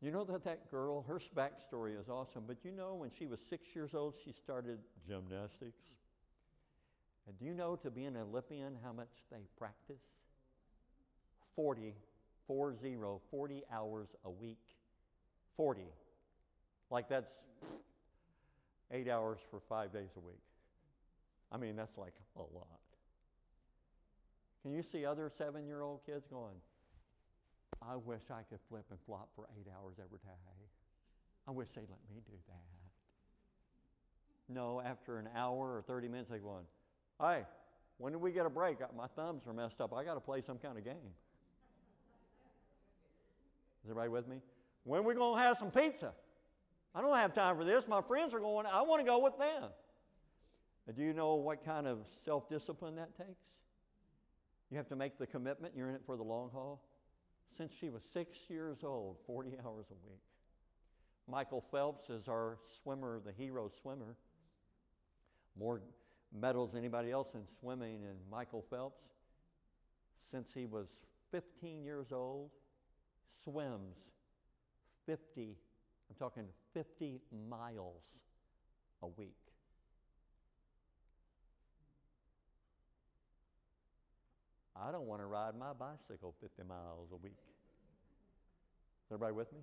You 0.00 0.12
know 0.12 0.22
that 0.22 0.44
that 0.44 0.70
girl, 0.70 1.04
her 1.08 1.18
backstory 1.36 2.00
is 2.00 2.08
awesome, 2.08 2.44
but 2.46 2.58
you 2.64 2.70
know 2.70 2.94
when 2.94 3.10
she 3.18 3.26
was 3.26 3.40
six 3.50 3.74
years 3.74 3.94
old, 3.94 4.14
she 4.24 4.30
started 4.30 4.78
gymnastics. 5.04 5.82
And 7.26 7.36
do 7.36 7.44
you 7.44 7.52
know 7.52 7.74
to 7.82 7.90
be 7.90 8.04
an 8.04 8.16
Olympian 8.16 8.74
how 8.84 8.92
much 8.92 9.10
they 9.28 9.48
practice? 9.58 9.98
40, 11.56 11.94
40, 12.46 12.86
40 13.28 13.62
hours 13.72 14.08
a 14.24 14.30
week. 14.30 14.77
40. 15.58 15.82
Like 16.90 17.10
that's 17.10 17.28
eight 18.90 19.08
hours 19.08 19.40
for 19.50 19.60
five 19.68 19.92
days 19.92 20.08
a 20.16 20.20
week. 20.20 20.40
I 21.52 21.58
mean, 21.58 21.76
that's 21.76 21.98
like 21.98 22.14
a 22.36 22.40
lot. 22.40 22.80
Can 24.62 24.72
you 24.72 24.82
see 24.82 25.04
other 25.04 25.30
seven 25.36 25.66
year 25.66 25.82
old 25.82 26.00
kids 26.06 26.26
going, 26.30 26.54
I 27.82 27.96
wish 27.96 28.22
I 28.30 28.42
could 28.48 28.60
flip 28.68 28.86
and 28.90 28.98
flop 29.04 29.28
for 29.34 29.46
eight 29.58 29.66
hours 29.76 29.96
every 29.98 30.18
day. 30.18 30.30
I 31.46 31.50
wish 31.50 31.68
they'd 31.74 31.80
let 31.80 32.00
me 32.08 32.22
do 32.24 32.32
that. 32.46 32.54
No, 34.54 34.80
after 34.80 35.18
an 35.18 35.28
hour 35.34 35.76
or 35.76 35.82
30 35.82 36.08
minutes, 36.08 36.30
they're 36.30 36.38
going, 36.38 36.64
Hey, 37.20 37.42
when 37.98 38.12
do 38.12 38.18
we 38.18 38.30
get 38.30 38.46
a 38.46 38.50
break? 38.50 38.78
My 38.96 39.08
thumbs 39.08 39.42
are 39.46 39.52
messed 39.52 39.80
up. 39.80 39.92
I 39.92 40.04
got 40.04 40.14
to 40.14 40.20
play 40.20 40.40
some 40.40 40.58
kind 40.58 40.78
of 40.78 40.84
game. 40.84 40.94
Is 43.84 43.90
everybody 43.90 44.08
with 44.08 44.28
me? 44.28 44.36
When 44.88 45.00
are 45.00 45.02
we 45.02 45.12
going 45.12 45.36
to 45.36 45.42
have 45.42 45.58
some 45.58 45.70
pizza? 45.70 46.14
I 46.94 47.02
don't 47.02 47.14
have 47.14 47.34
time 47.34 47.58
for 47.58 47.64
this. 47.64 47.86
My 47.86 48.00
friends 48.00 48.32
are 48.32 48.40
going, 48.40 48.64
I 48.64 48.80
want 48.80 49.00
to 49.00 49.06
go 49.06 49.18
with 49.18 49.36
them. 49.38 49.64
Do 50.96 51.02
you 51.02 51.12
know 51.12 51.34
what 51.34 51.62
kind 51.62 51.86
of 51.86 51.98
self 52.24 52.48
discipline 52.48 52.96
that 52.96 53.14
takes? 53.14 53.44
You 54.70 54.78
have 54.78 54.88
to 54.88 54.96
make 54.96 55.18
the 55.18 55.26
commitment, 55.26 55.74
you're 55.76 55.90
in 55.90 55.94
it 55.94 56.00
for 56.06 56.16
the 56.16 56.22
long 56.22 56.48
haul. 56.54 56.82
Since 57.58 57.72
she 57.78 57.90
was 57.90 58.02
six 58.14 58.38
years 58.48 58.78
old, 58.82 59.18
40 59.26 59.58
hours 59.62 59.84
a 59.90 60.08
week. 60.08 60.22
Michael 61.30 61.62
Phelps 61.70 62.08
is 62.08 62.26
our 62.26 62.56
swimmer, 62.82 63.20
the 63.22 63.32
hero 63.32 63.70
swimmer. 63.82 64.16
More 65.58 65.82
medals 66.34 66.72
than 66.72 66.78
anybody 66.78 67.10
else 67.10 67.34
in 67.34 67.42
swimming, 67.60 68.04
and 68.08 68.16
Michael 68.30 68.64
Phelps, 68.70 69.02
since 70.30 70.48
he 70.54 70.64
was 70.64 70.86
15 71.30 71.84
years 71.84 72.06
old, 72.10 72.48
swims 73.44 73.96
50, 75.08 75.56
I'm 76.10 76.16
talking 76.18 76.44
50 76.74 77.22
miles 77.48 78.02
a 79.02 79.06
week. 79.06 79.32
I 84.76 84.92
don't 84.92 85.06
want 85.06 85.22
to 85.22 85.26
ride 85.26 85.58
my 85.58 85.72
bicycle 85.72 86.34
50 86.42 86.62
miles 86.68 87.08
a 87.10 87.16
week. 87.16 87.32
Is 89.06 89.12
everybody 89.12 89.32
with 89.32 89.50
me? 89.54 89.60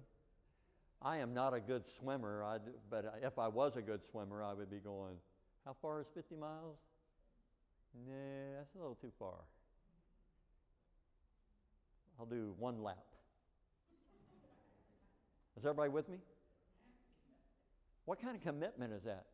I 1.00 1.18
am 1.18 1.36
not 1.36 1.54
a 1.54 1.60
good 1.60 1.84
swimmer, 2.00 2.44
I'd, 2.44 2.62
but 2.90 3.14
if 3.22 3.38
I 3.38 3.48
was 3.48 3.78
a 3.78 3.84
good 3.84 4.02
swimmer, 4.10 4.44
I 4.44 4.54
would 4.54 4.72
be 4.72 4.80
going, 4.80 5.18
how 5.64 5.76
far 5.80 6.02
is 6.02 6.08
50 6.16 6.36
miles? 6.38 6.78
Nah, 8.08 8.58
that's 8.58 8.74
a 8.74 8.80
little 8.80 8.98
too 9.00 9.12
far. 9.20 9.36
I'll 12.20 12.26
do 12.26 12.56
one 12.58 12.82
lap. 12.82 13.15
Is 15.58 15.66
everybody 15.66 15.90
with 15.90 16.10
me? 16.10 16.18
What 18.06 18.22
kind 18.22 18.36
of 18.36 18.42
commitment 18.42 18.94
is 18.94 19.04
that? 19.04 19.26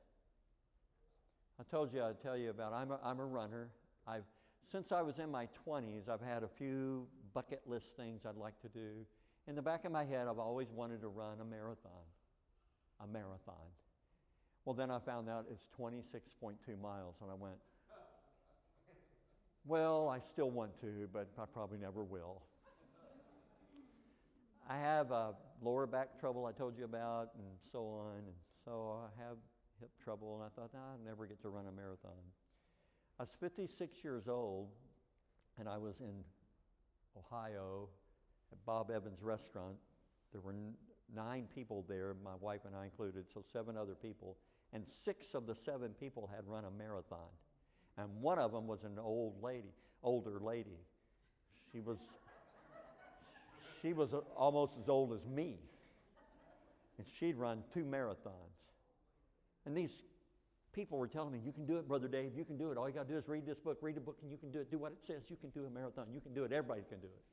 I 1.59 1.63
told 1.69 1.93
you 1.93 2.03
I'd 2.03 2.21
tell 2.21 2.37
you 2.37 2.49
about 2.49 2.73
I'm 2.73 2.91
a, 2.91 2.99
I'm 3.03 3.19
a 3.19 3.25
runner. 3.25 3.69
I've 4.07 4.23
since 4.71 4.91
I 4.91 5.01
was 5.01 5.19
in 5.19 5.29
my 5.29 5.49
20s, 5.67 6.07
I've 6.07 6.21
had 6.21 6.43
a 6.43 6.47
few 6.57 7.05
bucket 7.33 7.61
list 7.65 7.87
things 7.97 8.21
I'd 8.25 8.37
like 8.37 8.59
to 8.61 8.69
do. 8.69 9.05
In 9.47 9.55
the 9.55 9.61
back 9.61 9.83
of 9.83 9.91
my 9.91 10.05
head, 10.05 10.27
I've 10.29 10.39
always 10.39 10.67
wanted 10.73 11.01
to 11.01 11.09
run 11.09 11.41
a 11.41 11.45
marathon. 11.45 12.05
A 13.01 13.07
marathon. 13.07 13.67
Well, 14.63 14.73
then 14.73 14.89
I 14.89 14.99
found 14.99 15.27
out 15.27 15.45
it's 15.51 15.65
26.2 15.77 16.79
miles, 16.81 17.15
and 17.21 17.29
I 17.29 17.33
went, 17.33 17.55
well, 19.65 20.07
I 20.07 20.19
still 20.19 20.49
want 20.49 20.79
to, 20.81 21.09
but 21.11 21.27
I 21.37 21.45
probably 21.51 21.79
never 21.79 22.03
will. 22.03 22.41
I 24.69 24.77
have 24.77 25.11
a 25.11 25.33
lower 25.61 25.85
back 25.85 26.19
trouble 26.19 26.45
I 26.45 26.51
told 26.51 26.77
you 26.77 26.85
about, 26.85 27.29
and 27.35 27.45
so 27.71 27.85
on, 27.85 28.17
and 28.17 28.35
so 28.65 28.99
I 29.03 29.23
have 29.23 29.37
hip 29.79 29.91
trouble, 30.03 30.35
and 30.35 30.43
I 30.43 30.49
thought, 30.55 30.73
nah, 30.73 30.93
I'll 30.93 31.05
never 31.05 31.25
get 31.25 31.41
to 31.43 31.49
run 31.49 31.65
a 31.67 31.71
marathon. 31.71 32.11
I 33.19 33.23
was 33.23 33.29
56 33.39 34.03
years 34.03 34.27
old, 34.27 34.69
and 35.59 35.69
I 35.69 35.77
was 35.77 35.99
in 35.99 36.23
Ohio 37.17 37.89
at 38.51 38.65
Bob 38.65 38.89
Evans 38.89 39.21
Restaurant. 39.21 39.75
There 40.31 40.41
were 40.41 40.55
nine 41.13 41.47
people 41.53 41.85
there, 41.87 42.15
my 42.23 42.35
wife 42.39 42.61
and 42.65 42.75
I 42.75 42.85
included, 42.85 43.25
so 43.33 43.43
seven 43.53 43.77
other 43.77 43.95
people, 43.95 44.37
and 44.73 44.83
six 44.87 45.33
of 45.35 45.45
the 45.45 45.55
seven 45.55 45.91
people 45.99 46.29
had 46.33 46.47
run 46.47 46.65
a 46.65 46.71
marathon. 46.71 47.29
and 47.97 48.09
one 48.21 48.39
of 48.39 48.53
them 48.53 48.67
was 48.67 48.83
an 48.83 48.97
old 48.97 49.43
lady, 49.43 49.73
older 50.01 50.39
lady. 50.39 50.79
She 51.71 51.81
was, 51.81 51.97
she 53.81 53.93
was 53.93 54.13
almost 54.35 54.77
as 54.81 54.89
old 54.89 55.13
as 55.13 55.25
me, 55.25 55.59
and 56.97 57.07
she'd 57.19 57.37
run 57.37 57.63
two 57.73 57.83
marathons. 57.83 58.57
And 59.65 59.75
these 59.75 59.91
people 60.73 60.97
were 60.97 61.07
telling 61.07 61.31
me, 61.31 61.39
You 61.43 61.51
can 61.51 61.65
do 61.65 61.77
it, 61.77 61.87
Brother 61.87 62.07
Dave, 62.07 62.31
you 62.35 62.45
can 62.45 62.57
do 62.57 62.71
it. 62.71 62.77
All 62.77 62.87
you 62.87 62.95
got 62.95 63.07
to 63.07 63.13
do 63.13 63.17
is 63.17 63.27
read 63.27 63.45
this 63.45 63.59
book, 63.59 63.77
read 63.81 63.97
a 63.97 63.99
book, 63.99 64.17
and 64.21 64.31
you 64.31 64.37
can 64.37 64.51
do 64.51 64.59
it. 64.59 64.71
Do 64.71 64.77
what 64.77 64.91
it 64.91 64.99
says. 65.05 65.23
You 65.29 65.37
can 65.37 65.49
do 65.49 65.65
a 65.65 65.69
marathon. 65.69 66.07
You 66.13 66.21
can 66.21 66.33
do 66.33 66.43
it. 66.43 66.51
Everybody 66.51 66.81
can 66.89 66.99
do 66.99 67.07
it. 67.07 67.23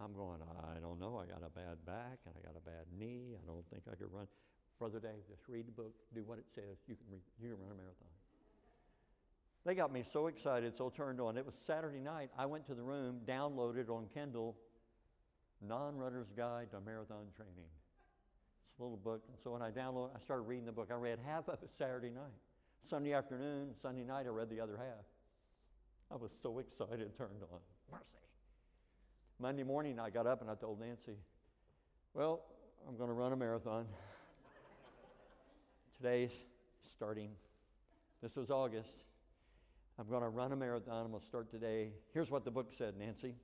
I'm 0.00 0.12
going, 0.12 0.40
I 0.42 0.80
don't 0.80 0.98
know. 0.98 1.22
I 1.22 1.26
got 1.26 1.46
a 1.46 1.50
bad 1.50 1.78
back 1.86 2.18
and 2.26 2.34
I 2.34 2.40
got 2.44 2.56
a 2.56 2.64
bad 2.64 2.86
knee. 2.98 3.36
I 3.38 3.46
don't 3.46 3.64
think 3.70 3.84
I 3.90 3.94
could 3.94 4.12
run. 4.12 4.26
Brother 4.78 4.98
Dave, 4.98 5.22
just 5.30 5.42
read 5.48 5.68
the 5.68 5.72
book, 5.72 5.94
do 6.14 6.24
what 6.24 6.38
it 6.38 6.46
says. 6.52 6.82
You 6.88 6.96
can, 6.96 7.06
read, 7.12 7.22
you 7.40 7.50
can 7.50 7.60
run 7.60 7.70
a 7.70 7.78
marathon. 7.78 8.10
They 9.64 9.74
got 9.74 9.92
me 9.92 10.04
so 10.12 10.26
excited, 10.26 10.76
so 10.76 10.90
turned 10.90 11.20
on. 11.20 11.38
It 11.38 11.46
was 11.46 11.54
Saturday 11.66 12.00
night. 12.00 12.30
I 12.36 12.44
went 12.44 12.66
to 12.66 12.74
the 12.74 12.82
room, 12.82 13.20
downloaded 13.26 13.88
on 13.88 14.06
Kindle, 14.12 14.56
Non 15.68 15.96
Runner's 15.96 16.30
Guide 16.36 16.70
to 16.70 16.80
Marathon 16.80 17.26
Training. 17.36 17.70
It's 18.70 18.80
a 18.80 18.82
little 18.82 18.96
book. 18.96 19.22
And 19.28 19.36
so 19.42 19.52
when 19.52 19.62
I 19.62 19.70
downloaded, 19.70 20.10
I 20.16 20.20
started 20.20 20.42
reading 20.42 20.66
the 20.66 20.72
book. 20.72 20.88
I 20.90 20.94
read 20.94 21.18
half 21.24 21.48
of 21.48 21.62
it 21.62 21.70
Saturday 21.78 22.10
night. 22.10 22.34
Sunday 22.88 23.12
afternoon, 23.12 23.68
Sunday 23.80 24.04
night, 24.04 24.26
I 24.26 24.30
read 24.30 24.50
the 24.50 24.60
other 24.60 24.76
half. 24.76 25.04
I 26.10 26.16
was 26.16 26.30
so 26.42 26.58
excited, 26.58 27.16
turned 27.16 27.42
on. 27.50 27.60
Mercy. 27.90 28.04
Monday 29.38 29.62
morning, 29.62 29.98
I 29.98 30.10
got 30.10 30.26
up 30.26 30.42
and 30.42 30.50
I 30.50 30.54
told 30.54 30.80
Nancy, 30.80 31.16
Well, 32.12 32.42
I'm 32.86 32.96
going 32.96 33.08
to 33.08 33.14
run 33.14 33.32
a 33.32 33.36
marathon. 33.36 33.86
Today's 35.96 36.32
starting. 36.90 37.30
This 38.22 38.36
was 38.36 38.50
August. 38.50 39.04
I'm 39.98 40.08
going 40.08 40.22
to 40.22 40.28
run 40.28 40.52
a 40.52 40.56
marathon. 40.56 41.04
I'm 41.04 41.10
going 41.10 41.20
to 41.20 41.26
start 41.26 41.50
today. 41.50 41.90
Here's 42.12 42.30
what 42.30 42.44
the 42.44 42.50
book 42.50 42.72
said, 42.76 42.94
Nancy. 42.98 43.34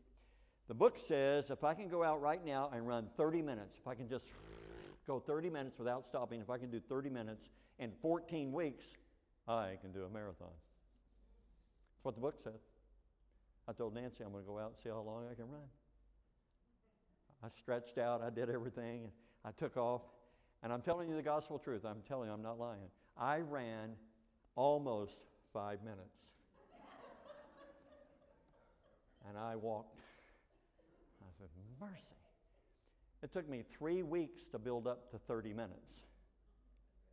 The 0.71 0.75
book 0.75 0.99
says 1.09 1.51
if 1.51 1.65
I 1.65 1.75
can 1.75 1.89
go 1.89 2.05
out 2.05 2.23
right 2.23 2.47
now 2.47 2.71
and 2.73 2.87
run 2.87 3.09
30 3.17 3.43
minutes, 3.43 3.77
if 3.81 3.89
I 3.89 3.97
can 3.97 4.09
just 4.09 4.25
go 5.05 5.19
30 5.19 5.51
minutes 5.51 5.77
without 5.81 6.07
stopping, 6.07 6.41
if 6.41 6.49
I 6.49 6.59
can 6.59 6.71
do 6.71 6.79
30 6.89 7.11
minutes 7.11 7.49
in 7.81 7.91
14 8.01 8.53
weeks, 8.53 8.85
I 9.49 9.79
can 9.81 9.91
do 9.91 10.05
a 10.05 10.09
marathon. 10.09 10.47
That's 11.97 12.05
what 12.05 12.15
the 12.15 12.21
book 12.21 12.37
said. 12.45 12.61
I 13.67 13.73
told 13.73 13.97
Nancy 13.97 14.23
I'm 14.23 14.31
going 14.31 14.45
to 14.45 14.49
go 14.49 14.61
out 14.61 14.67
and 14.67 14.77
see 14.81 14.91
how 14.91 15.01
long 15.01 15.25
I 15.29 15.35
can 15.35 15.51
run. 15.51 15.67
I 17.43 17.49
stretched 17.61 17.99
out, 17.99 18.23
I 18.23 18.31
did 18.31 18.49
everything, 18.49 19.09
I 19.45 19.51
took 19.51 19.77
off, 19.77 20.03
and 20.63 20.73
I'm 20.73 20.83
telling 20.83 21.09
you 21.09 21.17
the 21.17 21.23
gospel 21.23 21.59
truth. 21.59 21.85
I'm 21.85 22.03
telling 22.07 22.29
you, 22.29 22.33
I'm 22.33 22.43
not 22.43 22.61
lying. 22.61 22.91
I 23.19 23.39
ran 23.39 23.97
almost 24.55 25.17
five 25.53 25.83
minutes. 25.83 26.15
and 29.29 29.37
I 29.37 29.57
walked. 29.57 30.00
Mercy. 31.81 32.17
It 33.23 33.33
took 33.33 33.49
me 33.49 33.65
three 33.77 34.03
weeks 34.03 34.41
to 34.53 34.59
build 34.59 34.87
up 34.87 35.11
to 35.11 35.19
30 35.19 35.53
minutes. 35.53 35.75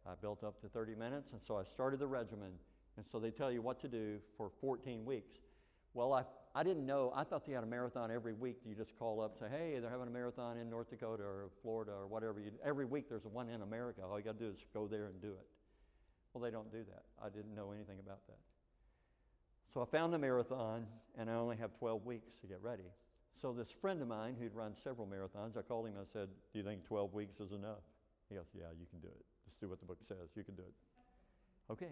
I 0.06 0.14
built 0.22 0.44
up 0.44 0.62
to 0.62 0.70
30 0.70 0.96
minutes, 0.96 1.30
and 1.34 1.42
so 1.46 1.58
I 1.58 1.64
started 1.64 2.00
the 2.00 2.08
regimen. 2.08 2.52
And 2.96 3.06
so 3.12 3.20
they 3.20 3.30
tell 3.30 3.52
you 3.52 3.62
what 3.62 3.80
to 3.82 3.88
do 3.88 4.18
for 4.38 4.52
14 4.62 5.06
weeks. 5.06 5.38
Well, 5.94 6.14
I, 6.14 6.24
I 6.56 6.64
didn't 6.64 6.86
know. 6.86 7.12
I 7.16 7.24
thought 7.24 7.46
they 7.46 7.54
had 7.54 7.64
a 7.64 7.68
marathon 7.68 8.10
every 8.12 8.34
week. 8.34 8.58
You 8.66 8.74
just 8.76 8.98
call 8.98 9.22
up 9.22 9.40
and 9.40 9.50
say, 9.50 9.58
hey, 9.58 9.80
they're 9.80 9.90
having 9.90 10.08
a 10.08 10.12
marathon 10.12 10.58
in 10.58 10.70
North 10.70 10.90
Dakota 10.90 11.24
or 11.24 11.50
Florida 11.62 11.92
or 11.92 12.08
whatever. 12.08 12.40
You, 12.40 12.52
every 12.64 12.86
week 12.86 13.10
there's 13.10 13.26
one 13.26 13.50
in 13.50 13.62
America. 13.62 14.02
All 14.04 14.18
you 14.18 14.26
got 14.26 14.40
to 14.40 14.46
do 14.46 14.52
is 14.52 14.58
go 14.74 14.88
there 14.88 15.08
and 15.08 15.22
do 15.22 15.30
it. 15.30 15.48
Well, 16.34 16.44
they 16.44 16.52
don't 16.52 16.72
do 16.72 16.84
that. 16.90 17.04
I 17.24 17.30
didn't 17.30 17.56
know 17.56 17.72
anything 17.72 18.00
about 18.00 18.26
that. 18.28 18.38
So 19.74 19.82
I 19.82 19.86
found 19.86 20.14
a 20.16 20.18
marathon, 20.18 20.86
and 21.18 21.30
I 21.30 21.34
only 21.34 21.58
have 21.58 21.74
12 21.78 22.06
weeks 22.06 22.30
to 22.42 22.48
get 22.48 22.62
ready. 22.62 22.84
So 23.42 23.54
this 23.54 23.68
friend 23.82 24.02
of 24.02 24.08
mine 24.08 24.36
who'd 24.40 24.56
run 24.56 24.74
several 24.84 25.08
marathons, 25.08 25.58
I 25.58 25.62
called 25.62 25.88
him 25.88 25.94
I 26.00 26.06
said, 26.12 26.28
Do 26.52 26.60
you 26.60 26.66
think 26.66 26.86
12 26.86 27.14
weeks 27.14 27.40
is 27.40 27.52
enough? 27.52 27.84
He 28.30 28.36
goes, 28.36 28.46
Yeah, 28.54 28.66
you 28.80 28.86
can 28.90 29.00
do 29.00 29.08
it. 29.08 29.26
Just 29.46 29.60
do 29.60 29.70
what 29.70 29.80
the 29.80 29.86
book 29.86 30.00
says. 30.08 30.30
You 30.36 30.44
can 30.44 30.56
do 30.56 30.64
it. 30.64 30.74
Okay. 31.72 31.92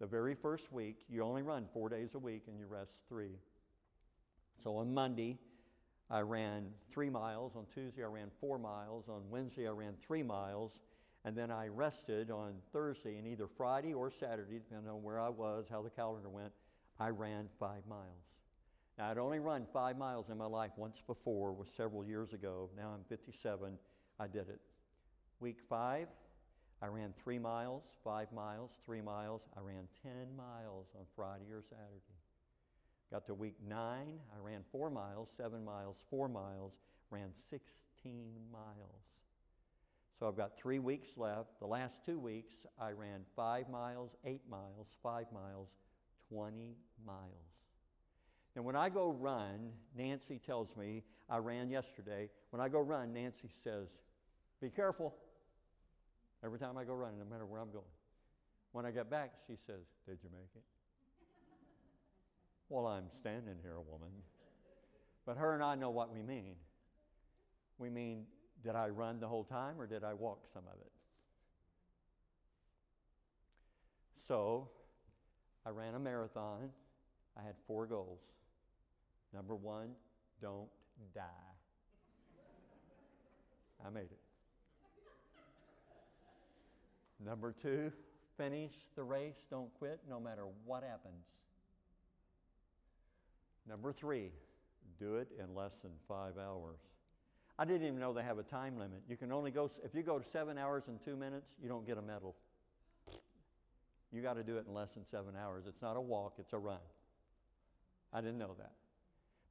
The 0.00 0.06
very 0.06 0.34
first 0.34 0.72
week, 0.72 0.98
you 1.08 1.22
only 1.22 1.42
run 1.42 1.66
four 1.72 1.88
days 1.88 2.10
a 2.14 2.18
week 2.18 2.44
and 2.46 2.58
you 2.58 2.66
rest 2.66 2.92
three. 3.08 3.38
So 4.62 4.76
on 4.76 4.94
Monday, 4.94 5.38
I 6.10 6.20
ran 6.20 6.66
three 6.92 7.10
miles. 7.10 7.52
On 7.56 7.66
Tuesday, 7.74 8.04
I 8.04 8.06
ran 8.06 8.30
four 8.40 8.58
miles. 8.58 9.04
On 9.08 9.22
Wednesday, 9.30 9.66
I 9.66 9.70
ran 9.70 9.94
three 10.06 10.22
miles. 10.22 10.72
And 11.24 11.36
then 11.36 11.50
I 11.50 11.68
rested 11.68 12.30
on 12.32 12.54
Thursday, 12.72 13.16
and 13.16 13.28
either 13.28 13.46
Friday 13.56 13.94
or 13.94 14.10
Saturday, 14.10 14.58
depending 14.58 14.90
on 14.90 15.04
where 15.04 15.20
I 15.20 15.28
was, 15.28 15.66
how 15.70 15.80
the 15.82 15.90
calendar 15.90 16.28
went, 16.28 16.52
I 16.98 17.10
ran 17.10 17.48
five 17.60 17.86
miles. 17.88 18.31
Now, 18.98 19.10
I'd 19.10 19.18
only 19.18 19.38
run 19.38 19.66
five 19.72 19.96
miles 19.96 20.26
in 20.30 20.36
my 20.36 20.46
life 20.46 20.72
once 20.76 20.96
before, 21.06 21.52
was 21.52 21.68
several 21.76 22.04
years 22.04 22.32
ago. 22.32 22.68
Now 22.76 22.90
I'm 22.94 23.04
57. 23.08 23.78
I 24.20 24.26
did 24.26 24.48
it. 24.48 24.60
Week 25.40 25.58
five, 25.68 26.08
I 26.82 26.86
ran 26.86 27.14
three 27.22 27.38
miles, 27.38 27.82
five 28.04 28.30
miles, 28.32 28.70
three 28.84 29.00
miles. 29.00 29.40
I 29.56 29.60
ran 29.60 29.88
10 30.02 30.12
miles 30.36 30.86
on 30.98 31.04
Friday 31.16 31.46
or 31.52 31.62
Saturday. 31.68 32.02
Got 33.10 33.26
to 33.26 33.34
week 33.34 33.56
nine, 33.68 34.18
I 34.34 34.38
ran 34.42 34.62
four 34.72 34.88
miles, 34.88 35.28
seven 35.36 35.64
miles, 35.64 35.96
four 36.08 36.28
miles, 36.28 36.72
ran 37.10 37.28
16 37.50 37.60
miles. 38.50 39.02
So 40.18 40.26
I've 40.28 40.36
got 40.36 40.56
three 40.56 40.78
weeks 40.78 41.08
left. 41.16 41.60
The 41.60 41.66
last 41.66 41.94
two 42.06 42.18
weeks, 42.18 42.54
I 42.80 42.92
ran 42.92 43.20
five 43.36 43.68
miles, 43.68 44.10
eight 44.24 44.42
miles, 44.48 44.86
five 45.02 45.26
miles, 45.32 45.68
20 46.30 46.76
miles. 47.04 47.51
And 48.54 48.64
when 48.64 48.76
I 48.76 48.88
go 48.88 49.12
run, 49.12 49.70
Nancy 49.96 50.40
tells 50.44 50.68
me, 50.76 51.02
I 51.30 51.38
ran 51.38 51.70
yesterday. 51.70 52.28
When 52.50 52.60
I 52.60 52.68
go 52.68 52.80
run, 52.80 53.12
Nancy 53.12 53.50
says, 53.64 53.88
Be 54.60 54.68
careful. 54.68 55.14
Every 56.44 56.58
time 56.58 56.76
I 56.76 56.84
go 56.84 56.92
running, 56.92 57.18
no 57.18 57.24
matter 57.24 57.46
where 57.46 57.60
I'm 57.60 57.70
going. 57.70 57.84
When 58.72 58.84
I 58.84 58.90
get 58.90 59.10
back, 59.10 59.32
she 59.46 59.54
says, 59.66 59.80
Did 60.06 60.18
you 60.22 60.28
make 60.32 60.50
it? 60.54 60.62
well, 62.68 62.86
I'm 62.86 63.04
standing 63.20 63.56
here, 63.62 63.76
woman. 63.90 64.10
But 65.24 65.38
her 65.38 65.54
and 65.54 65.62
I 65.62 65.74
know 65.74 65.90
what 65.90 66.12
we 66.12 66.22
mean. 66.22 66.56
We 67.78 67.88
mean, 67.88 68.26
did 68.62 68.74
I 68.74 68.88
run 68.88 69.18
the 69.18 69.28
whole 69.28 69.44
time 69.44 69.80
or 69.80 69.86
did 69.86 70.04
I 70.04 70.12
walk 70.14 70.44
some 70.52 70.64
of 70.66 70.78
it? 70.80 70.92
So, 74.28 74.68
I 75.64 75.70
ran 75.70 75.94
a 75.94 75.98
marathon. 75.98 76.70
I 77.36 77.42
had 77.42 77.54
four 77.66 77.86
goals. 77.86 78.20
Number 79.34 79.54
one, 79.54 79.90
don't 80.40 80.68
die. 81.14 81.22
I 83.84 83.90
made 83.90 84.02
it. 84.02 84.18
Number 87.24 87.54
two, 87.62 87.92
finish 88.36 88.72
the 88.96 89.02
race. 89.02 89.36
Don't 89.50 89.72
quit 89.78 90.00
no 90.08 90.20
matter 90.20 90.44
what 90.64 90.82
happens. 90.82 91.24
Number 93.68 93.92
three, 93.92 94.30
do 94.98 95.16
it 95.16 95.28
in 95.38 95.54
less 95.54 95.72
than 95.82 95.92
five 96.08 96.34
hours. 96.36 96.78
I 97.58 97.64
didn't 97.64 97.86
even 97.86 98.00
know 98.00 98.12
they 98.12 98.22
have 98.22 98.38
a 98.38 98.42
time 98.42 98.76
limit. 98.76 99.02
You 99.08 99.16
can 99.16 99.30
only 99.30 99.50
go, 99.50 99.70
if 99.84 99.94
you 99.94 100.02
go 100.02 100.18
to 100.18 100.24
seven 100.32 100.58
hours 100.58 100.84
and 100.88 100.98
two 101.04 101.16
minutes, 101.16 101.46
you 101.62 101.68
don't 101.68 101.86
get 101.86 101.98
a 101.98 102.02
medal. 102.02 102.34
You 104.12 104.20
got 104.20 104.34
to 104.34 104.42
do 104.42 104.56
it 104.56 104.66
in 104.66 104.74
less 104.74 104.88
than 104.94 105.04
seven 105.10 105.34
hours. 105.40 105.64
It's 105.66 105.80
not 105.80 105.96
a 105.96 106.00
walk, 106.00 106.34
it's 106.38 106.52
a 106.52 106.58
run. 106.58 106.78
I 108.12 108.20
didn't 108.20 108.38
know 108.38 108.54
that. 108.58 108.72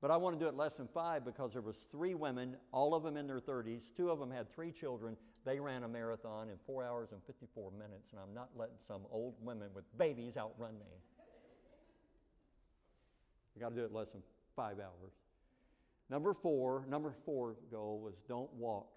But 0.02 0.10
I 0.10 0.18
want 0.18 0.38
to 0.38 0.44
do 0.44 0.50
it 0.50 0.56
less 0.56 0.74
than 0.74 0.88
five 0.88 1.24
because 1.24 1.54
there 1.54 1.62
was 1.62 1.76
three 1.92 2.16
women, 2.16 2.56
all 2.72 2.96
of 2.96 3.04
them 3.04 3.18
in 3.18 3.28
their 3.28 3.40
30s. 3.40 3.82
Two 3.96 4.10
of 4.10 4.18
them 4.18 4.32
had 4.32 4.52
three 4.54 4.72
children. 4.72 5.16
They 5.46 5.60
ran 5.60 5.84
a 5.84 5.88
marathon 5.88 6.50
in 6.50 6.56
four 6.66 6.84
hours 6.84 7.10
and 7.12 7.22
54 7.28 7.72
minutes, 7.72 8.12
and 8.12 8.20
I'm 8.20 8.34
not 8.34 8.50
letting 8.58 8.78
some 8.88 9.02
old 9.12 9.36
women 9.44 9.70
with 9.76 9.86
babies 10.00 10.34
outrun 10.38 10.74
me. 10.74 10.88
I 13.56 13.60
got 13.60 13.70
to 13.70 13.76
do 13.76 13.84
it 13.84 13.94
less 13.94 14.08
than 14.12 14.24
five 14.56 14.80
hours. 14.80 15.14
Number 16.10 16.34
four, 16.34 16.84
number 16.90 17.14
four 17.24 17.56
goal 17.72 18.02
was 18.04 18.16
don't 18.28 18.52
walk 18.56 18.90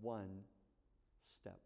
one 0.00 0.28
step. 1.40 1.58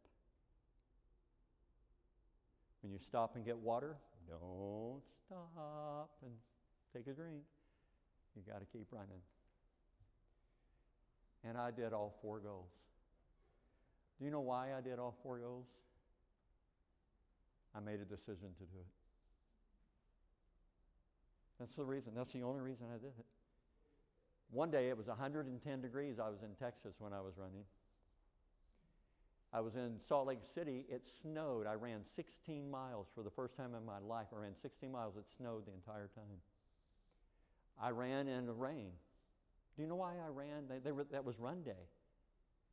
When 2.83 2.93
you 2.93 2.99
stop 3.05 3.35
and 3.35 3.45
get 3.45 3.59
water, 3.59 3.97
don't 4.29 5.03
stop 5.27 6.11
and 6.23 6.33
take 6.95 7.13
a 7.13 7.17
drink. 7.17 7.43
You 8.37 8.43
got 8.51 8.61
to 8.61 8.67
keep 8.67 8.87
running. 8.91 9.21
And 11.45 11.57
I 11.57 11.71
did 11.71 11.93
all 11.93 12.15
four 12.23 12.41
goals. 12.41 12.71
Do 14.19 14.25
you 14.25 14.31
know 14.31 14.41
why 14.41 14.71
I 14.77 14.81
did 14.81 14.99
all 14.99 15.15
four 15.23 15.39
goals? 15.39 15.67
I 17.75 17.81
made 17.81 18.01
a 18.01 18.05
decision 18.05 18.51
to 18.59 18.65
do 18.65 18.79
it. 18.79 18.93
That's 21.59 21.75
the 21.75 21.85
reason. 21.85 22.13
That's 22.17 22.33
the 22.33 22.43
only 22.43 22.61
reason 22.61 22.87
I 22.93 22.99
did 22.99 23.13
it. 23.19 23.27
One 24.51 24.71
day 24.71 24.89
it 24.89 24.97
was 24.97 25.07
110 25.07 25.81
degrees. 25.81 26.19
I 26.19 26.29
was 26.29 26.43
in 26.43 26.55
Texas 26.55 26.95
when 26.99 27.13
I 27.13 27.21
was 27.21 27.35
running. 27.37 27.65
I 29.53 29.61
was 29.61 29.77
in 29.77 29.97
Salt 30.09 30.27
Lake 30.27 30.41
City. 30.55 30.85
It 30.89 31.03
snowed. 31.23 31.67
I 31.67 31.75
ran 31.75 32.01
16 32.17 32.71
miles 32.71 33.07
for 33.15 33.23
the 33.23 33.31
first 33.31 33.57
time 33.57 33.75
in 33.75 33.85
my 33.85 33.99
life. 33.99 34.27
I 34.35 34.41
ran 34.41 34.55
16 34.61 34.91
miles. 34.91 35.17
It 35.17 35.25
snowed 35.37 35.67
the 35.67 35.73
entire 35.73 36.11
time. 36.15 36.39
I 37.81 37.91
ran 37.91 38.29
in 38.29 38.47
the 38.47 38.53
rain. 38.53 38.91
Do 39.77 39.83
you 39.83 39.89
know 39.89 39.97
why 39.97 40.15
I 40.15 40.29
ran? 40.29 40.65
They, 40.69 40.79
they 40.79 40.93
were, 40.93 41.05
that 41.13 41.25
was 41.25 41.39
run 41.39 41.63
day. 41.63 41.87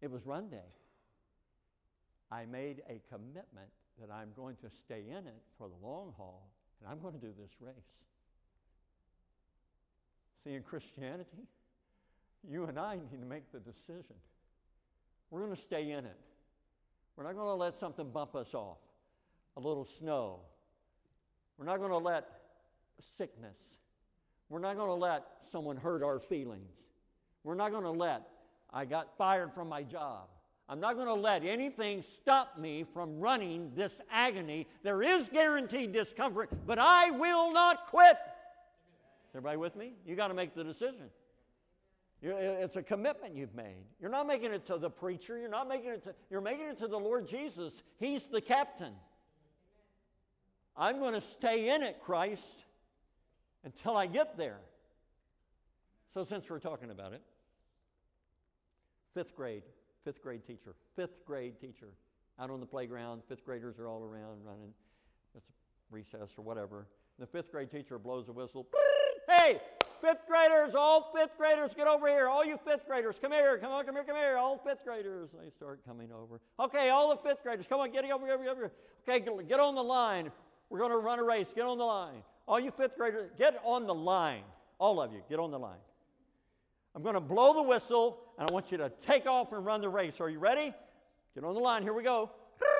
It 0.02 0.10
was 0.10 0.26
run 0.26 0.50
day. 0.50 0.74
I 2.32 2.46
made 2.46 2.82
a 2.90 3.02
commitment 3.10 3.70
that 4.00 4.12
I'm 4.12 4.30
going 4.36 4.56
to 4.58 4.70
stay 4.70 5.04
in 5.10 5.28
it 5.28 5.42
for 5.58 5.70
the 5.70 5.86
long 5.86 6.14
haul, 6.18 6.50
and 6.82 6.92
I'm 6.92 7.00
going 7.00 7.14
to 7.14 7.20
do 7.20 7.34
this 7.40 7.52
race. 7.60 7.74
See, 10.44 10.54
in 10.54 10.64
Christianity, 10.64 11.48
you 12.50 12.66
and 12.66 12.78
I 12.80 12.96
need 12.96 13.20
to 13.20 13.26
make 13.26 13.52
the 13.52 13.60
decision. 13.60 14.16
We're 15.30 15.42
going 15.42 15.56
to 15.56 15.62
stay 15.62 15.92
in 15.92 16.06
it. 16.06 16.20
We're 17.16 17.24
not 17.24 17.36
going 17.36 17.48
to 17.48 17.54
let 17.54 17.78
something 17.80 18.10
bump 18.10 18.36
us 18.36 18.54
off, 18.54 18.80
a 19.56 19.60
little 19.60 19.86
snow. 19.86 20.40
We're 21.58 21.66
not 21.66 21.78
going 21.78 21.92
to 21.92 21.98
let 21.98 22.28
sickness. 23.18 23.58
We're 24.50 24.60
not 24.60 24.76
going 24.78 24.90
to 24.90 24.94
let 24.94 25.26
someone 25.52 25.78
hurt 25.78 26.04
our 26.04 26.20
feelings. 26.20 26.72
We're 27.44 27.56
not 27.56 27.72
going 27.72 27.84
to 27.84 27.92
let, 27.92 28.28
I 28.72 28.86
got 28.86 29.18
fired 29.18 29.54
from 29.54 29.70
my 29.70 29.84
job. 29.84 30.28
I'm 30.68 30.80
not 30.80 30.96
going 30.96 31.08
to 31.08 31.14
let 31.14 31.44
anything 31.44 32.04
stop 32.16 32.58
me 32.58 32.86
from 32.92 33.20
running 33.20 33.72
this 33.76 34.00
agony. 34.12 34.68
There 34.82 35.04
is 35.04 35.30
guaranteed 35.30 35.94
discomfort, 35.94 36.50
but 36.66 36.80
I 36.80 37.12
will 37.12 37.54
not 37.54 37.86
quit. 37.88 38.18
Everybody 39.34 39.58
with 39.58 39.76
me? 39.76 39.94
You 40.08 40.16
got 40.16 40.30
to 40.30 40.34
make 40.34 40.56
the 40.56 40.64
decision. 40.64 41.10
It's 42.24 42.78
a 42.78 42.82
commitment 42.82 43.36
you've 43.36 43.54
made. 43.54 43.84
You're 44.02 44.10
not 44.10 44.26
making 44.26 44.52
it 44.52 44.66
to 44.68 44.78
the 44.78 44.90
preacher. 44.90 45.38
You're 45.38 45.50
not 45.50 45.68
making 45.68 45.92
it 45.92 46.04
to, 46.06 46.16
you're 46.32 46.42
making 46.42 46.66
it 46.66 46.80
to 46.80 46.88
the 46.88 46.98
Lord 46.98 47.28
Jesus. 47.28 47.84
He's 48.00 48.26
the 48.26 48.42
captain. 48.42 48.94
I'm 50.76 51.00
going 51.00 51.14
to 51.14 51.22
stay 51.22 51.76
in 51.76 51.84
it, 51.84 51.98
Christ, 52.02 52.65
until 53.66 53.98
I 53.98 54.06
get 54.06 54.38
there. 54.38 54.60
So, 56.14 56.24
since 56.24 56.50
we're 56.50 56.60
talking 56.60 56.92
about 56.92 57.12
it, 57.12 57.22
fifth 59.14 59.36
grade, 59.36 59.64
fifth 60.06 60.22
grade 60.22 60.46
teacher, 60.48 60.76
fifth 60.96 61.26
grade 61.26 61.60
teacher, 61.60 61.90
out 62.40 62.50
on 62.50 62.60
the 62.60 62.66
playground, 62.66 63.22
fifth 63.28 63.44
graders 63.46 63.78
are 63.80 63.88
all 63.88 64.04
around 64.04 64.44
running. 64.46 64.74
It's 65.36 65.48
recess 65.90 66.30
or 66.38 66.44
whatever. 66.44 66.88
The 67.20 67.26
fifth 67.26 67.52
grade 67.52 67.72
teacher 67.72 67.98
blows 67.98 68.30
a 68.30 68.34
whistle. 68.34 68.68
Hey, 69.28 69.60
fifth 70.02 70.28
graders, 70.28 70.76
all 70.76 71.12
fifth 71.16 71.38
graders, 71.38 71.74
get 71.74 71.88
over 71.88 72.08
here. 72.08 72.28
All 72.28 72.46
you 72.46 72.60
fifth 72.66 72.86
graders, 72.88 73.18
come 73.22 73.32
here, 73.32 73.58
come 73.58 73.72
on, 73.72 73.86
come 73.86 73.96
here, 73.96 74.04
come 74.04 74.16
here. 74.16 74.38
All 74.38 74.58
fifth 74.58 74.84
graders, 74.86 75.30
they 75.42 75.50
start 75.50 75.80
coming 75.86 76.12
over. 76.12 76.40
Okay, 76.60 76.90
all 76.90 77.10
the 77.10 77.18
fifth 77.18 77.42
graders, 77.44 77.68
come 77.68 77.80
on, 77.80 77.92
get 77.92 78.10
over 78.10 78.26
here, 78.26 78.36
over 78.36 78.44
here. 78.46 78.72
Okay, 79.08 79.26
get 79.48 79.60
on 79.60 79.76
the 79.76 79.84
line. 79.84 80.32
We're 80.70 80.80
going 80.80 80.92
to 80.92 80.98
run 80.98 81.20
a 81.20 81.24
race. 81.24 81.54
Get 81.54 81.66
on 81.66 81.78
the 81.78 81.86
line. 81.86 82.24
All 82.48 82.60
you 82.60 82.72
fifth 82.72 82.98
graders, 82.98 83.32
get 83.38 83.60
on 83.64 83.88
the 83.88 83.96
line. 83.96 84.44
All 84.78 85.02
of 85.02 85.12
you, 85.12 85.22
get 85.30 85.40
on 85.40 85.52
the 85.52 85.60
line. 85.60 85.80
I'm 86.94 87.02
going 87.02 87.16
to 87.16 87.22
blow 87.22 87.54
the 87.54 87.64
whistle, 87.64 88.20
and 88.38 88.50
I 88.50 88.54
want 88.54 88.72
you 88.72 88.78
to 88.78 88.90
take 88.90 89.26
off 89.26 89.52
and 89.52 89.66
run 89.66 89.82
the 89.82 89.90
race. 89.90 90.22
Are 90.22 90.30
you 90.30 90.40
ready? 90.40 90.74
Get 91.34 91.44
on 91.44 91.54
the 91.54 91.60
line. 91.60 91.84
Here 91.84 91.94
we 91.94 92.04
go. 92.04 92.32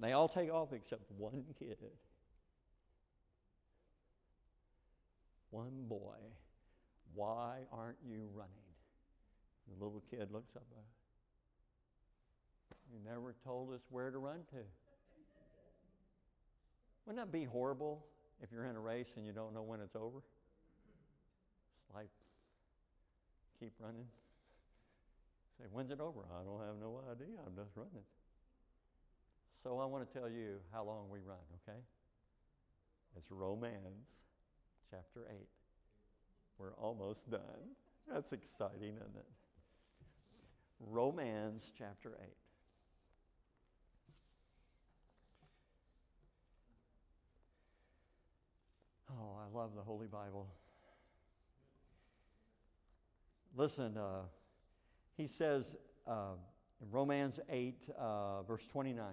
They 0.00 0.12
all 0.12 0.28
take 0.28 0.48
off 0.48 0.72
except 0.72 1.02
one 1.16 1.42
kid. 1.58 1.76
One 5.50 5.86
boy. 5.88 6.14
Why 7.16 7.56
aren't 7.72 7.96
you 8.08 8.28
running? 8.32 8.52
The 9.66 9.84
little 9.84 10.04
kid 10.08 10.28
looks 10.30 10.54
up. 10.54 10.62
You 12.92 13.00
never 13.04 13.34
told 13.44 13.74
us 13.74 13.80
where 13.90 14.12
to 14.12 14.18
run 14.18 14.38
to. 14.52 14.58
Wouldn't 17.06 17.26
that 17.26 17.36
be 17.36 17.44
horrible 17.44 18.06
if 18.42 18.52
you're 18.52 18.66
in 18.66 18.76
a 18.76 18.80
race 18.80 19.08
and 19.16 19.26
you 19.26 19.32
don't 19.32 19.54
know 19.54 19.62
when 19.62 19.80
it's 19.80 19.96
over? 19.96 20.18
It's 20.18 21.94
like, 21.94 22.10
keep 23.58 23.72
running. 23.80 24.06
Say, 25.58 25.64
when's 25.72 25.90
it 25.90 26.00
over? 26.00 26.20
I 26.30 26.44
don't 26.44 26.60
have 26.60 26.76
no 26.80 27.00
idea. 27.10 27.34
I'm 27.46 27.56
just 27.56 27.76
running. 27.76 28.04
So 29.62 29.78
I 29.80 29.86
want 29.86 30.06
to 30.06 30.18
tell 30.18 30.28
you 30.28 30.60
how 30.72 30.84
long 30.84 31.08
we 31.10 31.18
run, 31.20 31.42
okay? 31.62 31.78
It's 33.16 33.30
Romans 33.30 34.06
chapter 34.90 35.26
8. 35.28 35.36
We're 36.58 36.74
almost 36.74 37.28
done. 37.30 37.74
That's 38.12 38.32
exciting, 38.32 38.94
isn't 38.94 39.16
it? 39.16 39.26
Romans 40.80 41.64
chapter 41.76 42.16
8. 42.22 42.28
Oh, 49.20 49.36
I 49.36 49.56
love 49.56 49.70
the 49.74 49.82
Holy 49.82 50.06
Bible. 50.06 50.46
Listen, 53.56 53.96
uh, 53.96 54.22
he 55.16 55.26
says 55.26 55.76
uh, 56.06 56.34
in 56.80 56.90
Romans 56.90 57.40
8, 57.50 57.88
uh, 57.98 58.42
verse 58.42 58.64
29 58.68 59.04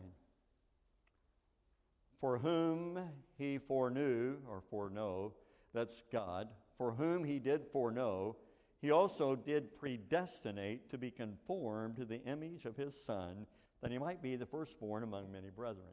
For 2.20 2.38
whom 2.38 3.00
he 3.38 3.58
foreknew, 3.58 4.36
or 4.48 4.62
foreknow, 4.70 5.34
that's 5.74 6.04
God, 6.12 6.50
for 6.78 6.92
whom 6.92 7.24
he 7.24 7.40
did 7.40 7.66
foreknow, 7.72 8.36
he 8.82 8.92
also 8.92 9.36
did 9.36 9.76
predestinate 9.76 10.92
to 10.92 11.00
be 11.00 11.10
conformed 11.10 11.96
to 11.96 12.06
the 12.06 12.22
image 12.26 12.66
of 12.66 12.76
his 12.76 12.94
Son, 13.06 13.48
that 13.82 13.92
he 13.92 13.98
might 13.98 14.22
be 14.22 14.36
the 14.36 14.46
firstborn 14.46 15.02
among 15.02 15.32
many 15.32 15.50
brethren. 15.50 15.88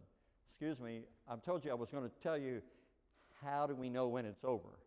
Excuse 0.51 0.79
me, 0.79 1.05
I've 1.27 1.43
told 1.43 1.65
you 1.65 1.71
I 1.71 1.75
was 1.75 1.91
going 1.91 2.05
to 2.05 2.11
tell 2.23 2.37
you 2.37 2.61
how 3.45 3.67
do 3.67 3.75
we 3.75 3.89
know 3.89 4.09
when 4.09 4.25
it's 4.25 4.45
over? 4.45 4.79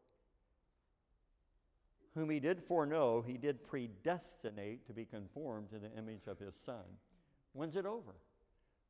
Whom 2.15 2.29
he 2.29 2.39
did 2.39 2.63
foreknow, 2.63 3.21
he 3.21 3.33
did 3.33 3.63
predestinate 3.67 4.87
to 4.87 4.93
be 4.93 5.05
conformed 5.05 5.69
to 5.71 5.79
the 5.79 5.91
image 5.97 6.27
of 6.27 6.39
his 6.39 6.53
Son. 6.65 6.83
When's 7.53 7.75
it 7.75 7.85
over? 7.85 8.15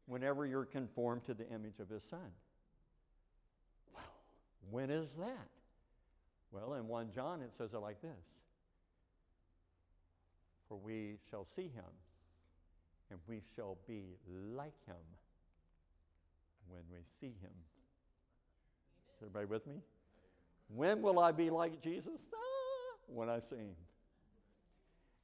Whenever 0.05 0.45
you're 0.45 0.66
conformed 0.66 1.26
to 1.26 1.34
the 1.34 1.49
image 1.49 1.80
of 1.80 1.89
his 1.89 2.03
Son. 2.09 2.32
Well, 3.93 4.03
when 4.70 4.91
is 4.91 5.09
that? 5.18 5.49
Well, 6.51 6.76
in 6.76 6.88
1 6.88 7.11
John 7.13 7.41
it 7.41 7.51
says 7.57 7.74
it 7.74 7.80
like 7.80 8.01
this 8.01 8.11
For 10.70 10.78
we 10.78 11.18
shall 11.30 11.47
see 11.55 11.70
him, 11.74 11.91
and 13.09 13.20
we 13.28 13.41
shall 13.55 13.78
be 13.88 14.03
like 14.53 14.86
him 14.86 14.95
when 16.68 16.84
we 16.91 16.99
see 17.20 17.34
him. 17.41 17.51
Is 19.16 19.22
everybody 19.22 19.45
with 19.45 19.66
me? 19.68 19.76
When 20.68 21.01
will 21.01 21.20
I 21.20 21.32
be 21.32 21.49
like 21.49 21.82
Jesus? 21.82 22.20
Ah, 22.34 22.97
when 23.07 23.30
I 23.30 23.39
see 23.39 23.55
him. 23.55 23.76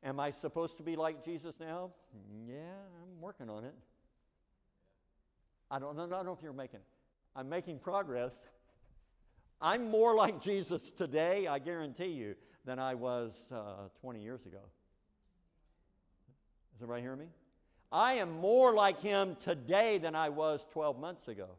Am 0.04 0.20
I 0.20 0.32
supposed 0.32 0.78
to 0.78 0.84
be 0.84 0.96
like 0.96 1.24
Jesus 1.24 1.56
now? 1.60 1.92
Yeah, 2.48 2.56
I'm 2.56 3.22
working 3.22 3.50
on 3.50 3.66
it. 3.66 3.76
I 5.70 5.80
don't, 5.80 5.98
I 6.00 6.08
don't 6.08 6.26
know 6.26 6.34
if 6.34 6.42
you're 6.42 6.54
making. 6.54 6.80
I'm 7.36 7.50
making 7.50 7.80
progress. 7.80 8.34
I'm 9.62 9.89
more 9.89 10.16
like 10.16 10.42
Jesus 10.42 10.92
today, 10.92 11.48
I 11.48 11.60
guarantee 11.60 12.08
you, 12.08 12.36
than 12.66 12.80
I 12.80 12.96
was 12.96 13.32
uh, 13.52 13.89
20 14.02 14.22
years 14.22 14.46
ago. 14.46 14.60
Is 16.76 16.82
everybody 16.82 17.02
hear 17.02 17.16
me? 17.16 17.28
I 17.92 18.16
am 18.16 18.32
more 18.32 18.74
like 18.74 19.00
him 19.02 19.38
today 19.44 19.98
than 19.98 20.16
I 20.16 20.30
was 20.30 20.66
12 20.72 21.00
months 21.00 21.28
ago. 21.28 21.50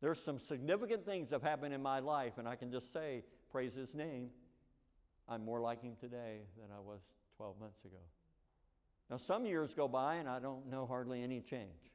There's 0.00 0.22
some 0.22 0.38
significant 0.38 1.04
things 1.04 1.30
that 1.30 1.36
have 1.36 1.42
happened 1.42 1.74
in 1.74 1.82
my 1.82 1.98
life, 1.98 2.34
and 2.38 2.46
I 2.46 2.54
can 2.54 2.70
just 2.70 2.92
say, 2.92 3.24
praise 3.50 3.74
his 3.74 3.94
name. 3.94 4.28
I'm 5.28 5.44
more 5.44 5.60
like 5.60 5.82
him 5.82 5.94
today 6.00 6.40
than 6.56 6.68
I 6.74 6.80
was 6.80 7.00
12 7.36 7.58
months 7.60 7.84
ago. 7.84 7.96
Now, 9.10 9.16
some 9.16 9.44
years 9.44 9.72
go 9.74 9.88
by 9.88 10.16
and 10.16 10.28
I 10.28 10.38
don't 10.38 10.68
know 10.70 10.86
hardly 10.86 11.22
any 11.22 11.40
change. 11.40 11.92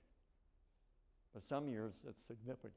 But 1.34 1.44
some 1.48 1.68
years 1.68 1.94
it's 2.08 2.24
significant. 2.24 2.74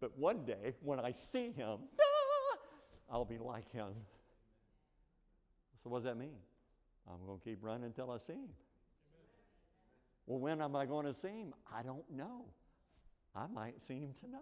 But 0.00 0.16
one 0.16 0.44
day, 0.44 0.74
when 0.80 1.00
I 1.00 1.12
see 1.12 1.50
him, 1.50 1.78
I'll 3.10 3.24
be 3.24 3.38
like 3.38 3.70
him. 3.72 3.88
So, 5.82 5.90
what 5.90 5.98
does 5.98 6.04
that 6.04 6.16
mean? 6.16 6.36
I'm 7.08 7.24
going 7.26 7.38
to 7.38 7.44
keep 7.44 7.58
running 7.62 7.84
until 7.84 8.10
I 8.10 8.18
see 8.18 8.34
him. 8.34 8.50
Well, 10.26 10.38
when 10.38 10.60
am 10.60 10.76
I 10.76 10.86
going 10.86 11.06
to 11.06 11.14
see 11.14 11.28
him? 11.28 11.54
I 11.72 11.82
don't 11.82 12.08
know. 12.10 12.44
I 13.38 13.46
might 13.54 13.74
see 13.86 14.00
him 14.00 14.14
tonight. 14.20 14.40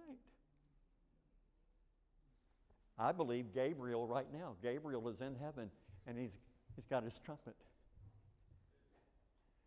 I 2.98 3.12
believe 3.12 3.52
Gabriel 3.52 4.06
right 4.06 4.26
now. 4.32 4.54
Gabriel 4.62 5.06
is 5.08 5.20
in 5.20 5.34
heaven 5.34 5.70
and 6.06 6.18
he's, 6.18 6.30
he's 6.74 6.86
got 6.88 7.04
his 7.04 7.12
trumpet. 7.24 7.56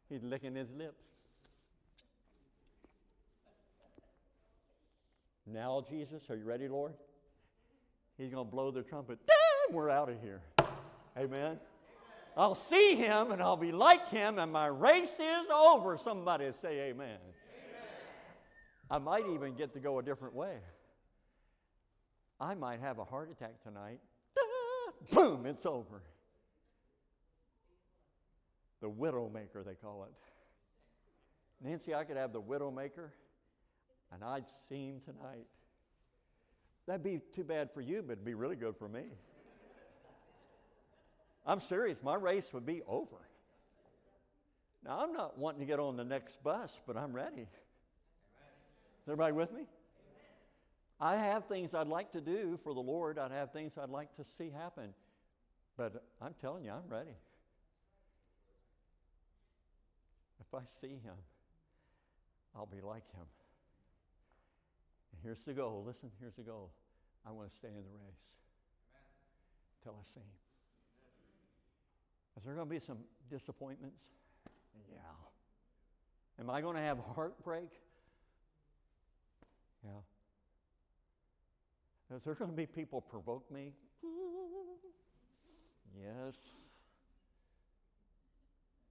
He's 0.10 0.24
licking 0.24 0.56
his 0.56 0.68
lips. 0.76 1.04
Now, 5.46 5.86
Jesus, 5.88 6.24
are 6.32 6.36
you 6.36 6.44
ready, 6.44 6.68
Lord? 6.68 6.94
He's 8.18 8.32
going 8.32 8.46
to 8.46 8.52
blow 8.52 8.72
the 8.72 8.82
trumpet. 8.82 9.20
Damn, 9.28 9.76
we're 9.76 9.92
out 9.92 10.10
of 10.10 10.20
here. 10.24 10.42
Amen. 11.16 11.60
I'll 12.36 12.56
see 12.56 12.96
him 12.96 13.32
and 13.32 13.44
I'll 13.44 13.58
be 13.58 13.72
like 13.72 14.10
him 14.10 14.40
and 14.40 14.52
my 14.52 14.68
race 14.68 15.10
is 15.20 15.50
over. 15.54 16.00
Somebody 16.04 16.50
say 16.64 16.90
amen. 16.90 17.18
I 18.90 18.98
might 18.98 19.26
even 19.34 19.56
get 19.56 19.74
to 19.74 19.80
go 19.80 20.00
a 20.00 20.04
different 20.04 20.34
way. 20.34 20.58
I 22.40 22.56
might 22.56 22.80
have 22.80 23.00
a 23.00 23.04
heart 23.04 23.30
attack 23.32 23.62
tonight. 23.64 24.00
Boom, 25.12 25.46
it's 25.46 25.66
over. 25.66 26.02
The 28.82 28.90
widow 28.90 29.30
maker, 29.34 29.64
they 29.64 29.76
call 29.76 30.06
it. 30.06 30.14
Nancy, 31.62 31.94
I 31.94 32.06
could 32.06 32.18
have 32.18 32.32
the 32.32 32.40
widow 32.40 32.72
maker 32.72 33.14
and 34.12 34.24
I'd 34.24 34.46
see 34.68 34.88
him 34.88 35.02
tonight. 35.06 35.46
That'd 36.88 37.04
be 37.04 37.22
too 37.36 37.44
bad 37.44 37.70
for 37.72 37.82
you, 37.82 38.02
but 38.02 38.14
it'd 38.14 38.26
be 38.26 38.34
really 38.34 38.56
good 38.56 38.76
for 38.78 38.88
me. 38.88 39.04
I'm 41.46 41.62
serious, 41.62 41.98
my 42.04 42.16
race 42.16 42.48
would 42.54 42.66
be 42.66 42.82
over. 42.88 43.18
Now, 44.84 45.00
I'm 45.00 45.14
not 45.14 45.38
wanting 45.38 45.60
to 45.60 45.66
get 45.66 45.80
on 45.80 45.98
the 45.98 46.04
next 46.04 46.42
bus, 46.44 46.72
but 46.88 46.96
I'm 46.96 47.14
ready. 47.14 47.48
Everybody 49.10 49.34
with 49.34 49.51
me? 49.51 49.62
I 51.01 51.16
have 51.16 51.45
things 51.45 51.74
I'd 51.74 51.88
like 51.88 52.12
to 52.12 52.22
do 52.22 52.60
for 52.64 52.76
the 52.76 52.80
Lord. 52.80 53.18
I'd 53.18 53.32
have 53.32 53.51
things 53.51 53.72
I'd 53.82 53.89
like 53.89 54.16
to 54.18 54.26
see 54.38 54.51
happen. 54.51 54.93
But 55.76 56.03
I'm 56.22 56.36
telling 56.39 56.66
you, 56.66 56.72
I'm 56.72 56.88
ready. 56.88 57.16
If 60.39 60.53
I 60.53 60.62
see 60.80 60.89
him, 60.89 61.16
I'll 62.55 62.68
be 62.68 62.82
like 62.82 63.12
him. 63.14 63.26
And 65.12 65.22
here's 65.24 65.41
the 65.41 65.53
goal. 65.53 65.84
Listen, 65.88 66.12
here's 66.20 66.36
the 66.36 66.43
goal. 66.43 66.70
I 67.28 67.32
want 67.32 67.49
to 67.49 67.55
stay 67.55 67.70
in 67.70 67.74
the 67.74 67.97
race 68.05 68.22
until 69.80 69.97
I 69.99 70.03
see 70.14 70.20
him. 70.20 70.38
Is 72.38 72.43
there 72.43 72.53
going 72.53 72.68
to 72.68 72.74
be 72.76 72.80
some 72.80 72.99
disappointments? 73.32 74.03
Yeah. 74.91 74.99
Am 76.39 76.51
I 76.51 76.62
going 76.62 76.76
to 76.76 76.82
have 76.84 76.99
heartbreak? 77.16 77.72
Yeah. 79.84 80.02
Is 82.16 82.24
there 82.24 82.36
going 82.36 82.50
to 82.52 82.58
be 82.58 82.66
people 82.66 83.02
provoke 83.02 83.50
me? 83.52 83.74
Yes. 85.96 86.36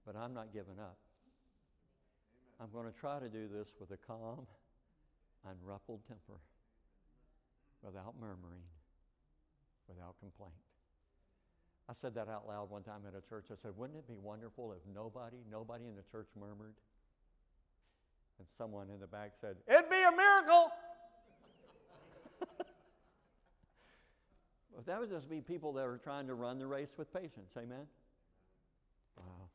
But 0.05 0.15
I'm 0.15 0.33
not 0.33 0.53
giving 0.53 0.79
up. 0.79 0.97
I'm 2.59 2.69
going 2.71 2.91
to 2.91 2.99
try 2.99 3.19
to 3.19 3.29
do 3.29 3.47
this 3.47 3.67
with 3.79 3.91
a 3.91 3.97
calm, 3.97 4.45
unruffled 5.47 6.01
temper, 6.07 6.39
without 7.81 8.15
murmuring, 8.19 8.63
without 9.87 10.15
complaint. 10.19 10.53
I 11.89 11.93
said 11.93 12.13
that 12.15 12.27
out 12.27 12.47
loud 12.47 12.69
one 12.69 12.83
time 12.83 13.01
at 13.07 13.17
a 13.17 13.27
church. 13.27 13.45
I 13.51 13.55
said, 13.61 13.71
Wouldn't 13.75 13.97
it 13.97 14.07
be 14.07 14.17
wonderful 14.21 14.73
if 14.73 14.81
nobody, 14.93 15.37
nobody 15.49 15.85
in 15.85 15.95
the 15.95 16.03
church 16.11 16.27
murmured? 16.39 16.75
And 18.37 18.47
someone 18.57 18.89
in 18.93 18.99
the 18.99 19.07
back 19.07 19.31
said, 19.41 19.55
It'd 19.67 19.89
be 19.89 19.97
a 19.97 20.11
miracle. 20.11 20.71
But 24.79 24.85
that 24.85 24.97
would 24.97 25.09
just 25.09 25.29
be 25.29 25.41
people 25.41 25.73
that 25.73 25.83
are 25.83 25.99
trying 26.01 26.25
to 26.27 26.35
run 26.35 26.57
the 26.57 26.65
race 26.65 26.87
with 26.95 27.11
patience. 27.11 27.51
Amen? 27.57 27.83
Wow. 29.17 29.51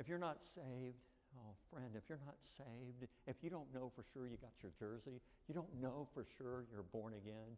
If 0.00 0.08
you're 0.08 0.18
not 0.18 0.38
saved, 0.56 0.98
oh, 1.38 1.54
friend, 1.70 1.94
if 1.94 2.02
you're 2.08 2.18
not 2.26 2.34
saved, 2.58 3.06
if 3.28 3.36
you 3.40 3.50
don't 3.50 3.72
know 3.72 3.92
for 3.94 4.02
sure 4.12 4.26
you 4.26 4.36
got 4.42 4.50
your 4.60 4.72
jersey, 4.74 5.20
you 5.46 5.54
don't 5.54 5.70
know 5.80 6.08
for 6.12 6.26
sure 6.36 6.64
you're 6.72 6.82
born 6.90 7.14
again, 7.14 7.54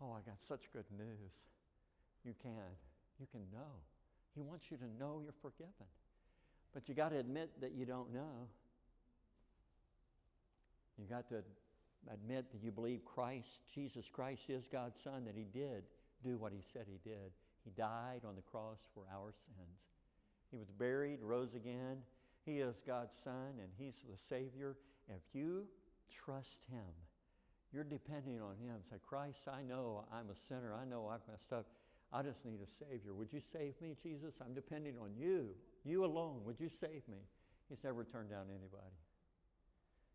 oh, 0.00 0.12
I 0.12 0.24
got 0.24 0.40
such 0.48 0.72
good 0.72 0.86
news. 0.96 1.32
You 2.24 2.32
can. 2.42 2.72
You 3.20 3.26
can 3.30 3.42
know. 3.52 3.76
He 4.34 4.40
wants 4.40 4.64
you 4.70 4.78
to 4.78 4.88
know 4.98 5.20
you're 5.22 5.36
forgiven. 5.42 5.90
But 6.72 6.88
you 6.88 6.94
got 6.94 7.10
to 7.10 7.18
admit 7.18 7.50
that 7.60 7.72
you 7.76 7.84
don't 7.84 8.10
know. 8.14 8.48
You 10.96 11.04
got 11.10 11.28
to 11.28 11.42
admit 12.10 12.46
that 12.52 12.64
you 12.64 12.70
believe 12.70 13.00
Christ, 13.04 13.60
Jesus 13.74 14.06
Christ 14.10 14.40
is 14.48 14.64
God's 14.72 14.96
Son, 15.04 15.26
that 15.26 15.34
He 15.36 15.44
did 15.52 15.82
do 16.24 16.36
what 16.38 16.52
He 16.52 16.62
said 16.72 16.86
He 16.86 16.98
did. 17.08 17.32
He 17.64 17.70
died 17.76 18.22
on 18.26 18.34
the 18.36 18.42
cross 18.42 18.78
for 18.94 19.04
our 19.12 19.32
sins. 19.46 19.78
He 20.50 20.56
was 20.58 20.68
buried, 20.78 21.20
rose 21.22 21.54
again. 21.54 21.98
He 22.44 22.58
is 22.58 22.74
God's 22.86 23.14
Son, 23.24 23.54
and 23.60 23.70
He's 23.78 23.94
the 24.08 24.18
Savior. 24.28 24.76
If 25.08 25.22
you 25.32 25.64
trust 26.24 26.58
Him, 26.70 26.92
you're 27.72 27.84
depending 27.84 28.40
on 28.40 28.56
Him. 28.56 28.76
Say, 28.90 28.96
Christ, 29.06 29.48
I 29.48 29.62
know 29.62 30.04
I'm 30.12 30.28
a 30.30 30.36
sinner. 30.48 30.74
I 30.74 30.84
know 30.84 31.08
I've 31.08 31.26
messed 31.30 31.52
up. 31.52 31.66
I 32.12 32.22
just 32.22 32.44
need 32.44 32.60
a 32.60 32.84
Savior. 32.84 33.14
Would 33.14 33.32
you 33.32 33.40
save 33.52 33.74
me, 33.80 33.96
Jesus? 34.02 34.34
I'm 34.44 34.54
depending 34.54 34.98
on 35.00 35.10
you. 35.16 35.48
You 35.84 36.04
alone. 36.04 36.42
Would 36.44 36.60
you 36.60 36.68
save 36.68 37.02
me? 37.08 37.24
He's 37.68 37.82
never 37.82 38.04
turned 38.04 38.28
down 38.28 38.46
anybody. 38.50 38.98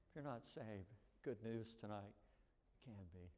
If 0.10 0.16
you're 0.16 0.24
not 0.24 0.42
saved, 0.54 0.86
good 1.26 1.38
news 1.44 1.66
tonight. 1.82 2.14
You 2.86 2.94
can 2.94 3.06
be. 3.14 3.37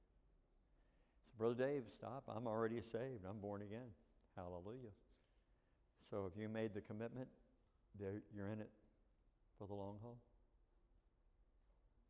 Brother 1.40 1.56
Dave, 1.56 1.84
stop. 1.92 2.24
I'm 2.30 2.46
already 2.46 2.82
saved. 2.92 3.26
I'm 3.28 3.40
born 3.42 3.64
again. 3.64 3.90
Hallelujah. 4.36 4.94
So 6.12 6.30
if 6.32 6.40
you 6.40 6.50
made 6.50 6.76
the 6.76 6.82
commitment, 6.82 7.28
you're 7.98 8.48
in 8.48 8.60
it 8.60 8.70
for 9.58 9.66
the 9.68 9.74
long 9.74 9.96
haul. 10.04 10.18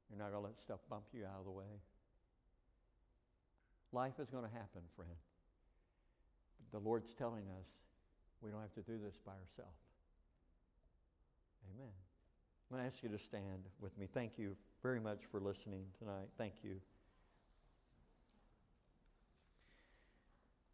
You're 0.09 0.19
not 0.19 0.31
going 0.31 0.43
to 0.43 0.49
let 0.49 0.59
stuff 0.59 0.79
bump 0.89 1.05
you 1.13 1.23
out 1.23 1.39
of 1.39 1.45
the 1.45 1.51
way. 1.51 1.79
Life 3.93 4.19
is 4.19 4.29
going 4.29 4.43
to 4.43 4.51
happen, 4.51 4.81
friend 4.95 5.15
the 6.71 6.79
Lord's 6.79 7.13
telling 7.17 7.43
us 7.59 7.67
we 8.41 8.51
don't 8.51 8.61
have 8.61 8.73
to 8.73 8.81
do 8.81 8.97
this 9.03 9.15
by 9.25 9.33
ourselves. 9.33 9.81
Amen. 11.73 11.91
I'm 12.69 12.77
going 12.77 12.89
to 12.89 12.95
ask 12.95 13.03
you 13.03 13.09
to 13.09 13.23
stand 13.23 13.65
with 13.81 13.97
me. 13.97 14.07
Thank 14.13 14.37
you 14.37 14.55
very 14.83 14.99
much 14.99 15.19
for 15.31 15.39
listening 15.39 15.83
tonight. 15.99 16.29
Thank 16.37 16.53
you. 16.63 16.79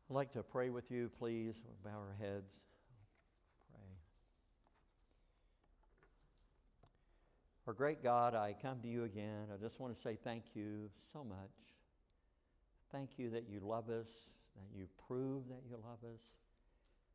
I'd 0.10 0.14
like 0.14 0.34
to 0.34 0.44
pray 0.44 0.70
with 0.70 0.92
you, 0.92 1.10
please. 1.18 1.56
We'll 1.66 1.92
bow 1.92 2.00
our 2.00 2.16
heads. 2.20 2.52
Pray. 3.74 3.82
Our 7.68 7.74
great 7.74 8.04
God, 8.04 8.36
I 8.36 8.56
come 8.62 8.82
to 8.82 8.88
you 8.88 9.06
again. 9.06 9.48
I 9.54 9.58
just 9.62 9.80
want 9.80 9.96
to 9.96 10.02
say 10.02 10.18
thank 10.24 10.44
you 10.54 10.90
so 11.12 11.24
much. 11.24 11.38
Thank 12.92 13.12
you 13.18 13.32
that 13.32 13.50
you 13.50 13.60
love 13.62 13.90
us 13.90 14.08
that 14.56 14.78
you 14.78 14.88
prove 15.08 15.48
that 15.50 15.62
you 15.70 15.76
love 15.76 16.00
us. 16.04 16.20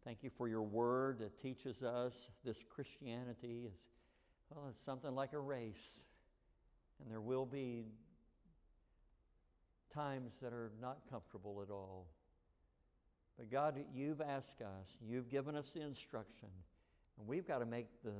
Thank 0.04 0.18
you 0.22 0.30
for 0.36 0.48
your 0.48 0.62
word 0.62 1.18
that 1.20 1.40
teaches 1.42 1.82
us 1.82 2.12
this 2.44 2.56
Christianity 2.74 3.66
is, 3.66 3.72
well, 4.50 4.66
it's 4.68 4.84
something 4.84 5.14
like 5.14 5.32
a 5.32 5.38
race. 5.38 5.74
And 7.00 7.10
there 7.10 7.20
will 7.20 7.46
be 7.46 7.84
times 9.94 10.32
that 10.42 10.52
are 10.52 10.70
not 10.80 10.98
comfortable 11.10 11.62
at 11.66 11.70
all. 11.70 12.06
But 13.38 13.50
God, 13.50 13.76
you've 13.94 14.20
asked 14.20 14.60
us, 14.60 14.86
you've 15.00 15.30
given 15.30 15.56
us 15.56 15.66
the 15.74 15.80
instruction, 15.80 16.48
and 17.18 17.26
we've 17.26 17.46
got 17.46 17.58
to 17.58 17.66
make 17.66 17.86
the 18.04 18.12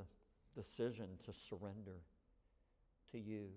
decision 0.55 1.07
to 1.27 1.33
surrender 1.49 2.01
to 3.13 3.19
you. 3.19 3.49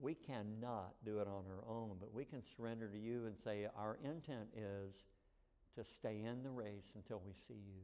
We 0.00 0.14
cannot 0.14 0.94
do 1.04 1.18
it 1.20 1.28
on 1.28 1.44
our 1.48 1.64
own, 1.68 1.96
but 2.00 2.12
we 2.12 2.24
can 2.24 2.42
surrender 2.56 2.88
to 2.88 2.98
you 2.98 3.26
and 3.26 3.36
say, 3.44 3.66
Our 3.76 3.98
intent 4.02 4.48
is 4.56 4.94
to 5.76 5.84
stay 5.84 6.22
in 6.24 6.42
the 6.42 6.50
race 6.50 6.90
until 6.94 7.20
we 7.24 7.32
see 7.46 7.54
you. 7.54 7.82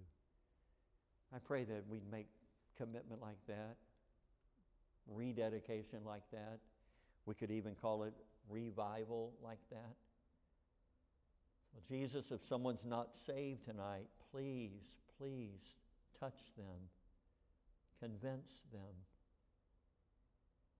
I 1.35 1.39
pray 1.39 1.65
that 1.65 1.85
we'd 1.89 2.11
make 2.11 2.27
commitment 2.77 3.21
like 3.21 3.39
that, 3.47 3.77
rededication 5.07 6.01
like 6.07 6.23
that. 6.33 6.59
We 7.27 7.35
could 7.35 7.51
even 7.51 7.75
call 7.75 8.05
it 8.05 8.15
revival 8.49 9.33
like 9.45 9.59
that. 9.71 9.95
Well, 11.73 11.83
Jesus, 11.89 12.27
if 12.31 12.41
someone's 12.49 12.85
not 12.85 13.09
saved 13.27 13.65
tonight, 13.65 14.09
please, 14.33 14.83
please 15.19 15.61
touch 16.19 16.39
them, 16.57 16.89
convince 18.01 18.53
them 18.73 18.95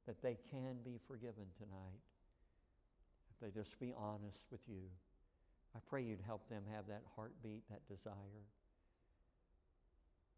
that 0.07 0.23
they 0.23 0.39
can 0.51 0.77
be 0.85 0.99
forgiven 1.07 1.45
tonight 1.59 2.03
if 3.31 3.41
they 3.41 3.61
just 3.61 3.79
be 3.79 3.95
honest 3.97 4.41
with 4.51 4.61
you. 4.67 4.83
I 5.77 5.81
pray 5.89 6.03
you'd 6.03 6.23
help 6.27 6.49
them 6.49 6.63
have 6.75 6.87
that 6.89 7.03
heartbeat, 7.15 7.63
that 7.71 7.87
desire. 7.89 8.47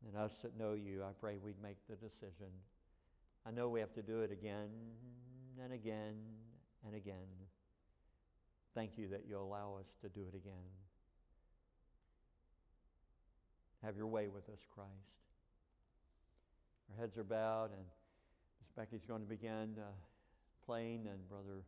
And 0.06 0.16
us 0.16 0.32
that 0.42 0.58
know 0.58 0.72
you, 0.72 1.02
I 1.02 1.12
pray 1.20 1.36
we'd 1.42 1.62
make 1.62 1.76
the 1.88 1.96
decision. 1.96 2.50
I 3.46 3.50
know 3.50 3.68
we 3.68 3.80
have 3.80 3.94
to 3.94 4.02
do 4.02 4.20
it 4.22 4.32
again 4.32 4.68
and 5.62 5.72
again 5.72 6.16
and 6.86 6.94
again. 6.94 7.28
Thank 8.74 8.92
you 8.96 9.08
that 9.08 9.24
you 9.28 9.38
allow 9.38 9.76
us 9.80 9.86
to 10.02 10.08
do 10.08 10.20
it 10.28 10.34
again. 10.34 10.52
Have 13.84 13.96
your 13.96 14.06
way 14.06 14.28
with 14.28 14.48
us, 14.48 14.60
Christ. 14.74 14.90
Our 16.90 17.00
heads 17.00 17.16
are 17.18 17.24
bowed 17.24 17.70
and 17.72 17.84
Becky's 18.76 19.04
going 19.06 19.20
to 19.20 19.28
begin 19.28 19.74
uh, 19.78 19.90
playing, 20.64 21.06
and 21.10 21.28
Brother 21.28 21.64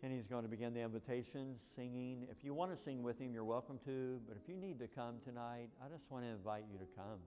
Kenny's 0.00 0.26
going 0.26 0.42
to 0.42 0.48
begin 0.48 0.74
the 0.74 0.80
invitation, 0.80 1.54
singing. 1.76 2.26
If 2.30 2.38
you 2.42 2.52
want 2.52 2.76
to 2.76 2.82
sing 2.82 3.02
with 3.02 3.18
him, 3.18 3.32
you're 3.32 3.44
welcome 3.44 3.78
to. 3.84 4.20
But 4.26 4.36
if 4.36 4.48
you 4.48 4.56
need 4.56 4.78
to 4.80 4.86
come 4.86 5.16
tonight, 5.24 5.68
I 5.82 5.88
just 5.88 6.04
want 6.10 6.24
to 6.24 6.30
invite 6.30 6.64
you 6.70 6.78
to 6.78 6.84
come. 6.96 7.20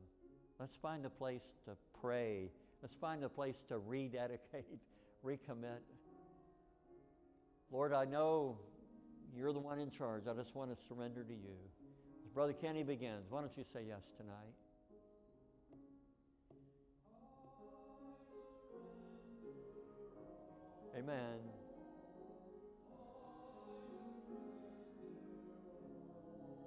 Let's 0.60 0.76
find 0.82 1.05
a 1.05 1.10
place 1.10 1.43
to 1.66 1.72
pray. 2.01 2.51
Let's 2.82 2.95
find 2.95 3.24
a 3.24 3.30
place 3.30 3.55
to 3.70 3.80
rededicate, 3.80 4.66
recommit. 5.26 5.82
Lord, 7.72 7.93
I 7.93 8.05
know 8.05 8.57
you're 9.36 9.53
the 9.53 9.59
one 9.59 9.80
in 9.80 9.91
charge. 9.91 10.24
I 10.30 10.34
just 10.34 10.55
want 10.55 10.72
to 10.72 10.78
surrender 10.88 11.24
to 11.24 11.34
you. 11.34 11.57
As 12.26 12.32
Brother 12.32 12.53
Kenny 12.53 12.84
begins, 12.84 13.26
why 13.30 13.41
don't 13.41 13.51
you 13.57 13.65
say 13.74 13.82
yes 13.88 14.01
tonight? 14.18 14.34
Amen. 20.97 21.39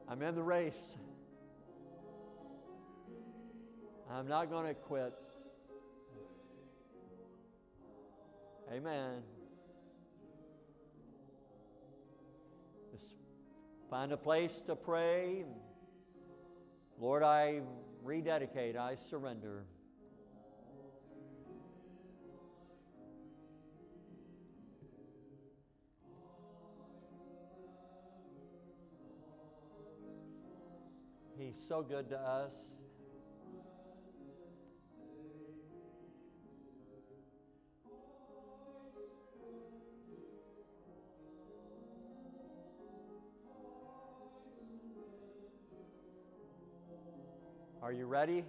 I'm 0.08 0.22
in 0.22 0.34
the 0.34 0.42
race. 0.42 0.72
I'm 4.10 4.28
not 4.28 4.50
going 4.50 4.66
to 4.66 4.74
quit. 4.74 5.14
Amen. 8.72 9.22
Find 13.90 14.12
a 14.12 14.16
place 14.16 14.52
to 14.68 14.76
pray. 14.76 15.44
Lord, 17.00 17.24
I 17.24 17.60
rededicate, 18.04 18.76
I 18.76 18.96
surrender. 19.10 19.64
He's 31.36 31.56
so 31.68 31.82
good 31.82 32.10
to 32.10 32.16
us. 32.16 32.52
Are 47.90 47.92
you 47.92 48.06
ready? 48.06 48.44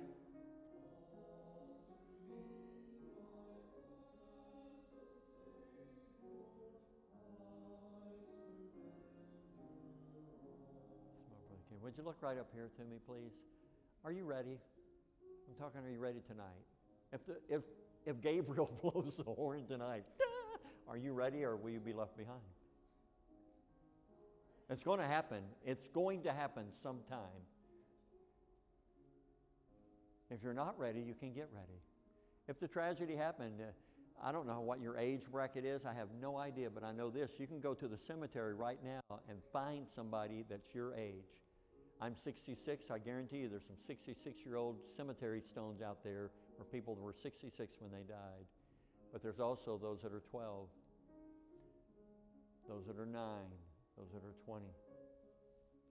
Would 11.81 11.97
you 11.97 12.03
look 12.03 12.17
right 12.21 12.37
up 12.37 12.49
here 12.53 12.69
to 12.77 12.83
me, 12.83 12.97
please? 13.07 13.31
Are 14.05 14.11
you 14.11 14.25
ready? 14.25 14.59
I'm 15.49 15.55
talking, 15.57 15.81
are 15.81 15.89
you 15.89 15.97
ready 15.97 16.19
tonight? 16.27 16.45
If, 17.11 17.25
the, 17.25 17.37
if, 17.49 17.63
if 18.05 18.21
Gabriel 18.21 18.69
blows 18.83 19.17
the 19.17 19.23
horn 19.23 19.65
tonight, 19.67 20.03
are 20.87 20.97
you 20.97 21.13
ready 21.13 21.43
or 21.43 21.55
will 21.55 21.71
you 21.71 21.79
be 21.79 21.93
left 21.93 22.15
behind? 22.15 22.41
It's 24.69 24.83
going 24.83 24.99
to 24.99 25.07
happen. 25.07 25.41
It's 25.65 25.87
going 25.87 26.21
to 26.21 26.31
happen 26.31 26.65
sometime. 26.83 27.41
If 30.31 30.41
you're 30.41 30.53
not 30.53 30.79
ready, 30.79 31.01
you 31.01 31.13
can 31.13 31.33
get 31.33 31.49
ready. 31.53 31.81
If 32.47 32.57
the 32.59 32.67
tragedy 32.67 33.17
happened, 33.17 33.59
uh, 33.59 34.25
I 34.25 34.31
don't 34.31 34.47
know 34.47 34.61
what 34.61 34.79
your 34.79 34.97
age 34.97 35.23
bracket 35.29 35.65
is. 35.65 35.81
I 35.85 35.93
have 35.93 36.07
no 36.21 36.37
idea, 36.37 36.69
but 36.69 36.85
I 36.85 36.93
know 36.93 37.09
this. 37.09 37.31
You 37.37 37.47
can 37.47 37.59
go 37.59 37.73
to 37.73 37.87
the 37.87 37.97
cemetery 38.07 38.53
right 38.53 38.79
now 38.83 39.19
and 39.27 39.39
find 39.51 39.85
somebody 39.93 40.45
that's 40.49 40.73
your 40.73 40.95
age. 40.95 41.43
I'm 41.99 42.15
66. 42.23 42.85
I 42.89 42.97
guarantee 42.97 43.37
you 43.39 43.49
there's 43.49 43.67
some 43.67 43.75
66 43.85 44.37
year 44.45 44.55
old 44.55 44.77
cemetery 44.95 45.41
stones 45.51 45.81
out 45.81 45.97
there 46.03 46.31
for 46.57 46.63
people 46.63 46.95
that 46.95 47.01
were 47.01 47.15
66 47.21 47.75
when 47.79 47.91
they 47.91 48.07
died. 48.07 48.45
But 49.11 49.21
there's 49.21 49.41
also 49.41 49.77
those 49.81 49.99
that 50.03 50.13
are 50.13 50.23
12, 50.31 50.67
those 52.69 52.85
that 52.87 52.97
are 52.97 53.05
9, 53.05 53.13
those 53.97 54.07
that 54.13 54.23
are 54.23 54.35
20. 54.45 54.65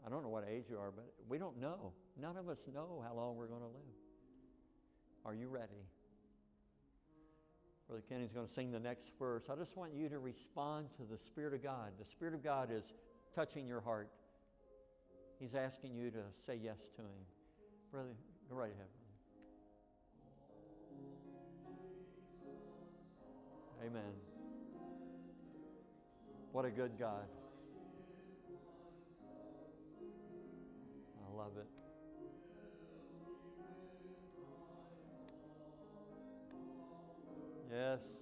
I 0.06 0.08
don't 0.08 0.22
know 0.22 0.30
what 0.30 0.44
age 0.50 0.64
you 0.70 0.78
are, 0.78 0.90
but 0.90 1.12
we 1.28 1.36
don't 1.36 1.60
know. 1.60 1.92
None 2.18 2.38
of 2.38 2.48
us 2.48 2.58
know 2.72 3.04
how 3.06 3.14
long 3.14 3.36
we're 3.36 3.46
going 3.46 3.60
to 3.60 3.66
live. 3.66 4.09
Are 5.24 5.34
you 5.34 5.48
ready? 5.48 5.84
Brother 7.86 8.02
Kenny's 8.08 8.30
going 8.32 8.46
to 8.46 8.54
sing 8.54 8.70
the 8.70 8.78
next 8.78 9.10
verse. 9.18 9.44
I 9.50 9.56
just 9.56 9.76
want 9.76 9.92
you 9.94 10.08
to 10.08 10.18
respond 10.18 10.86
to 10.96 11.02
the 11.02 11.18
Spirit 11.18 11.54
of 11.54 11.62
God. 11.62 11.90
The 11.98 12.08
Spirit 12.10 12.34
of 12.34 12.44
God 12.44 12.70
is 12.72 12.84
touching 13.34 13.66
your 13.66 13.80
heart. 13.80 14.08
He's 15.40 15.54
asking 15.54 15.94
you 15.94 16.10
to 16.10 16.22
say 16.46 16.58
yes 16.62 16.76
to 16.96 17.02
Him. 17.02 17.08
Brother, 17.90 18.10
go 18.48 18.56
right 18.56 18.70
ahead. 18.70 18.86
Amen. 23.86 24.12
What 26.52 26.64
a 26.64 26.70
good 26.70 26.92
God. 26.98 27.24
I 31.18 31.36
love 31.36 31.52
it. 31.58 31.79
Yes. 37.72 38.19